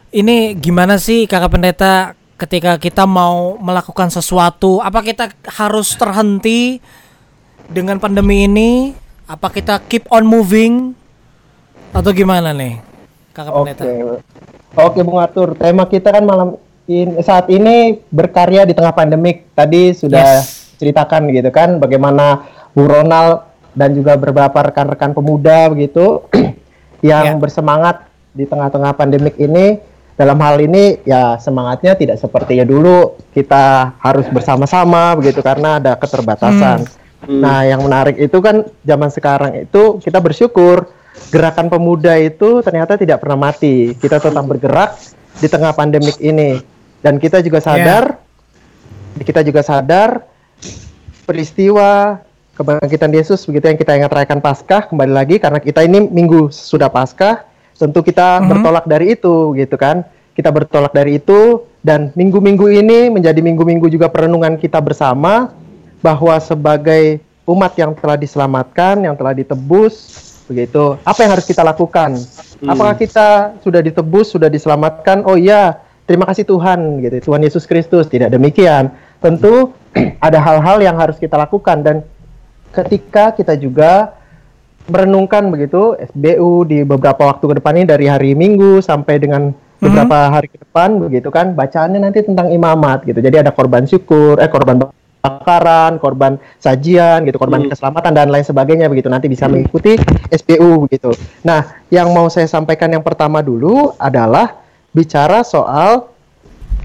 ini 0.09 0.57
gimana 0.57 0.97
sih 0.97 1.29
Kakak 1.29 1.53
Pendeta 1.53 2.17
ketika 2.41 2.81
kita 2.81 3.05
mau 3.05 3.61
melakukan 3.61 4.09
sesuatu, 4.09 4.81
apa 4.81 5.05
kita 5.05 5.29
harus 5.53 5.93
terhenti 5.93 6.81
dengan 7.69 8.01
pandemi 8.01 8.49
ini? 8.49 8.97
Apa 9.29 9.53
kita 9.53 9.77
keep 9.85 10.09
on 10.09 10.25
moving 10.25 10.97
atau 11.93 12.09
gimana 12.09 12.57
nih? 12.57 12.81
Kakak 13.37 13.53
Oke. 13.53 13.57
Pendeta. 13.69 13.83
Oke, 14.75 14.99
Bung 15.05 15.21
Arthur. 15.21 15.53
Tema 15.53 15.85
kita 15.85 16.09
kan 16.09 16.25
malam 16.25 16.57
ini 16.85 17.19
saat 17.19 17.49
ini 17.49 17.97
berkarya 18.07 18.63
di 18.63 18.73
tengah 18.73 18.93
pandemik. 18.93 19.49
Tadi 19.53 19.91
sudah 19.91 20.41
Yes. 20.41 20.75
ceritakan 20.75 21.31
gitu 21.31 21.49
kan 21.49 21.79
bagaimana 21.79 22.45
Bung 22.75 22.91
Ronald 22.91 23.47
dan 23.71 23.95
juga 23.95 24.19
beberapa 24.19 24.59
rekan-rekan 24.61 25.15
pemuda 25.15 25.71
begitu 25.71 26.23
yang 27.05 27.25
Ya. 27.25 27.39
bersemangat 27.39 28.05
di 28.31 28.43
tengah-tengah 28.43 28.93
pandemik 28.93 29.35
ini. 29.37 29.79
Dalam 30.15 30.39
hal 30.39 30.63
ini 30.63 31.03
ya 31.03 31.35
semangatnya 31.35 31.91
tidak 31.99 32.15
seperti 32.15 32.55
ya 32.55 32.63
dulu 32.63 33.19
kita 33.35 33.99
harus 33.99 34.23
bersama-sama 34.31 35.11
begitu 35.19 35.43
karena 35.43 35.75
ada 35.75 35.99
keterbatasan. 35.99 36.87
Nah, 37.27 37.67
yang 37.67 37.83
menarik 37.83 38.15
itu 38.15 38.39
kan 38.39 38.63
zaman 38.87 39.11
sekarang 39.11 39.67
itu 39.67 39.99
kita 39.99 40.23
bersyukur 40.23 40.87
gerakan 41.35 41.67
pemuda 41.67 42.15
itu 42.15 42.63
ternyata 42.63 42.95
tidak 42.95 43.19
pernah 43.19 43.51
mati. 43.51 43.91
Kita 43.99 44.23
tetap 44.23 44.39
bergerak 44.47 44.95
di 45.35 45.51
tengah 45.51 45.75
pandemik 45.75 46.15
ini 46.23 46.63
dan 47.05 47.21
kita 47.21 47.45
juga 47.45 47.61
sadar 47.61 48.17
kita 49.21 49.45
juga 49.45 49.61
sadar 49.61 50.25
peristiwa 51.29 52.17
kebangkitan 52.57 53.13
Yesus 53.13 53.45
begitu 53.45 53.69
yang 53.69 53.77
kita 53.77 53.93
ingat 53.93 54.09
rayakan 54.09 54.41
Paskah 54.41 54.89
kembali 54.89 55.13
lagi 55.13 55.37
karena 55.37 55.61
kita 55.61 55.85
ini 55.85 56.09
minggu 56.09 56.49
sudah 56.49 56.89
Paskah 56.89 57.45
tentu 57.75 57.99
kita 58.01 58.39
bertolak 58.43 58.87
dari 58.87 59.15
itu 59.15 59.53
gitu 59.59 59.75
kan. 59.75 60.07
Kita 60.35 60.51
bertolak 60.51 60.91
dari 60.91 61.15
itu 61.15 61.63
dan 61.79 62.11
minggu-minggu 62.11 62.67
ini 62.67 63.07
menjadi 63.07 63.39
minggu-minggu 63.39 63.87
juga 63.87 64.11
perenungan 64.11 64.59
kita 64.59 64.83
bersama 64.83 65.55
bahwa 66.03 66.35
sebagai 66.43 67.23
umat 67.47 67.71
yang 67.79 67.95
telah 67.95 68.19
diselamatkan 68.19 68.99
yang 68.99 69.15
telah 69.15 69.31
ditebus 69.31 69.95
begitu. 70.51 70.99
Apa 71.07 71.23
yang 71.23 71.39
harus 71.39 71.47
kita 71.47 71.63
lakukan? 71.63 72.19
Apakah 72.67 72.99
kita 72.99 73.55
sudah 73.63 73.79
ditebus 73.79 74.35
sudah 74.35 74.51
diselamatkan? 74.51 75.23
Oh 75.23 75.39
iya 75.39 75.79
terima 76.05 76.25
kasih 76.29 76.45
Tuhan 76.45 77.01
gitu. 77.01 77.33
Tuhan 77.33 77.41
Yesus 77.43 77.65
Kristus 77.65 78.07
tidak 78.07 78.31
demikian. 78.33 78.93
Tentu 79.19 79.73
ada 80.25 80.39
hal-hal 80.41 80.81
yang 80.81 80.95
harus 80.97 81.17
kita 81.17 81.35
lakukan. 81.35 81.81
Dan 81.81 81.95
ketika 82.71 83.33
kita 83.33 83.57
juga 83.57 84.15
merenungkan 84.85 85.49
begitu 85.49 85.97
SBU 85.97 86.69
di 86.69 86.85
beberapa 86.85 87.25
waktu 87.25 87.41
ke 87.41 87.53
depan 87.57 87.73
ini 87.81 87.85
dari 87.89 88.05
hari 88.05 88.31
Minggu 88.37 88.85
sampai 88.85 89.17
dengan 89.17 89.49
beberapa 89.81 90.31
hari 90.31 90.47
ke 90.47 90.61
depan 90.61 91.03
begitu 91.03 91.27
kan 91.33 91.51
bacaannya 91.57 91.99
nanti 91.99 92.21
tentang 92.21 92.53
imamat 92.53 93.03
gitu. 93.03 93.19
Jadi 93.19 93.41
ada 93.41 93.51
korban 93.51 93.89
syukur 93.89 94.37
eh 94.37 94.47
korban 94.47 94.77
bakaran 95.25 95.97
korban 95.97 96.37
sajian 96.61 97.25
gitu 97.25 97.41
korban 97.41 97.65
keselamatan 97.65 98.13
dan 98.13 98.29
lain 98.29 98.45
sebagainya 98.45 98.85
begitu. 98.87 99.09
Nanti 99.09 99.25
bisa 99.25 99.49
mengikuti 99.49 99.97
SBU 100.29 100.85
begitu 100.85 101.17
nah 101.41 101.81
yang 101.89 102.13
mau 102.13 102.29
saya 102.29 102.45
sampaikan 102.45 102.93
yang 102.93 103.01
pertama 103.01 103.41
dulu 103.41 103.97
adalah 103.97 104.64
bicara 104.95 105.43
soal 105.43 106.07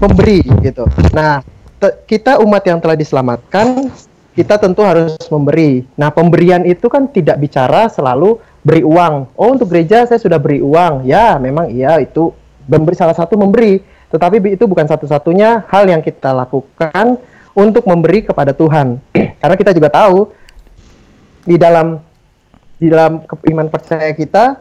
memberi 0.03 0.43
gitu. 0.59 0.83
Nah, 1.15 1.39
kita 2.03 2.43
umat 2.43 2.67
yang 2.67 2.83
telah 2.83 2.99
diselamatkan, 2.99 3.87
kita 4.35 4.59
tentu 4.59 4.83
harus 4.83 5.15
memberi. 5.31 5.87
Nah, 5.95 6.11
pemberian 6.11 6.67
itu 6.67 6.91
kan 6.91 7.07
tidak 7.07 7.39
bicara 7.39 7.87
selalu 7.87 8.35
beri 8.67 8.83
uang. 8.83 9.31
Oh, 9.39 9.55
untuk 9.55 9.71
gereja 9.71 10.03
saya 10.03 10.19
sudah 10.19 10.35
beri 10.37 10.59
uang. 10.59 11.07
Ya, 11.07 11.39
memang 11.39 11.71
iya 11.71 12.03
itu 12.03 12.35
memberi 12.67 12.99
salah 12.99 13.15
satu 13.15 13.39
memberi, 13.39 13.79
tetapi 14.11 14.59
itu 14.59 14.67
bukan 14.67 14.85
satu-satunya 14.85 15.65
hal 15.71 15.87
yang 15.87 16.03
kita 16.03 16.35
lakukan 16.35 17.15
untuk 17.55 17.87
memberi 17.87 18.27
kepada 18.27 18.51
Tuhan. 18.51 18.99
Karena 19.41 19.55
kita 19.55 19.71
juga 19.71 19.87
tahu 19.87 20.29
di 21.47 21.55
dalam 21.57 21.97
di 22.81 22.89
dalam 22.89 23.21
iman 23.25 23.67
percaya 23.69 24.09
kita 24.13 24.57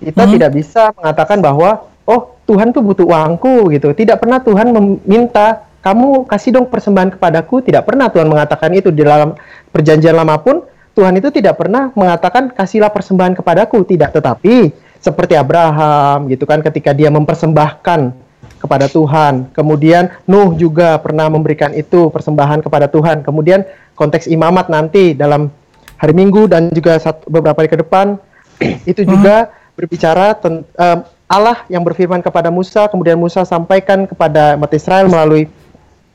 kita 0.00 0.22
tidak 0.24 0.50
bisa 0.56 0.88
mengatakan 0.96 1.40
bahwa 1.44 1.84
oh 2.08 2.37
Tuhan 2.48 2.72
tuh 2.72 2.80
butuh 2.80 3.04
uangku 3.04 3.68
gitu. 3.76 3.92
Tidak 3.92 4.16
pernah 4.16 4.40
Tuhan 4.40 4.72
meminta 4.72 5.68
kamu 5.84 6.24
kasih 6.24 6.56
dong 6.56 6.66
persembahan 6.72 7.20
kepadaku. 7.20 7.60
Tidak 7.60 7.84
pernah 7.84 8.08
Tuhan 8.08 8.24
mengatakan 8.24 8.72
itu 8.72 8.88
di 8.88 9.04
dalam 9.04 9.36
perjanjian 9.68 10.16
lama 10.16 10.40
pun 10.40 10.64
Tuhan 10.96 11.12
itu 11.20 11.28
tidak 11.28 11.60
pernah 11.60 11.92
mengatakan 11.92 12.48
kasihlah 12.48 12.88
persembahan 12.88 13.36
kepadaku. 13.36 13.84
Tidak, 13.84 14.16
tetapi 14.16 14.72
seperti 14.96 15.36
Abraham 15.36 16.32
gitu 16.32 16.48
kan 16.48 16.64
ketika 16.64 16.96
dia 16.96 17.12
mempersembahkan 17.12 18.16
kepada 18.64 18.88
Tuhan. 18.88 19.52
Kemudian 19.52 20.08
Nuh 20.24 20.56
juga 20.56 20.96
pernah 21.04 21.28
memberikan 21.28 21.76
itu 21.76 22.08
persembahan 22.08 22.64
kepada 22.64 22.88
Tuhan. 22.88 23.20
Kemudian 23.22 23.62
konteks 23.92 24.24
imamat 24.24 24.72
nanti 24.72 25.12
dalam 25.12 25.52
hari 26.00 26.16
Minggu 26.16 26.48
dan 26.48 26.72
juga 26.72 26.96
satu, 26.96 27.28
beberapa 27.28 27.60
hari 27.60 27.70
ke 27.70 27.78
depan 27.78 28.16
itu 28.90 29.04
juga 29.04 29.52
berbicara 29.76 30.32
tentang 30.34 31.17
Allah 31.28 31.60
yang 31.68 31.84
berfirman 31.84 32.24
kepada 32.24 32.48
Musa, 32.48 32.88
kemudian 32.88 33.20
Musa 33.20 33.44
sampaikan 33.44 34.08
kepada 34.08 34.56
umat 34.56 34.72
Israel 34.72 35.12
melalui 35.12 35.44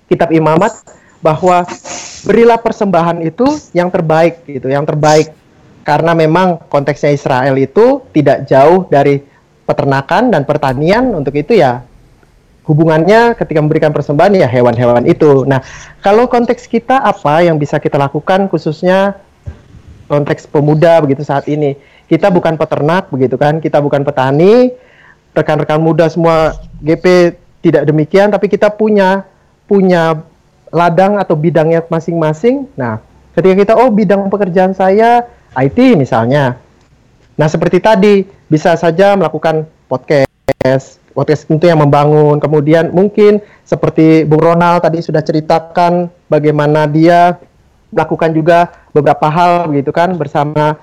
kitab 0.10 0.34
imamat 0.34 0.74
bahwa 1.22 1.64
berilah 2.26 2.58
persembahan 2.58 3.22
itu 3.22 3.46
yang 3.78 3.94
terbaik 3.94 4.42
gitu, 4.50 4.74
yang 4.74 4.84
terbaik 4.84 5.32
karena 5.86 6.18
memang 6.18 6.66
konteksnya 6.66 7.14
Israel 7.14 7.54
itu 7.62 8.02
tidak 8.10 8.50
jauh 8.50 8.90
dari 8.90 9.22
peternakan 9.64 10.34
dan 10.34 10.44
pertanian 10.44 11.14
untuk 11.14 11.36
itu 11.38 11.62
ya 11.62 11.86
hubungannya 12.64 13.36
ketika 13.36 13.60
memberikan 13.60 13.92
persembahan 13.92 14.40
ya 14.40 14.48
hewan-hewan 14.48 15.04
itu. 15.06 15.44
Nah, 15.44 15.60
kalau 16.00 16.32
konteks 16.32 16.68
kita 16.68 17.04
apa 17.04 17.44
yang 17.44 17.60
bisa 17.60 17.78
kita 17.78 18.00
lakukan 18.00 18.48
khususnya 18.48 19.20
konteks 20.08 20.48
pemuda 20.48 21.00
begitu 21.04 21.24
saat 21.28 21.48
ini. 21.52 21.76
Kita 22.08 22.30
bukan 22.30 22.60
peternak 22.60 23.10
begitu 23.12 23.36
kan, 23.40 23.60
kita 23.64 23.80
bukan 23.80 24.04
petani. 24.04 24.72
Rekan-rekan 25.34 25.82
muda 25.82 26.06
semua 26.10 26.54
GP 26.82 27.36
tidak 27.66 27.90
demikian 27.90 28.30
tapi 28.30 28.52
kita 28.52 28.70
punya 28.70 29.26
punya 29.66 30.22
ladang 30.70 31.18
atau 31.18 31.34
bidangnya 31.38 31.86
masing-masing. 31.90 32.70
Nah, 32.78 33.02
ketika 33.38 33.56
kita 33.56 33.74
oh 33.78 33.90
bidang 33.90 34.30
pekerjaan 34.30 34.74
saya 34.74 35.26
IT 35.58 35.78
misalnya. 35.98 36.58
Nah, 37.34 37.48
seperti 37.50 37.82
tadi 37.82 38.26
bisa 38.46 38.78
saja 38.78 39.18
melakukan 39.18 39.66
podcast 39.90 41.02
podcast 41.14 41.46
itu 41.48 41.66
yang 41.70 41.80
membangun. 41.80 42.42
Kemudian 42.42 42.90
mungkin 42.90 43.40
seperti 43.64 44.26
Bung 44.26 44.42
Ronald 44.42 44.82
tadi 44.82 45.00
sudah 45.00 45.22
ceritakan 45.22 46.10
bagaimana 46.28 46.90
dia 46.90 47.38
melakukan 47.94 48.34
juga 48.34 48.74
beberapa 48.90 49.30
hal 49.30 49.70
begitu 49.70 49.94
kan 49.94 50.18
bersama 50.18 50.82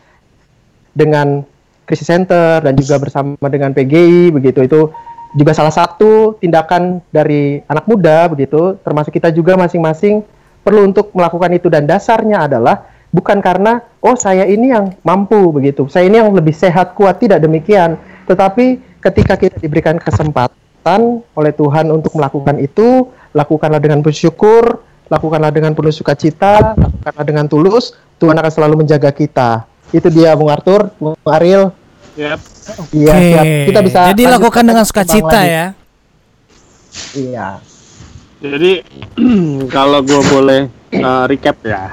dengan 0.95 1.43
krisis 1.91 2.07
center 2.07 2.63
dan 2.63 2.79
juga 2.79 3.03
bersama 3.03 3.35
dengan 3.51 3.75
PGI 3.75 4.31
begitu. 4.31 4.63
Itu 4.63 4.95
juga 5.35 5.51
salah 5.51 5.75
satu 5.75 6.39
tindakan 6.39 7.03
dari 7.11 7.59
anak 7.67 7.91
muda 7.91 8.31
begitu. 8.31 8.79
Termasuk 8.87 9.11
kita 9.11 9.35
juga 9.35 9.59
masing-masing 9.59 10.23
perlu 10.63 10.87
untuk 10.87 11.11
melakukan 11.11 11.51
itu. 11.51 11.67
Dan 11.67 11.91
dasarnya 11.91 12.47
adalah 12.47 12.87
bukan 13.11 13.43
karena 13.43 13.83
oh 13.99 14.15
saya 14.15 14.47
ini 14.47 14.71
yang 14.71 14.95
mampu 15.03 15.51
begitu. 15.51 15.91
Saya 15.91 16.07
ini 16.07 16.23
yang 16.23 16.31
lebih 16.31 16.55
sehat 16.55 16.95
kuat 16.95 17.19
tidak 17.19 17.43
demikian. 17.43 17.99
Tetapi 18.31 18.79
ketika 19.03 19.35
kita 19.35 19.59
diberikan 19.59 19.99
kesempatan 19.99 21.27
oleh 21.35 21.53
Tuhan 21.57 21.91
untuk 21.91 22.15
melakukan 22.15 22.63
itu 22.63 23.11
lakukanlah 23.35 23.83
dengan 23.83 24.05
bersyukur 24.05 24.83
lakukanlah 25.11 25.51
dengan 25.51 25.75
penuh 25.75 25.91
sukacita 25.91 26.79
lakukanlah 26.79 27.27
dengan 27.27 27.47
tulus 27.51 27.99
Tuhan 28.21 28.37
akan 28.37 28.53
selalu 28.53 28.85
menjaga 28.85 29.11
kita. 29.11 29.65
Itu 29.91 30.07
dia 30.13 30.37
Bung 30.39 30.53
Arthur 30.53 30.93
Bung 31.01 31.19
Ariel 31.27 31.75
Yep. 32.21 32.41
iya 32.93 33.15
Oke. 33.17 33.29
siap 33.33 33.45
kita 33.65 33.81
bisa 33.81 33.99
Jadi 34.13 34.23
lakukan 34.29 34.65
dengan 34.69 34.85
sukacita 34.85 35.41
ya. 35.41 35.67
iya 37.17 37.49
Jadi 38.41 38.73
kalau 39.77 40.05
gue 40.05 40.21
boleh 40.29 40.61
uh, 40.97 41.25
recap 41.29 41.61
ya. 41.65 41.93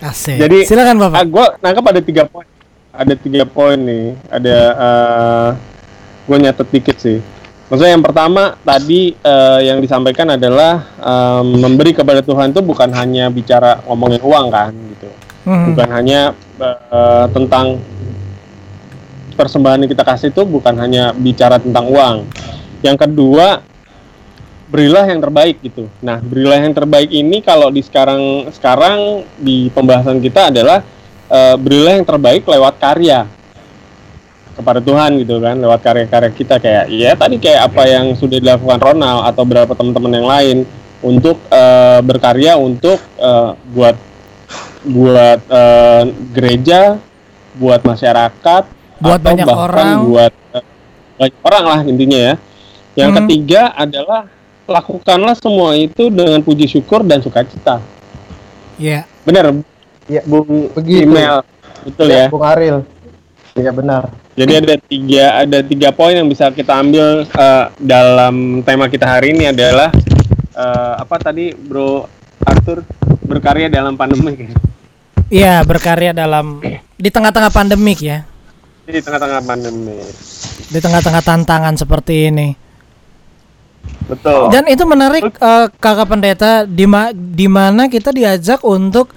Asik. 0.00 0.38
Jadi 0.38 0.58
silakan 0.64 0.96
Bapak. 1.02 1.18
Ah, 1.18 1.26
gue 1.26 1.46
nangkap 1.60 1.84
ada 1.90 2.00
tiga 2.00 2.22
poin. 2.30 2.46
Ada 2.94 3.14
tiga 3.18 3.42
poin 3.42 3.74
nih. 3.74 4.14
Ada 4.30 4.56
uh, 4.78 5.48
gue 6.30 6.36
nyatet 6.40 6.68
dikit 6.70 6.96
sih. 7.02 7.18
Maksudnya 7.70 7.94
yang 7.94 8.02
pertama 8.06 8.54
tadi 8.62 9.14
uh, 9.22 9.60
yang 9.62 9.78
disampaikan 9.82 10.34
adalah 10.34 10.94
um, 10.98 11.58
memberi 11.58 11.90
kepada 11.94 12.22
Tuhan 12.22 12.50
itu 12.54 12.62
bukan 12.62 12.90
hanya 12.94 13.30
bicara 13.30 13.82
ngomongin 13.86 14.22
uang 14.22 14.46
kan 14.50 14.72
gitu. 14.74 15.10
Hmm. 15.46 15.74
Bukan 15.74 15.88
hanya 15.90 16.34
uh, 16.62 17.26
tentang 17.34 17.82
persembahan 19.40 19.80
yang 19.80 19.90
kita 19.96 20.04
kasih 20.04 20.28
itu 20.28 20.44
bukan 20.44 20.76
hanya 20.76 21.16
bicara 21.16 21.56
tentang 21.56 21.88
uang. 21.88 22.28
Yang 22.84 23.08
kedua 23.08 23.64
berilah 24.68 25.08
yang 25.08 25.24
terbaik 25.24 25.56
gitu. 25.64 25.88
Nah, 26.04 26.20
berilah 26.20 26.60
yang 26.60 26.76
terbaik 26.76 27.08
ini 27.08 27.40
kalau 27.40 27.72
di 27.72 27.80
sekarang 27.80 28.52
sekarang 28.52 29.24
di 29.40 29.72
pembahasan 29.72 30.20
kita 30.20 30.52
adalah 30.52 30.84
eh, 31.32 31.56
berilah 31.56 31.96
yang 31.96 32.06
terbaik 32.06 32.44
lewat 32.44 32.76
karya 32.76 33.24
kepada 34.54 34.84
Tuhan 34.84 35.16
gitu 35.24 35.40
kan, 35.40 35.56
lewat 35.56 35.80
karya-karya 35.80 36.30
kita 36.36 36.60
kayak 36.60 36.92
ya 36.92 37.16
tadi 37.16 37.40
kayak 37.40 37.72
apa 37.72 37.82
yang 37.88 38.12
sudah 38.12 38.36
dilakukan 38.36 38.78
Ronald 38.78 39.24
atau 39.24 39.42
beberapa 39.48 39.72
teman-teman 39.72 40.12
yang 40.20 40.28
lain 40.28 40.58
untuk 41.00 41.40
eh, 41.48 42.00
berkarya 42.04 42.60
untuk 42.60 43.00
eh, 43.16 43.50
buat 43.72 43.96
buat 44.86 45.40
eh, 45.50 46.02
gereja, 46.32 47.00
buat 47.58 47.82
masyarakat, 47.82 48.64
Buat 49.00 49.18
atau 49.18 49.26
banyak 49.26 49.46
bahkan 49.46 49.64
orang. 49.66 49.96
buat 50.06 50.32
eh, 50.52 50.64
banyak 51.16 51.36
orang 51.42 51.64
lah 51.64 51.80
intinya 51.84 52.18
ya. 52.20 52.34
Yang 52.96 53.10
Hmm. 53.10 53.18
ketiga 53.24 53.62
adalah 53.72 54.22
lakukanlah 54.64 55.34
semua 55.34 55.74
itu 55.74 56.08
dengan 56.08 56.38
puji 56.40 56.68
syukur 56.68 57.02
dan 57.02 57.18
sukacita. 57.18 57.80
Iya. 58.76 59.04
Benar, 59.24 59.52
Iya, 60.04 60.22
Bung 60.24 60.70
begitu. 60.72 61.06
email, 61.06 61.42
betul 61.82 62.06
ya. 62.08 62.26
Bung 62.26 62.42
Ariel 62.42 62.82
iya 63.52 63.70
benar 63.70 64.14
Jadi 64.34 64.52
ada 64.56 64.74
tiga 64.78 65.24
ada 65.36 65.58
tiga 65.60 65.88
poin 65.90 66.14
yang 66.14 66.24
bisa 66.24 66.48
kita 66.48 66.72
ambil 66.72 67.26
eh, 67.26 67.64
dalam 67.76 68.62
tema 68.62 68.86
kita 68.86 69.04
hari 69.04 69.34
ini 69.34 69.50
adalah 69.50 69.90
eh, 70.50 70.94
apa 70.96 71.16
tadi 71.18 71.52
Bro 71.52 72.06
Arthur 72.40 72.86
berkarya 73.20 73.68
dalam 73.68 73.94
pandemi. 73.94 74.48
Iya, 75.28 75.60
berkarya 75.62 76.10
dalam 76.10 76.58
di 76.96 77.06
tengah-tengah 77.06 77.52
pandemik 77.52 78.00
ya. 78.00 78.24
Di 78.84 78.98
tengah-tengah 78.98 79.40
pandemi. 79.40 79.98
Di 80.66 80.78
tengah-tengah 80.78 81.22
tantangan 81.22 81.74
seperti 81.74 82.28
ini. 82.28 82.48
Betul. 84.04 84.50
Dan 84.50 84.66
itu 84.66 84.82
menarik 84.82 85.22
eh, 85.30 85.66
Kakak 85.72 86.08
Pendeta 86.08 86.52
di 86.64 86.84
ma- 86.84 87.14
di 87.14 87.46
mana 87.46 87.86
kita 87.86 88.10
diajak 88.10 88.60
untuk 88.60 89.14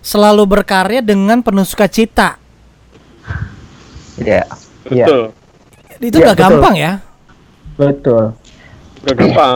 selalu 0.00 0.44
berkarya 0.44 1.00
dengan 1.00 1.40
penuh 1.40 1.64
sukacita. 1.64 2.36
iya 4.14 4.46
iya 4.86 5.06
Betul. 5.06 5.22
Itu 5.98 6.16
Iya, 6.16 6.24
nggak 6.24 6.36
betul. 6.36 6.44
gampang 6.46 6.74
ya. 6.76 6.92
betul 7.74 8.24
Udah 9.02 9.14
gampang. 9.14 9.54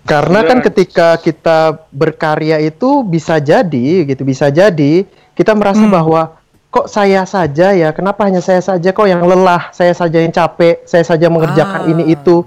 Karena 0.00 0.40
kan 0.42 0.58
ketika 0.60 1.08
kita 1.16 1.58
berkarya 1.88 2.58
itu 2.58 3.02
bisa 3.02 3.36
jadi 3.36 4.04
gitu, 4.04 4.22
bisa 4.22 4.48
jadi 4.48 5.06
kita 5.32 5.52
merasa 5.52 5.82
Hmm. 5.82 5.92
bahwa 5.92 6.39
kok 6.70 6.86
saya 6.86 7.26
saja 7.26 7.74
ya, 7.74 7.90
kenapa 7.90 8.24
hanya 8.30 8.38
saya 8.38 8.62
saja 8.62 8.94
kok 8.94 9.06
yang 9.10 9.20
lelah, 9.26 9.74
saya 9.74 9.90
saja 9.90 10.22
yang 10.22 10.30
capek, 10.30 10.86
saya 10.86 11.02
saja 11.02 11.26
mengerjakan 11.26 11.86
Ah. 11.86 11.90
ini 11.90 12.14
itu, 12.14 12.46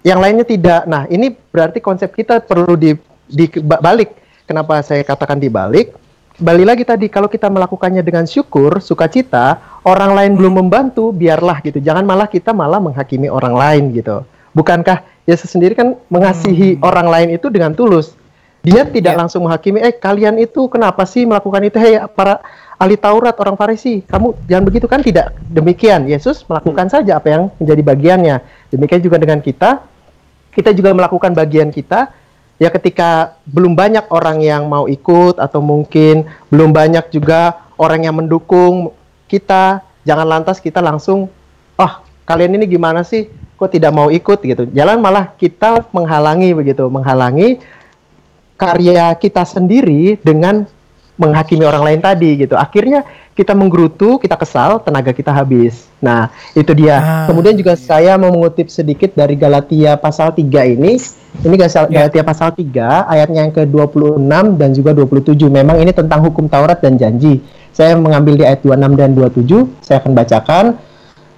yang 0.00 0.18
lainnya 0.24 0.48
tidak. 0.48 0.88
Nah, 0.88 1.04
ini 1.12 1.36
berarti 1.52 1.78
konsep 1.84 2.08
kita 2.16 2.40
perlu 2.40 2.74
di 2.74 2.96
dibalik. 3.28 4.16
Kenapa 4.48 4.80
saya 4.80 5.04
katakan 5.04 5.36
dibalik? 5.36 5.92
Balik 6.40 6.64
lagi 6.64 6.84
tadi 6.86 7.06
kalau 7.12 7.28
kita 7.28 7.52
melakukannya 7.52 8.00
dengan 8.00 8.24
syukur, 8.24 8.80
sukacita, 8.80 9.60
orang 9.84 10.16
lain 10.16 10.32
belum 10.38 10.64
membantu, 10.64 11.12
biarlah 11.12 11.60
gitu. 11.60 11.82
Jangan 11.82 12.08
malah 12.08 12.30
kita 12.30 12.56
malah 12.56 12.80
menghakimi 12.80 13.28
orang 13.28 13.52
lain 13.52 13.92
gitu. 13.92 14.24
Bukankah 14.56 15.04
Yesus 15.28 15.52
sendiri 15.52 15.76
kan 15.76 15.92
mengasihi 16.08 16.80
orang 16.80 17.04
lain 17.04 17.28
itu 17.36 17.52
dengan 17.52 17.76
tulus. 17.76 18.16
Dia 18.64 18.88
tidak 18.88 19.14
Ya. 19.14 19.18
langsung 19.20 19.44
menghakimi, 19.44 19.82
eh 19.82 19.92
kalian 19.92 20.40
itu 20.40 20.66
kenapa 20.72 21.04
sih 21.04 21.28
melakukan 21.28 21.62
itu? 21.68 21.76
Hei 21.76 22.00
para 22.16 22.40
ahli 22.78 22.94
Taurat, 22.94 23.34
orang 23.42 23.58
Farisi, 23.58 24.06
kamu 24.06 24.38
jangan 24.46 24.64
begitu 24.64 24.86
kan? 24.86 25.02
Tidak 25.02 25.50
demikian. 25.50 26.06
Yesus 26.06 26.46
melakukan 26.46 26.86
saja 26.88 27.18
apa 27.18 27.28
yang 27.28 27.42
menjadi 27.58 27.82
bagiannya. 27.82 28.36
Demikian 28.70 29.02
juga 29.02 29.18
dengan 29.18 29.42
kita, 29.42 29.82
kita 30.54 30.70
juga 30.72 30.94
melakukan 30.94 31.34
bagian 31.34 31.74
kita. 31.74 32.14
Ya 32.58 32.74
ketika 32.74 33.38
belum 33.46 33.78
banyak 33.78 34.10
orang 34.10 34.42
yang 34.42 34.66
mau 34.66 34.90
ikut 34.90 35.38
atau 35.38 35.62
mungkin 35.62 36.26
belum 36.50 36.74
banyak 36.74 37.06
juga 37.14 37.54
orang 37.78 38.06
yang 38.06 38.18
mendukung 38.18 38.90
kita, 39.30 39.82
jangan 40.02 40.26
lantas 40.26 40.58
kita 40.58 40.82
langsung, 40.82 41.30
oh 41.78 41.92
kalian 42.26 42.58
ini 42.58 42.66
gimana 42.66 43.06
sih? 43.06 43.30
Kok 43.58 43.70
tidak 43.70 43.94
mau 43.94 44.10
ikut 44.10 44.38
gitu? 44.42 44.66
Jalan 44.74 44.98
malah 44.98 45.34
kita 45.38 45.86
menghalangi 45.94 46.50
begitu, 46.54 46.86
menghalangi 46.90 47.62
karya 48.58 49.14
kita 49.14 49.46
sendiri 49.46 50.18
dengan 50.18 50.66
menghakimi 51.18 51.66
orang 51.66 51.82
lain 51.82 52.00
tadi 52.00 52.46
gitu. 52.46 52.54
Akhirnya 52.54 53.02
kita 53.34 53.54
menggerutu, 53.54 54.18
kita 54.18 54.38
kesal, 54.38 54.78
tenaga 54.82 55.10
kita 55.10 55.34
habis. 55.34 55.90
Nah, 55.98 56.30
itu 56.54 56.70
dia. 56.74 56.98
Ah, 56.98 57.26
Kemudian 57.26 57.58
juga 57.58 57.74
saya 57.74 58.14
mau 58.14 58.30
mengutip 58.30 58.70
sedikit 58.70 59.14
dari 59.14 59.34
Galatia 59.34 59.98
pasal 59.98 60.32
3 60.32 60.64
ini. 60.64 60.98
Ini 61.44 61.54
Ya. 61.58 61.68
Galatia 61.86 62.22
pasal 62.24 62.54
3 62.54 63.04
ayatnya 63.06 63.46
yang 63.46 63.54
ke-26 63.54 64.58
dan 64.58 64.70
juga 64.74 64.90
27. 64.94 65.50
Memang 65.50 65.78
ini 65.82 65.90
tentang 65.92 66.22
hukum 66.24 66.46
Taurat 66.50 66.78
dan 66.78 66.96
janji. 66.96 67.42
Saya 67.74 67.94
mengambil 67.94 68.34
di 68.34 68.42
ayat 68.42 68.64
26 68.66 68.98
dan 68.98 69.10
27, 69.14 69.70
saya 69.84 70.02
akan 70.02 70.12
bacakan 70.18 70.64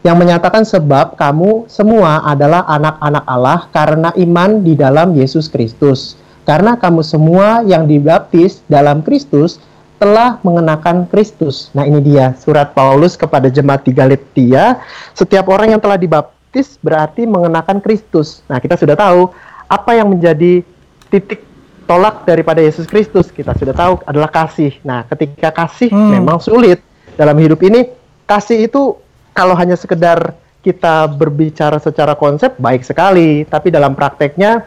yang 0.00 0.16
menyatakan 0.16 0.64
sebab 0.64 1.20
kamu 1.20 1.68
semua 1.68 2.24
adalah 2.24 2.64
anak-anak 2.64 3.24
Allah 3.28 3.68
karena 3.68 4.08
iman 4.16 4.64
di 4.64 4.72
dalam 4.72 5.12
Yesus 5.12 5.52
Kristus. 5.52 6.16
Karena 6.48 6.80
kamu 6.80 7.04
semua 7.04 7.60
yang 7.68 7.84
dibaptis 7.84 8.64
dalam 8.64 9.04
Kristus 9.04 9.60
telah 10.00 10.40
mengenakan 10.40 11.04
Kristus. 11.12 11.68
Nah, 11.76 11.84
ini 11.84 12.00
dia 12.00 12.32
surat 12.40 12.72
Paulus 12.72 13.20
kepada 13.20 13.52
jemaat 13.52 13.84
di 13.84 13.92
Galatia. 13.92 14.80
Setiap 15.12 15.44
orang 15.52 15.76
yang 15.76 15.80
telah 15.84 16.00
dibaptis 16.00 16.80
berarti 16.80 17.28
mengenakan 17.28 17.84
Kristus. 17.84 18.40
Nah, 18.48 18.56
kita 18.56 18.80
sudah 18.80 18.96
tahu 18.96 19.28
apa 19.68 19.90
yang 19.92 20.08
menjadi 20.08 20.64
titik 21.12 21.44
tolak 21.84 22.24
daripada 22.24 22.64
Yesus 22.64 22.88
Kristus. 22.88 23.28
Kita 23.28 23.52
sudah 23.52 23.76
tahu 23.76 24.00
adalah 24.08 24.32
kasih. 24.32 24.72
Nah, 24.80 25.04
ketika 25.04 25.52
kasih 25.52 25.92
Hmm. 25.92 26.16
memang 26.16 26.40
sulit 26.40 26.80
dalam 27.20 27.36
hidup 27.36 27.60
ini, 27.60 27.92
kasih 28.24 28.72
itu 28.72 28.96
kalau 29.36 29.52
hanya 29.52 29.76
sekedar 29.76 30.32
kita 30.64 31.12
berbicara 31.12 31.76
secara 31.76 32.16
konsep 32.16 32.56
baik 32.56 32.88
sekali, 32.88 33.44
tapi 33.44 33.68
dalam 33.68 33.92
prakteknya 33.92 34.64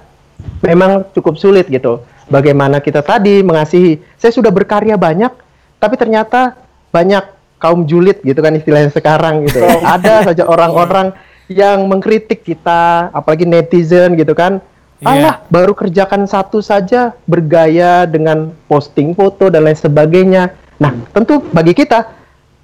memang 0.62 1.10
cukup 1.18 1.42
sulit 1.42 1.66
gitu. 1.74 2.02
Bagaimana 2.32 2.80
kita 2.80 3.04
tadi 3.04 3.44
mengasihi, 3.44 4.00
saya 4.16 4.32
sudah 4.32 4.52
berkarya 4.52 4.96
banyak, 4.96 5.32
tapi 5.80 5.96
ternyata 6.00 6.56
banyak 6.94 7.24
kaum 7.60 7.88
julid 7.88 8.20
gitu 8.24 8.40
kan 8.44 8.56
istilahnya 8.56 8.92
sekarang 8.92 9.48
gitu. 9.48 9.64
Ada 9.64 10.32
saja 10.32 10.44
orang-orang 10.48 11.16
yang 11.52 11.88
mengkritik 11.88 12.44
kita, 12.44 13.12
apalagi 13.12 13.48
netizen 13.48 14.16
gitu 14.20 14.36
kan. 14.36 14.60
Iya. 15.04 15.08
Allah 15.08 15.34
baru 15.52 15.76
kerjakan 15.76 16.24
satu 16.28 16.64
saja 16.64 17.12
bergaya 17.28 18.08
dengan 18.08 18.56
posting 18.72 19.12
foto 19.12 19.52
dan 19.52 19.68
lain 19.68 19.76
sebagainya. 19.76 20.56
Nah, 20.80 20.96
tentu 21.12 21.44
bagi 21.52 21.76
kita 21.76 22.08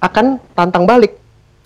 akan 0.00 0.40
tantang 0.56 0.88
balik. 0.88 1.20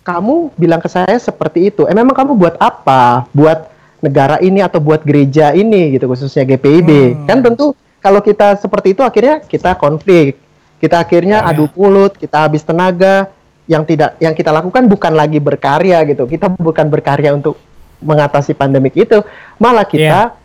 Kamu 0.05 0.53
bilang 0.59 0.83
ke 0.83 0.91
saya 0.91 1.17
seperti 1.17 1.73
itu. 1.73 1.87
Eh 1.89 1.97
memang 1.97 2.13
kamu 2.13 2.37
buat 2.37 2.59
apa? 2.61 3.25
Buat 3.33 3.73
negara 4.05 4.37
ini 4.45 4.61
atau 4.61 4.83
buat 4.83 5.01
gereja 5.01 5.57
ini 5.57 5.97
gitu 5.97 6.11
khususnya 6.11 6.45
GPIB. 6.45 6.91
Hmm. 6.91 7.25
Kan 7.25 7.39
tentu 7.41 7.73
kalau 8.05 8.21
kita 8.21 8.61
seperti 8.61 8.93
itu 8.93 9.01
akhirnya 9.01 9.41
kita 9.41 9.73
konflik. 9.75 10.37
Kita 10.77 11.01
akhirnya 11.01 11.41
Ya, 11.41 11.49
ya. 11.49 11.57
adu 11.57 11.65
mulut, 11.73 12.13
kita 12.15 12.45
habis 12.45 12.61
tenaga. 12.61 13.33
Yang 13.65 13.97
tidak 13.97 14.21
yang 14.21 14.37
kita 14.37 14.53
lakukan 14.53 14.85
bukan 14.85 15.17
lagi 15.17 15.41
berkarya 15.41 16.05
gitu. 16.05 16.29
Kita 16.29 16.53
bukan 16.53 16.93
berkarya 16.93 17.33
untuk 17.33 17.57
mengatasi 17.99 18.53
pandemik 18.53 18.93
itu, 18.93 19.25
malah 19.57 19.89
kita 19.89 20.37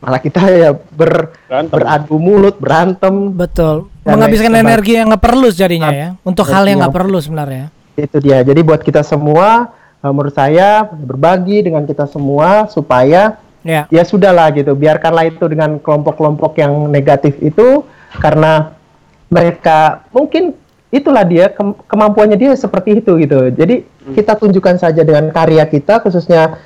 malah 0.00 0.18
kita 0.18 0.40
ya 0.48 0.70
ber 0.74 1.30
Berantem. 1.46 1.70
beradu 1.70 2.16
mulut, 2.18 2.58
berantem. 2.58 3.30
Betul. 3.30 3.86
Menghabiskan 4.02 4.50
lain 4.50 4.66
energi 4.66 4.98
yang 4.98 5.06
nggak 5.06 5.22
perlu 5.22 5.46
jadinya 5.54 5.94
ya. 5.94 6.08
Untuk 6.26 6.42
hal 6.48 6.66
yang 6.66 6.82
Iya. 6.82 6.82
nggak 6.82 6.96
perlu 6.98 7.18
sebenarnya. 7.22 7.64
Itu 7.94 8.18
dia. 8.18 8.42
Jadi 8.42 8.60
buat 8.60 8.82
kita 8.82 9.06
semua 9.06 9.70
eh, 10.00 10.10
menurut 10.10 10.34
saya 10.34 10.82
berbagi 10.82 11.62
dengan 11.62 11.86
kita 11.86 12.10
semua 12.10 12.66
supaya 12.66 13.38
Ya. 13.60 13.84
ya 13.92 14.02
sudahlah 14.04 14.48
gitu. 14.56 14.72
Biarkanlah 14.72 15.28
itu 15.28 15.44
dengan 15.48 15.76
kelompok-kelompok 15.76 16.56
yang 16.56 16.88
negatif 16.88 17.36
itu 17.44 17.84
karena 18.16 18.72
mereka 19.28 20.02
mungkin 20.10 20.56
itulah 20.90 21.22
dia 21.22 21.52
kem- 21.52 21.76
kemampuannya 21.86 22.40
dia 22.40 22.56
seperti 22.56 23.04
itu 23.04 23.20
gitu. 23.20 23.52
Jadi 23.52 23.84
kita 24.16 24.34
tunjukkan 24.40 24.80
saja 24.80 25.04
dengan 25.04 25.28
karya 25.30 25.68
kita 25.68 26.00
khususnya 26.00 26.56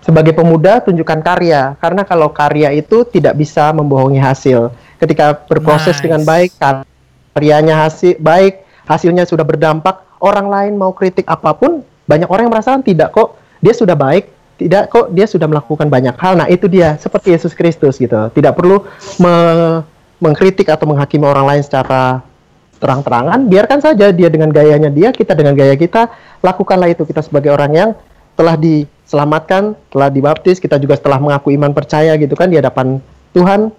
sebagai 0.00 0.32
pemuda 0.32 0.80
tunjukkan 0.86 1.20
karya. 1.20 1.74
Karena 1.82 2.06
kalau 2.06 2.30
karya 2.30 2.70
itu 2.72 3.02
tidak 3.10 3.34
bisa 3.36 3.74
membohongi 3.74 4.22
hasil. 4.22 4.70
Ketika 4.96 5.34
berproses 5.50 5.98
Nice. 5.98 6.04
dengan 6.06 6.22
baik 6.24 6.50
karyanya 7.36 7.84
hasil 7.84 8.16
baik 8.16 8.64
hasilnya 8.88 9.28
sudah 9.28 9.44
berdampak 9.44 10.00
orang 10.24 10.48
lain 10.48 10.72
mau 10.80 10.96
kritik 10.96 11.28
apa 11.28 11.52
pun 11.52 11.84
banyak 12.08 12.24
orang 12.32 12.48
yang 12.48 12.54
merasakan 12.56 12.80
tidak 12.80 13.12
kok 13.12 13.36
dia 13.60 13.76
sudah 13.76 13.92
baik 13.92 14.32
tidak 14.56 14.88
kok 14.88 15.12
dia 15.12 15.28
sudah 15.28 15.44
melakukan 15.48 15.88
banyak 15.88 16.16
hal. 16.16 16.40
Nah 16.40 16.48
itu 16.48 16.64
dia 16.66 16.96
seperti 16.96 17.36
Yesus 17.36 17.52
Kristus 17.52 18.00
gitu. 18.00 18.32
Tidak 18.32 18.52
perlu 18.56 18.84
me- 19.20 19.84
mengkritik 20.16 20.72
atau 20.72 20.88
menghakimi 20.88 21.28
orang 21.28 21.44
lain 21.44 21.62
secara 21.62 22.24
terang-terangan. 22.80 23.48
Biarkan 23.48 23.80
saja 23.84 24.12
dia 24.12 24.28
dengan 24.32 24.48
gayanya 24.48 24.88
dia 24.88 25.12
kita 25.12 25.36
dengan 25.36 25.52
gaya 25.52 25.76
kita. 25.76 26.08
Lakukanlah 26.40 26.88
itu 26.88 27.04
kita 27.04 27.20
sebagai 27.20 27.52
orang 27.52 27.72
yang 27.72 27.90
telah 28.36 28.56
diselamatkan 28.56 29.76
telah 29.92 30.08
dibaptis. 30.08 30.56
Kita 30.56 30.80
juga 30.80 30.96
setelah 30.96 31.20
mengaku 31.20 31.52
iman 31.52 31.72
percaya 31.76 32.16
gitu 32.16 32.32
kan 32.32 32.48
di 32.48 32.56
hadapan 32.56 33.00
Tuhan. 33.36 33.72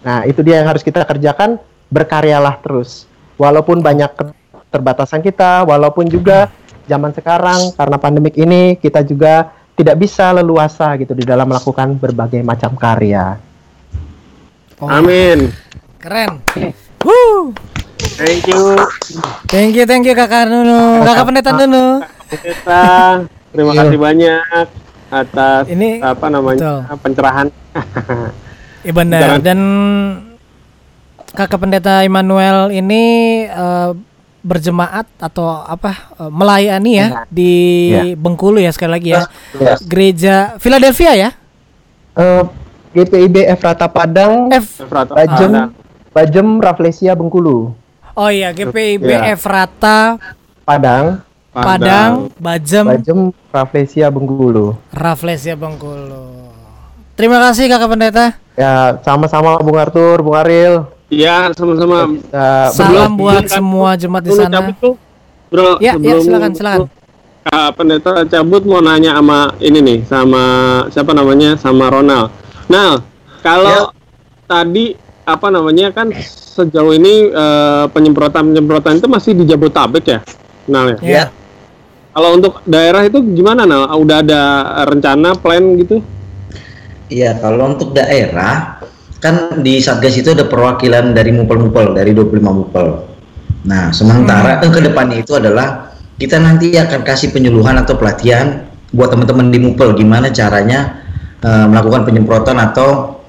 Nah, 0.00 0.24
itu 0.24 0.40
dia 0.40 0.64
yang 0.64 0.68
harus 0.72 0.80
kita 0.80 1.04
kerjakan, 1.04 1.60
berkaryalah 1.92 2.56
terus. 2.64 3.04
Walaupun 3.36 3.84
banyak 3.84 4.08
keterbatasan 4.16 5.20
kita, 5.20 5.68
walaupun 5.68 6.08
juga 6.08 6.48
zaman 6.90 7.14
sekarang 7.14 7.70
karena 7.78 7.96
pandemik 7.96 8.34
ini 8.34 8.74
kita 8.74 9.06
juga 9.06 9.54
tidak 9.78 9.96
bisa 10.02 10.34
leluasa 10.34 10.98
gitu 10.98 11.14
di 11.14 11.22
dalam 11.22 11.46
melakukan 11.46 11.94
berbagai 11.94 12.42
macam 12.42 12.74
karya. 12.74 13.38
Oh, 14.82 14.90
Amin. 14.90 15.54
Keren. 16.02 16.42
Woo. 17.06 17.54
Thank 18.18 18.50
you. 18.50 18.74
Thank 19.46 19.72
you, 19.78 19.84
thank 19.86 20.04
you 20.08 20.16
Kakak 20.16 20.50
Nunu. 20.50 21.04
Kakak 21.06 21.24
Pendeta 21.30 21.52
Nunu. 21.54 22.02
Kita 22.28 22.84
terima 23.54 23.72
kasih 23.76 23.98
banyak 24.00 24.66
atas 25.10 25.62
Ini- 25.70 26.00
apa 26.02 26.26
namanya 26.26 26.90
pencerahan. 26.98 27.46
Iya 28.80 28.96
benar. 28.96 29.44
Dan 29.44 29.60
Kakak 31.36 31.60
Pendeta 31.60 32.00
Immanuel 32.00 32.72
ini 32.72 33.04
eh, 33.44 33.90
berjemaat 34.40 35.04
atau 35.20 35.64
apa 35.64 36.12
eh, 36.16 36.30
melayani 36.32 36.92
ya 36.96 37.08
di 37.28 37.52
Bengkulu 38.16 38.58
ya 38.60 38.72
sekali 38.72 38.92
lagi 38.96 39.08
ya. 39.12 39.28
Gereja 39.84 40.56
Philadelphia 40.56 41.12
ya. 41.16 41.30
Eh, 42.16 42.42
GPIB 42.90 43.46
Efrata 43.46 43.86
Padang, 43.86 44.50
F 44.50 44.82
Efrata. 44.82 45.14
Bajem, 45.14 45.50
Ada. 45.54 45.62
Bajem 46.10 46.46
Raflesia 46.58 47.12
Bengkulu. 47.14 47.70
Oh 48.18 48.30
iya 48.30 48.50
GPIB 48.50 49.06
Ya. 49.06 49.30
Efrata 49.30 50.18
Padang, 50.66 51.22
Padang 51.54 52.34
Bajem 52.36 52.84
Bajem 52.90 53.20
Raflesia 53.54 54.10
Bengkulu. 54.10 54.74
Rafflesia 54.90 55.54
Bengkulu. 55.54 56.50
Terima 57.14 57.36
kasih 57.38 57.68
Kakak 57.68 57.88
Pendeta. 57.92 58.26
Ya, 58.56 58.96
sama-sama 59.04 59.60
Bung 59.60 59.76
Arthur, 59.76 60.24
Bung 60.24 60.36
Aril. 60.40 60.88
Iya, 61.10 61.50
sama-sama. 61.52 62.06
Kita 62.08 62.70
Salam 62.70 63.18
buat 63.18 63.42
kan- 63.44 63.58
semua 63.58 63.90
jemaat 63.94 64.22
di 64.22 64.30
sana. 64.32 64.52
cabut 64.52 64.76
tuh, 64.78 64.94
Bro, 65.50 65.82
Ya, 65.82 65.92
ya 65.92 65.92
sebelum 65.98 66.22
silakan 66.22 66.52
silakan. 66.54 66.80
Kak 67.40 67.68
Pendeta 67.74 68.12
cabut 68.24 68.62
mau 68.62 68.78
nanya 68.78 69.16
sama 69.16 69.38
ini 69.58 69.78
nih, 69.80 69.98
sama 70.06 70.42
siapa 70.86 71.10
namanya? 71.10 71.58
Sama 71.58 71.90
Ronald. 71.90 72.30
Nah, 72.66 73.02
kalau 73.40 73.90
tadi 74.44 74.94
apa 75.24 75.46
namanya 75.48 75.90
kan 75.90 76.14
sejauh 76.14 76.92
ini 76.92 77.26
eh, 77.26 77.84
penyemprotan-penyemprotan 77.90 78.98
itu 78.98 79.08
masih 79.08 79.34
di 79.34 79.44
Jabotabek 79.44 80.04
ya? 80.06 80.20
Nah, 80.68 80.94
ya. 80.94 81.02
Ya. 81.02 81.24
Kalau 82.10 82.34
untuk 82.34 82.62
daerah 82.62 83.02
itu 83.02 83.18
gimana? 83.24 83.64
Nah, 83.64 83.90
udah 83.90 84.18
ada 84.20 84.42
rencana 84.84 85.34
plan 85.34 85.62
gitu? 85.74 85.98
Iya, 87.08 87.34
kalau 87.40 87.74
untuk 87.74 87.90
daerah 87.90 88.78
kan 89.20 89.60
di 89.60 89.78
Satgas 89.78 90.16
itu 90.16 90.32
ada 90.32 90.48
perwakilan 90.48 91.12
dari 91.12 91.30
Mupel-Mupel, 91.30 91.92
dari 91.92 92.16
25 92.16 92.40
Mupel. 92.40 92.88
Nah, 93.68 93.92
sementara 93.92 94.64
eh, 94.64 94.72
ke 94.72 94.80
depannya 94.80 95.20
itu 95.20 95.36
adalah 95.36 95.92
kita 96.16 96.40
nanti 96.40 96.72
akan 96.76 97.04
kasih 97.04 97.28
penyuluhan 97.30 97.76
atau 97.76 98.00
pelatihan 98.00 98.64
buat 98.90 99.12
teman-teman 99.12 99.52
di 99.52 99.60
Mupel 99.60 99.92
gimana 99.92 100.32
caranya 100.32 101.04
eh, 101.44 101.66
melakukan 101.68 102.08
penyemprotan 102.08 102.56
atau 102.56 103.20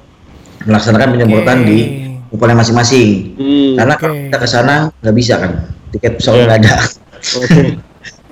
melaksanakan 0.63 1.19
penyemprotan 1.19 1.57
Oke. 1.61 1.67
di 1.67 1.79
Mupelnya 2.31 2.57
masing-masing. 2.63 3.09
Hmm. 3.35 3.71
Karena 3.75 3.93
kalau 3.99 4.15
Oke. 4.15 4.23
kita 4.31 4.37
ke 4.39 4.47
sana 4.47 4.75
nggak 5.03 5.15
bisa 5.19 5.33
kan, 5.35 5.51
tiket 5.91 6.11
pesawat 6.15 6.47
nggak 6.47 6.57
ada. 6.63 6.75
Oke. 7.37 7.61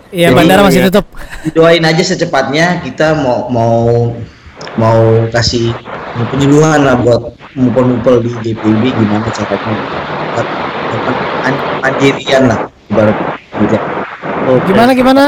Iya, 0.10 0.34
bandara 0.34 0.66
masih 0.66 0.82
ya. 0.82 0.90
tutup. 0.90 1.06
doain 1.54 1.86
aja 1.86 2.02
secepatnya 2.02 2.82
kita 2.82 3.14
mau 3.14 3.46
mau 3.46 3.78
mau 4.76 5.00
kasih 5.30 5.72
penyuluhan 6.30 6.82
lah 6.82 6.96
buat 6.96 7.22
ngumpul-ngumpul 7.54 8.22
di 8.22 8.30
GPB 8.42 8.82
gimana 8.90 9.28
caranya 9.30 9.74
buat 10.34 10.48
mandirian 11.82 12.44
lah 12.46 12.60
ibarat 12.88 13.18
gitu. 13.58 13.78
Gimana 14.66 14.92
gimana? 14.92 15.24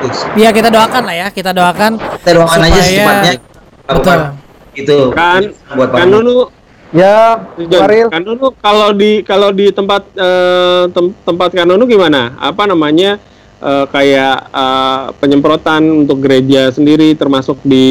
Terus, 0.00 0.18
Ya 0.32 0.48
kita 0.48 0.68
doakan 0.68 1.02
lah 1.04 1.14
ya, 1.14 1.26
kita 1.28 1.50
doakan. 1.52 1.92
kita 2.18 2.30
doakan 2.32 2.58
aja 2.58 2.72
Supaya- 2.72 2.84
secepatnya 2.86 3.32
Betul. 3.90 4.18
itu 4.72 4.98
Kan 5.12 5.42
buat 5.74 5.88
kan 5.90 6.08
dulu 6.08 6.48
Ya, 6.90 7.38
John, 7.70 7.86
Waril. 7.86 8.10
Kanunu 8.10 8.50
kalau 8.58 8.90
di 8.90 9.22
kalau 9.22 9.54
di 9.54 9.70
tempat 9.70 10.10
eh, 10.10 10.90
tem- 10.90 11.14
tempat 11.22 11.54
Kanunu 11.54 11.86
gimana? 11.86 12.34
Apa 12.34 12.66
namanya? 12.66 13.14
Eh, 13.60 13.86
kayak 13.92 14.36
eh, 14.50 15.04
penyemprotan 15.20 16.04
untuk 16.04 16.24
gereja 16.24 16.72
sendiri 16.72 17.12
termasuk 17.14 17.60
di 17.62 17.86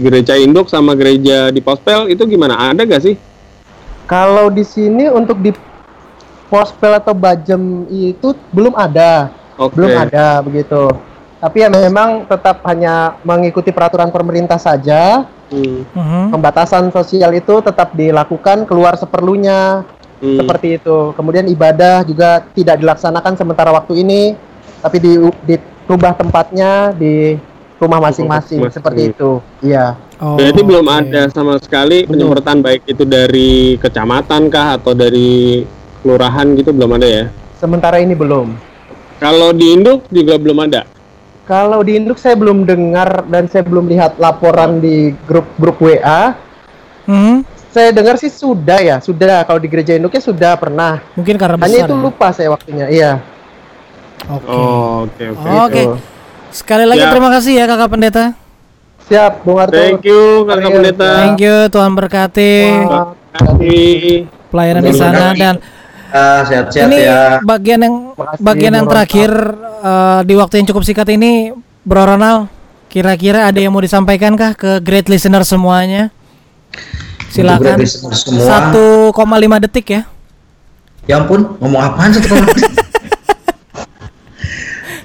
gereja 0.00 0.36
induk 0.36 0.68
sama 0.68 0.92
gereja 0.92 1.48
di 1.50 1.58
Pospel 1.64 2.12
itu 2.12 2.22
gimana? 2.28 2.70
Ada 2.70 2.84
gak 2.84 3.02
sih? 3.02 3.16
Kalau 4.06 4.52
di 4.54 4.62
sini 4.62 5.10
untuk 5.10 5.42
di 5.42 5.50
pospel 6.46 6.94
atau 6.94 7.10
bajem 7.10 7.90
itu 7.90 8.30
belum 8.54 8.78
ada, 8.78 9.34
Oke. 9.58 9.74
belum 9.74 9.92
ada 9.98 10.38
begitu. 10.46 10.94
Tapi 11.42 11.62
ya 11.62 11.68
memang 11.68 12.24
tetap 12.24 12.62
hanya 12.64 13.18
mengikuti 13.26 13.74
peraturan 13.74 14.14
pemerintah 14.14 14.56
saja. 14.56 15.26
Hmm, 15.46 15.86
Mhm. 15.94 16.34
Pembatasan 16.34 16.90
sosial 16.90 17.30
itu 17.38 17.62
tetap 17.62 17.94
dilakukan 17.94 18.66
keluar 18.66 18.98
seperlunya, 18.98 19.86
hmm. 20.18 20.38
seperti 20.42 20.78
itu. 20.82 21.14
Kemudian 21.14 21.46
ibadah 21.46 22.02
juga 22.02 22.42
tidak 22.50 22.82
dilaksanakan 22.82 23.38
sementara 23.38 23.70
waktu 23.70 24.02
ini, 24.02 24.34
tapi 24.80 24.96
di 24.98 25.12
dirubah 25.44 26.12
tempatnya 26.14 26.92
di 26.92 27.36
rumah 27.76 28.00
masing-masing 28.00 28.64
seperti 28.72 29.12
itu. 29.12 29.38
Iya. 29.60 29.96
Oh, 30.16 30.40
Berarti 30.40 30.64
belum 30.64 30.86
oke. 30.88 30.96
ada 30.96 31.22
sama 31.28 31.60
sekali 31.60 32.08
Belum. 32.08 32.32
penyemprotan 32.32 32.64
baik 32.64 32.88
itu 32.88 33.04
dari 33.04 33.76
kecamatan 33.76 34.48
kah 34.48 34.80
atau 34.80 34.96
dari 34.96 35.60
kelurahan 36.00 36.56
gitu 36.56 36.72
belum 36.72 36.96
ada 36.96 37.04
ya? 37.04 37.24
Sementara 37.60 38.00
ini 38.00 38.16
belum. 38.16 38.56
Kalau 39.20 39.52
di 39.52 39.76
induk 39.76 40.08
juga 40.08 40.40
belum 40.40 40.56
ada. 40.64 40.88
Kalau 41.44 41.84
di 41.84 42.00
induk 42.00 42.16
saya 42.16 42.32
belum 42.34 42.64
dengar 42.64 43.28
dan 43.28 43.44
saya 43.46 43.62
belum 43.62 43.86
lihat 43.86 44.16
laporan 44.16 44.80
di 44.80 45.12
grup-grup 45.28 45.76
WA. 45.78 46.32
Mhm. 47.06 47.44
Saya 47.70 47.92
dengar 47.92 48.16
sih 48.16 48.32
sudah 48.32 48.80
ya, 48.80 48.96
sudah. 49.04 49.44
Kalau 49.44 49.60
di 49.60 49.68
gereja 49.68 50.00
induknya 50.00 50.24
sudah 50.24 50.56
pernah. 50.56 51.04
Mungkin 51.12 51.36
karena 51.36 51.60
Hanya 51.60 51.84
besar. 51.84 51.88
itu 51.92 51.94
ya? 51.94 52.00
lupa 52.00 52.26
saya 52.32 52.48
waktunya. 52.48 52.86
Iya. 52.88 53.12
Oke. 54.26 54.46
Oh, 54.46 55.04
oke 55.04 55.24
oke. 55.30 55.48
Oke. 55.62 55.72
Gitu. 55.76 55.94
Sekali 56.50 56.84
lagi 56.84 57.00
Ya. 57.00 57.10
terima 57.12 57.28
kasih 57.28 57.52
ya 57.54 57.64
Kakak 57.64 57.88
Pendeta. 57.90 58.24
Siap, 59.06 59.32
Bung 59.40 59.60
Arthur. 59.60 59.76
Thank 59.76 60.02
you 60.02 60.20
Kakak. 60.42 60.70
Pendeta. 60.72 61.08
Thank 61.14 61.38
you 61.38 61.56
Tuhan 61.68 61.92
berkati 61.92 62.52
kasih. 63.30 64.26
pelayanan 64.48 64.82
di 64.82 64.94
sana 64.94 65.24
dan 65.32 65.54
Ah, 66.08 66.40
sehat-sehat 66.40 66.86
ini 66.86 67.02
ya. 67.02 67.42
bagian 67.42 67.76
yang 67.78 67.94
Makasih, 68.14 68.40
bagian 68.40 68.72
yang 68.72 68.86
terakhir 68.86 69.30
eh, 69.82 70.20
di 70.22 70.34
waktu 70.34 70.54
yang 70.56 70.66
cukup 70.66 70.82
singkat 70.82 71.08
ini 71.10 71.50
Bro 71.82 72.08
Ronald 72.08 72.48
kira-kira 72.88 73.44
ada 73.44 73.58
yang 73.58 73.70
mau 73.70 73.82
disampaikan 73.82 74.32
kah 74.32 74.54
ke 74.54 74.80
great 74.80 75.06
listener 75.06 75.42
semuanya? 75.42 76.08
Silakan. 77.28 77.76
listener 77.76 78.14
semua. 78.14 78.72
1,5 78.72 79.12
detik 79.60 79.86
ya. 79.92 80.02
Ya 81.04 81.20
ampun, 81.20 81.58
ngomong 81.58 81.82
apaan 81.84 82.10
satu 82.10 82.26
koma 82.32 82.48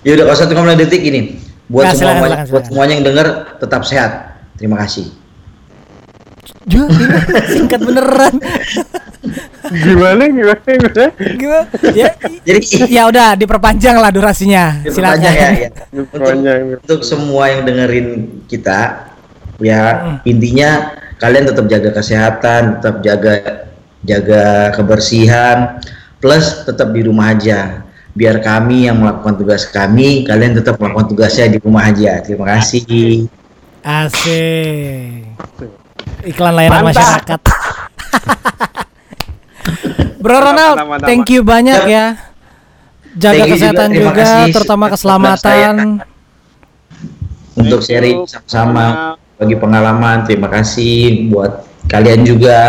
Ya 0.02 0.18
udah, 0.18 0.26
kalau 0.26 0.38
satu 0.38 0.52
koma 0.54 0.74
detik 0.74 1.00
ini. 1.00 1.38
Buat 1.68 1.86
Nah, 1.86 1.94
semua 1.94 2.00
silakan, 2.12 2.20
silakan, 2.20 2.28
buat 2.28 2.48
silakan. 2.48 2.66
semuanya 2.68 2.94
yang 2.94 3.06
dengar 3.06 3.28
tetap 3.58 3.82
sehat. 3.86 4.12
Terima 4.58 4.76
kasih. 4.78 5.06
Ya, 6.66 6.84
singkat 7.54 7.80
beneran. 7.80 8.34
Gimana 9.72 10.26
gimana 10.26 10.58
gimana? 10.60 11.06
Gimana? 11.14 11.66
Ya, 11.94 12.10
Jadi 12.44 12.60
ya 12.98 13.06
udah 13.08 13.38
diperpanjang 13.38 13.96
lah 13.96 14.10
durasinya. 14.10 14.82
Silakan. 14.84 15.22
Ya, 15.22 15.32
ya. 15.32 15.70
Untuk, 15.94 16.18
Diperpanjang. 16.18 16.60
untuk 16.82 17.00
semua 17.02 17.44
yang 17.48 17.62
dengerin 17.64 18.08
kita, 18.46 19.08
ya 19.62 19.82
Hmm. 19.96 20.18
intinya 20.26 20.70
kalian 21.16 21.46
tetap 21.46 21.66
jaga 21.70 21.90
kesehatan, 21.94 22.82
tetap 22.82 22.96
jaga 23.00 23.34
jaga 24.02 24.44
kebersihan, 24.74 25.78
plus 26.18 26.66
tetap 26.66 26.90
di 26.90 27.06
rumah 27.06 27.32
aja. 27.32 27.86
Biar 28.12 28.44
kami 28.44 28.92
yang 28.92 29.00
melakukan 29.00 29.40
tugas 29.40 29.64
kami, 29.72 30.28
kalian 30.28 30.60
tetap 30.60 30.76
melakukan 30.78 31.16
tugasnya 31.16 31.48
di 31.48 31.58
rumah 31.64 31.88
aja. 31.88 32.20
Terima 32.20 32.44
kasih. 32.44 33.32
Asik. 33.82 35.32
Iklan 36.28 36.54
layanan 36.54 36.92
Mantap. 36.92 37.02
masyarakat. 37.02 37.42
Bro 40.22 40.38
Ronald, 40.38 40.78
Mantap, 40.78 40.90
mantap, 40.92 41.08
thank 41.10 41.28
you 41.34 41.42
banyak 41.42 41.82
ya. 41.90 42.06
Jaga 43.18 43.44
Thank 43.44 43.52
kesehatan 43.58 43.90
juga, 43.92 44.04
juga, 44.08 44.20
kasih 44.24 44.54
terutama 44.56 44.86
keselamatan. 44.88 45.76
Untuk 47.58 47.84
sharing 47.84 48.24
sama-sama 48.24 49.18
bagi 49.36 49.56
pengalaman. 49.60 50.24
Terima 50.24 50.48
kasih 50.48 51.28
buat 51.28 51.68
kalian 51.92 52.24
juga. 52.24 52.60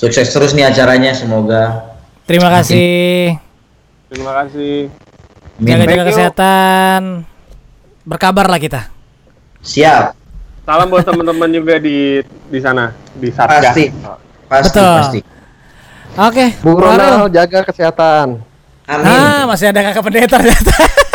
Sukses 0.00 0.32
terus 0.32 0.56
nih 0.56 0.70
acaranya, 0.70 1.12
semoga. 1.12 1.92
Terima 2.24 2.48
kasih. 2.48 3.49
Terima 4.10 4.42
kasih. 4.42 4.90
Jaga-jaga 5.62 6.04
kesehatan. 6.10 7.22
Berkabar 8.02 8.50
lah 8.50 8.58
kita. 8.58 8.90
Siap. 9.62 10.18
Salam 10.66 10.90
buat 10.90 11.06
teman-teman 11.06 11.46
juga 11.46 11.78
di 11.78 12.18
di 12.50 12.58
sana 12.58 12.90
di 13.14 13.30
Satgas. 13.30 13.70
Pasti. 13.70 13.84
Pasti, 14.50 14.66
Betul. 14.74 14.94
pasti. 14.98 15.20
Oke, 16.18 16.46
Bung 16.58 16.82
Ariel. 16.82 16.98
Ronald 16.98 17.30
jaga 17.30 17.58
kesehatan. 17.62 18.42
Amin. 18.90 19.06
Ah, 19.06 19.46
masih 19.46 19.70
ada 19.70 19.80
kakak 19.86 20.02
pendeta 20.02 20.36
ternyata. 20.42 20.74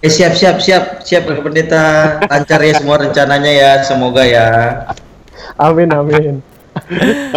Eh, 0.00 0.08
siap, 0.08 0.32
siap, 0.32 0.56
siap, 0.64 1.04
siap 1.04 1.28
Kakak 1.28 1.44
Pendeta. 1.44 1.84
Lancar 2.24 2.64
ya 2.64 2.72
semua 2.72 2.96
rencananya 2.96 3.52
ya, 3.52 3.70
semoga 3.84 4.24
ya. 4.24 4.48
Amin 5.60 5.92
amin. 5.92 6.40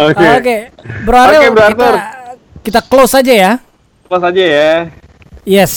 Oke. 0.00 0.24
Oke, 0.40 0.56
Bro 1.04 1.20
Oke, 1.28 1.46
Bro 1.52 1.66
kita, 1.76 1.88
kita 2.64 2.80
close 2.88 3.20
aja 3.20 3.34
ya. 3.36 3.52
Close 4.14 4.30
aja 4.30 4.44
ya. 4.46 4.72
Yes, 5.42 5.74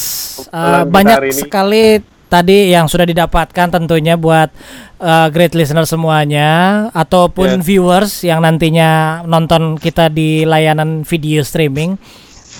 uh, 0.54 0.86
banyak 0.86 1.34
sekali 1.34 2.06
tadi 2.30 2.70
yang 2.70 2.86
sudah 2.86 3.10
didapatkan 3.10 3.74
tentunya 3.74 4.14
buat 4.14 4.54
uh, 5.02 5.26
great 5.34 5.58
listener 5.58 5.90
semuanya 5.90 6.86
ataupun 6.94 7.58
Yes. 7.58 7.66
viewers 7.66 8.14
yang 8.22 8.46
nantinya 8.46 9.26
nonton 9.26 9.82
kita 9.82 10.14
di 10.14 10.46
layanan 10.46 11.02
video 11.02 11.42
streaming. 11.42 11.98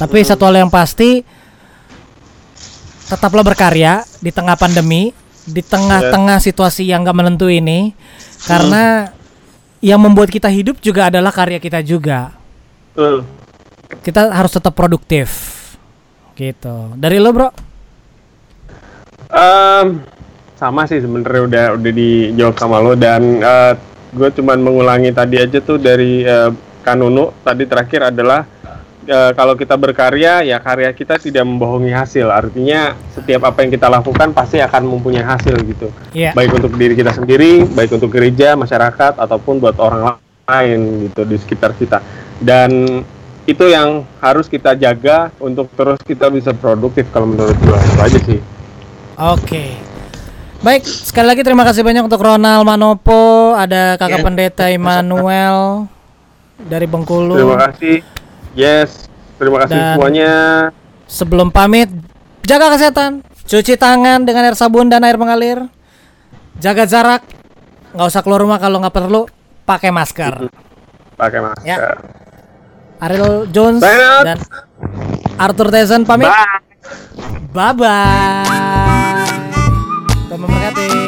Tapi 0.02 0.26
satu 0.26 0.50
hal 0.50 0.66
yang 0.66 0.74
pasti 0.74 1.22
tetaplah 3.06 3.46
berkarya 3.46 4.02
di 4.18 4.34
tengah 4.34 4.58
pandemi, 4.58 5.14
di 5.46 5.62
tengah-tengah 5.62 6.42
situasi 6.42 6.90
yang 6.90 7.06
gak 7.06 7.22
menentu 7.22 7.54
ini 7.54 7.94
karena 8.50 9.14
yang 9.86 10.02
membuat 10.02 10.34
kita 10.34 10.50
hidup 10.50 10.82
juga 10.82 11.14
adalah 11.14 11.30
karya 11.30 11.62
kita 11.62 11.86
juga. 11.86 12.34
Betul. 12.98 13.30
Kita 14.02 14.34
harus 14.34 14.58
tetap 14.58 14.74
produktif. 14.74 15.57
Gitu. 16.38 16.78
Dari 16.94 17.18
lo, 17.18 17.34
Bro? 17.34 17.50
Em, 19.28 19.88
sama 20.56 20.86
sih 20.86 21.02
sebenarnya 21.02 21.42
udah 21.44 21.66
udah 21.76 21.92
dijawab 21.92 22.56
sama 22.56 22.78
lo 22.80 22.94
dan 22.94 23.22
gue 24.08 24.30
cuman 24.32 24.58
mengulangi 24.58 25.12
tadi 25.12 25.38
aja 25.38 25.60
tuh 25.60 25.78
dari 25.78 26.24
eh, 26.24 26.50
Kanunu 26.82 27.36
tadi 27.44 27.68
terakhir 27.68 28.10
adalah 28.10 28.48
eh, 29.04 29.32
kalau 29.36 29.54
kita 29.54 29.76
berkarya 29.76 30.42
ya 30.42 30.58
karya 30.58 30.96
kita 30.96 31.20
tidak 31.20 31.44
membohongi 31.44 31.92
hasil 31.92 32.32
artinya 32.32 32.96
setiap 33.12 33.46
apa 33.46 33.68
yang 33.68 33.72
kita 33.76 33.92
lakukan 33.92 34.32
pasti 34.32 34.58
akan 34.58 34.88
mempunyai 34.88 35.28
hasil 35.28 35.60
gitu 35.62 35.92
Iya. 36.16 36.32
baik 36.32 36.56
untuk 36.56 36.74
diri 36.74 36.96
kita 36.96 37.12
sendiri 37.12 37.68
baik 37.68 37.92
untuk 37.92 38.10
gereja 38.10 38.56
masyarakat 38.56 39.20
ataupun 39.20 39.60
buat 39.60 39.76
orang 39.78 40.16
lain 40.48 41.12
gitu 41.12 41.28
di 41.28 41.36
sekitar 41.36 41.76
kita 41.76 42.00
dan 42.40 43.04
itu 43.48 43.64
yang 43.66 44.04
harus 44.20 44.52
kita 44.52 44.76
jaga 44.76 45.32
untuk 45.40 45.72
terus 45.74 45.98
kita 46.04 46.28
bisa 46.28 46.52
produktif 46.52 47.08
kalau 47.16 47.32
menurut 47.32 47.56
gue 47.56 47.78
itu 47.80 48.00
aja 48.04 48.20
sih 48.28 48.40
Oke. 49.18 49.74
Baik, 50.62 50.86
sekali 50.86 51.26
lagi 51.26 51.42
terima 51.42 51.66
kasih 51.66 51.82
banyak 51.82 52.06
untuk 52.06 52.22
Ronald 52.22 52.62
Manopo, 52.66 53.54
ada 53.58 53.98
Kakak 53.98 54.22
Ya, 54.22 54.26
Pendeta 54.26 54.66
Immanuel 54.70 55.90
dari 56.62 56.86
Bengkulu. 56.86 57.34
Terima 57.34 57.58
kasih. 57.66 58.06
Yes, 58.54 59.10
terima 59.42 59.66
kasih 59.66 59.74
Dan- 59.74 59.98
semuanya. 59.98 60.34
Sebelum 61.10 61.50
pamit, 61.50 61.90
jaga 62.46 62.74
kesehatan, 62.78 63.26
cuci 63.50 63.74
tangan 63.74 64.22
dengan 64.22 64.46
air 64.46 64.58
sabun 64.58 64.86
dan 64.86 65.02
air 65.02 65.18
mengalir, 65.18 65.66
jaga 66.62 66.86
jarak, 66.86 67.26
nggak 67.98 68.08
usah 68.14 68.22
keluar 68.22 68.46
rumah 68.46 68.62
kalau 68.62 68.82
nggak 68.82 68.94
perlu, 68.94 69.26
pakai 69.66 69.90
masker. 69.90 70.46
Pakai 71.18 71.40
masker. 71.42 71.66
Ya. 71.66 71.78
Ariel 73.00 73.46
Jones 73.54 73.82
Bye. 73.82 74.24
dan 74.26 74.38
Arthur 75.38 75.70
Tyson 75.70 76.06
pamit. 76.06 76.30
Bye 77.54 77.74
bye. 77.74 77.78
bye. 77.78 78.78
kasih. 80.78 81.07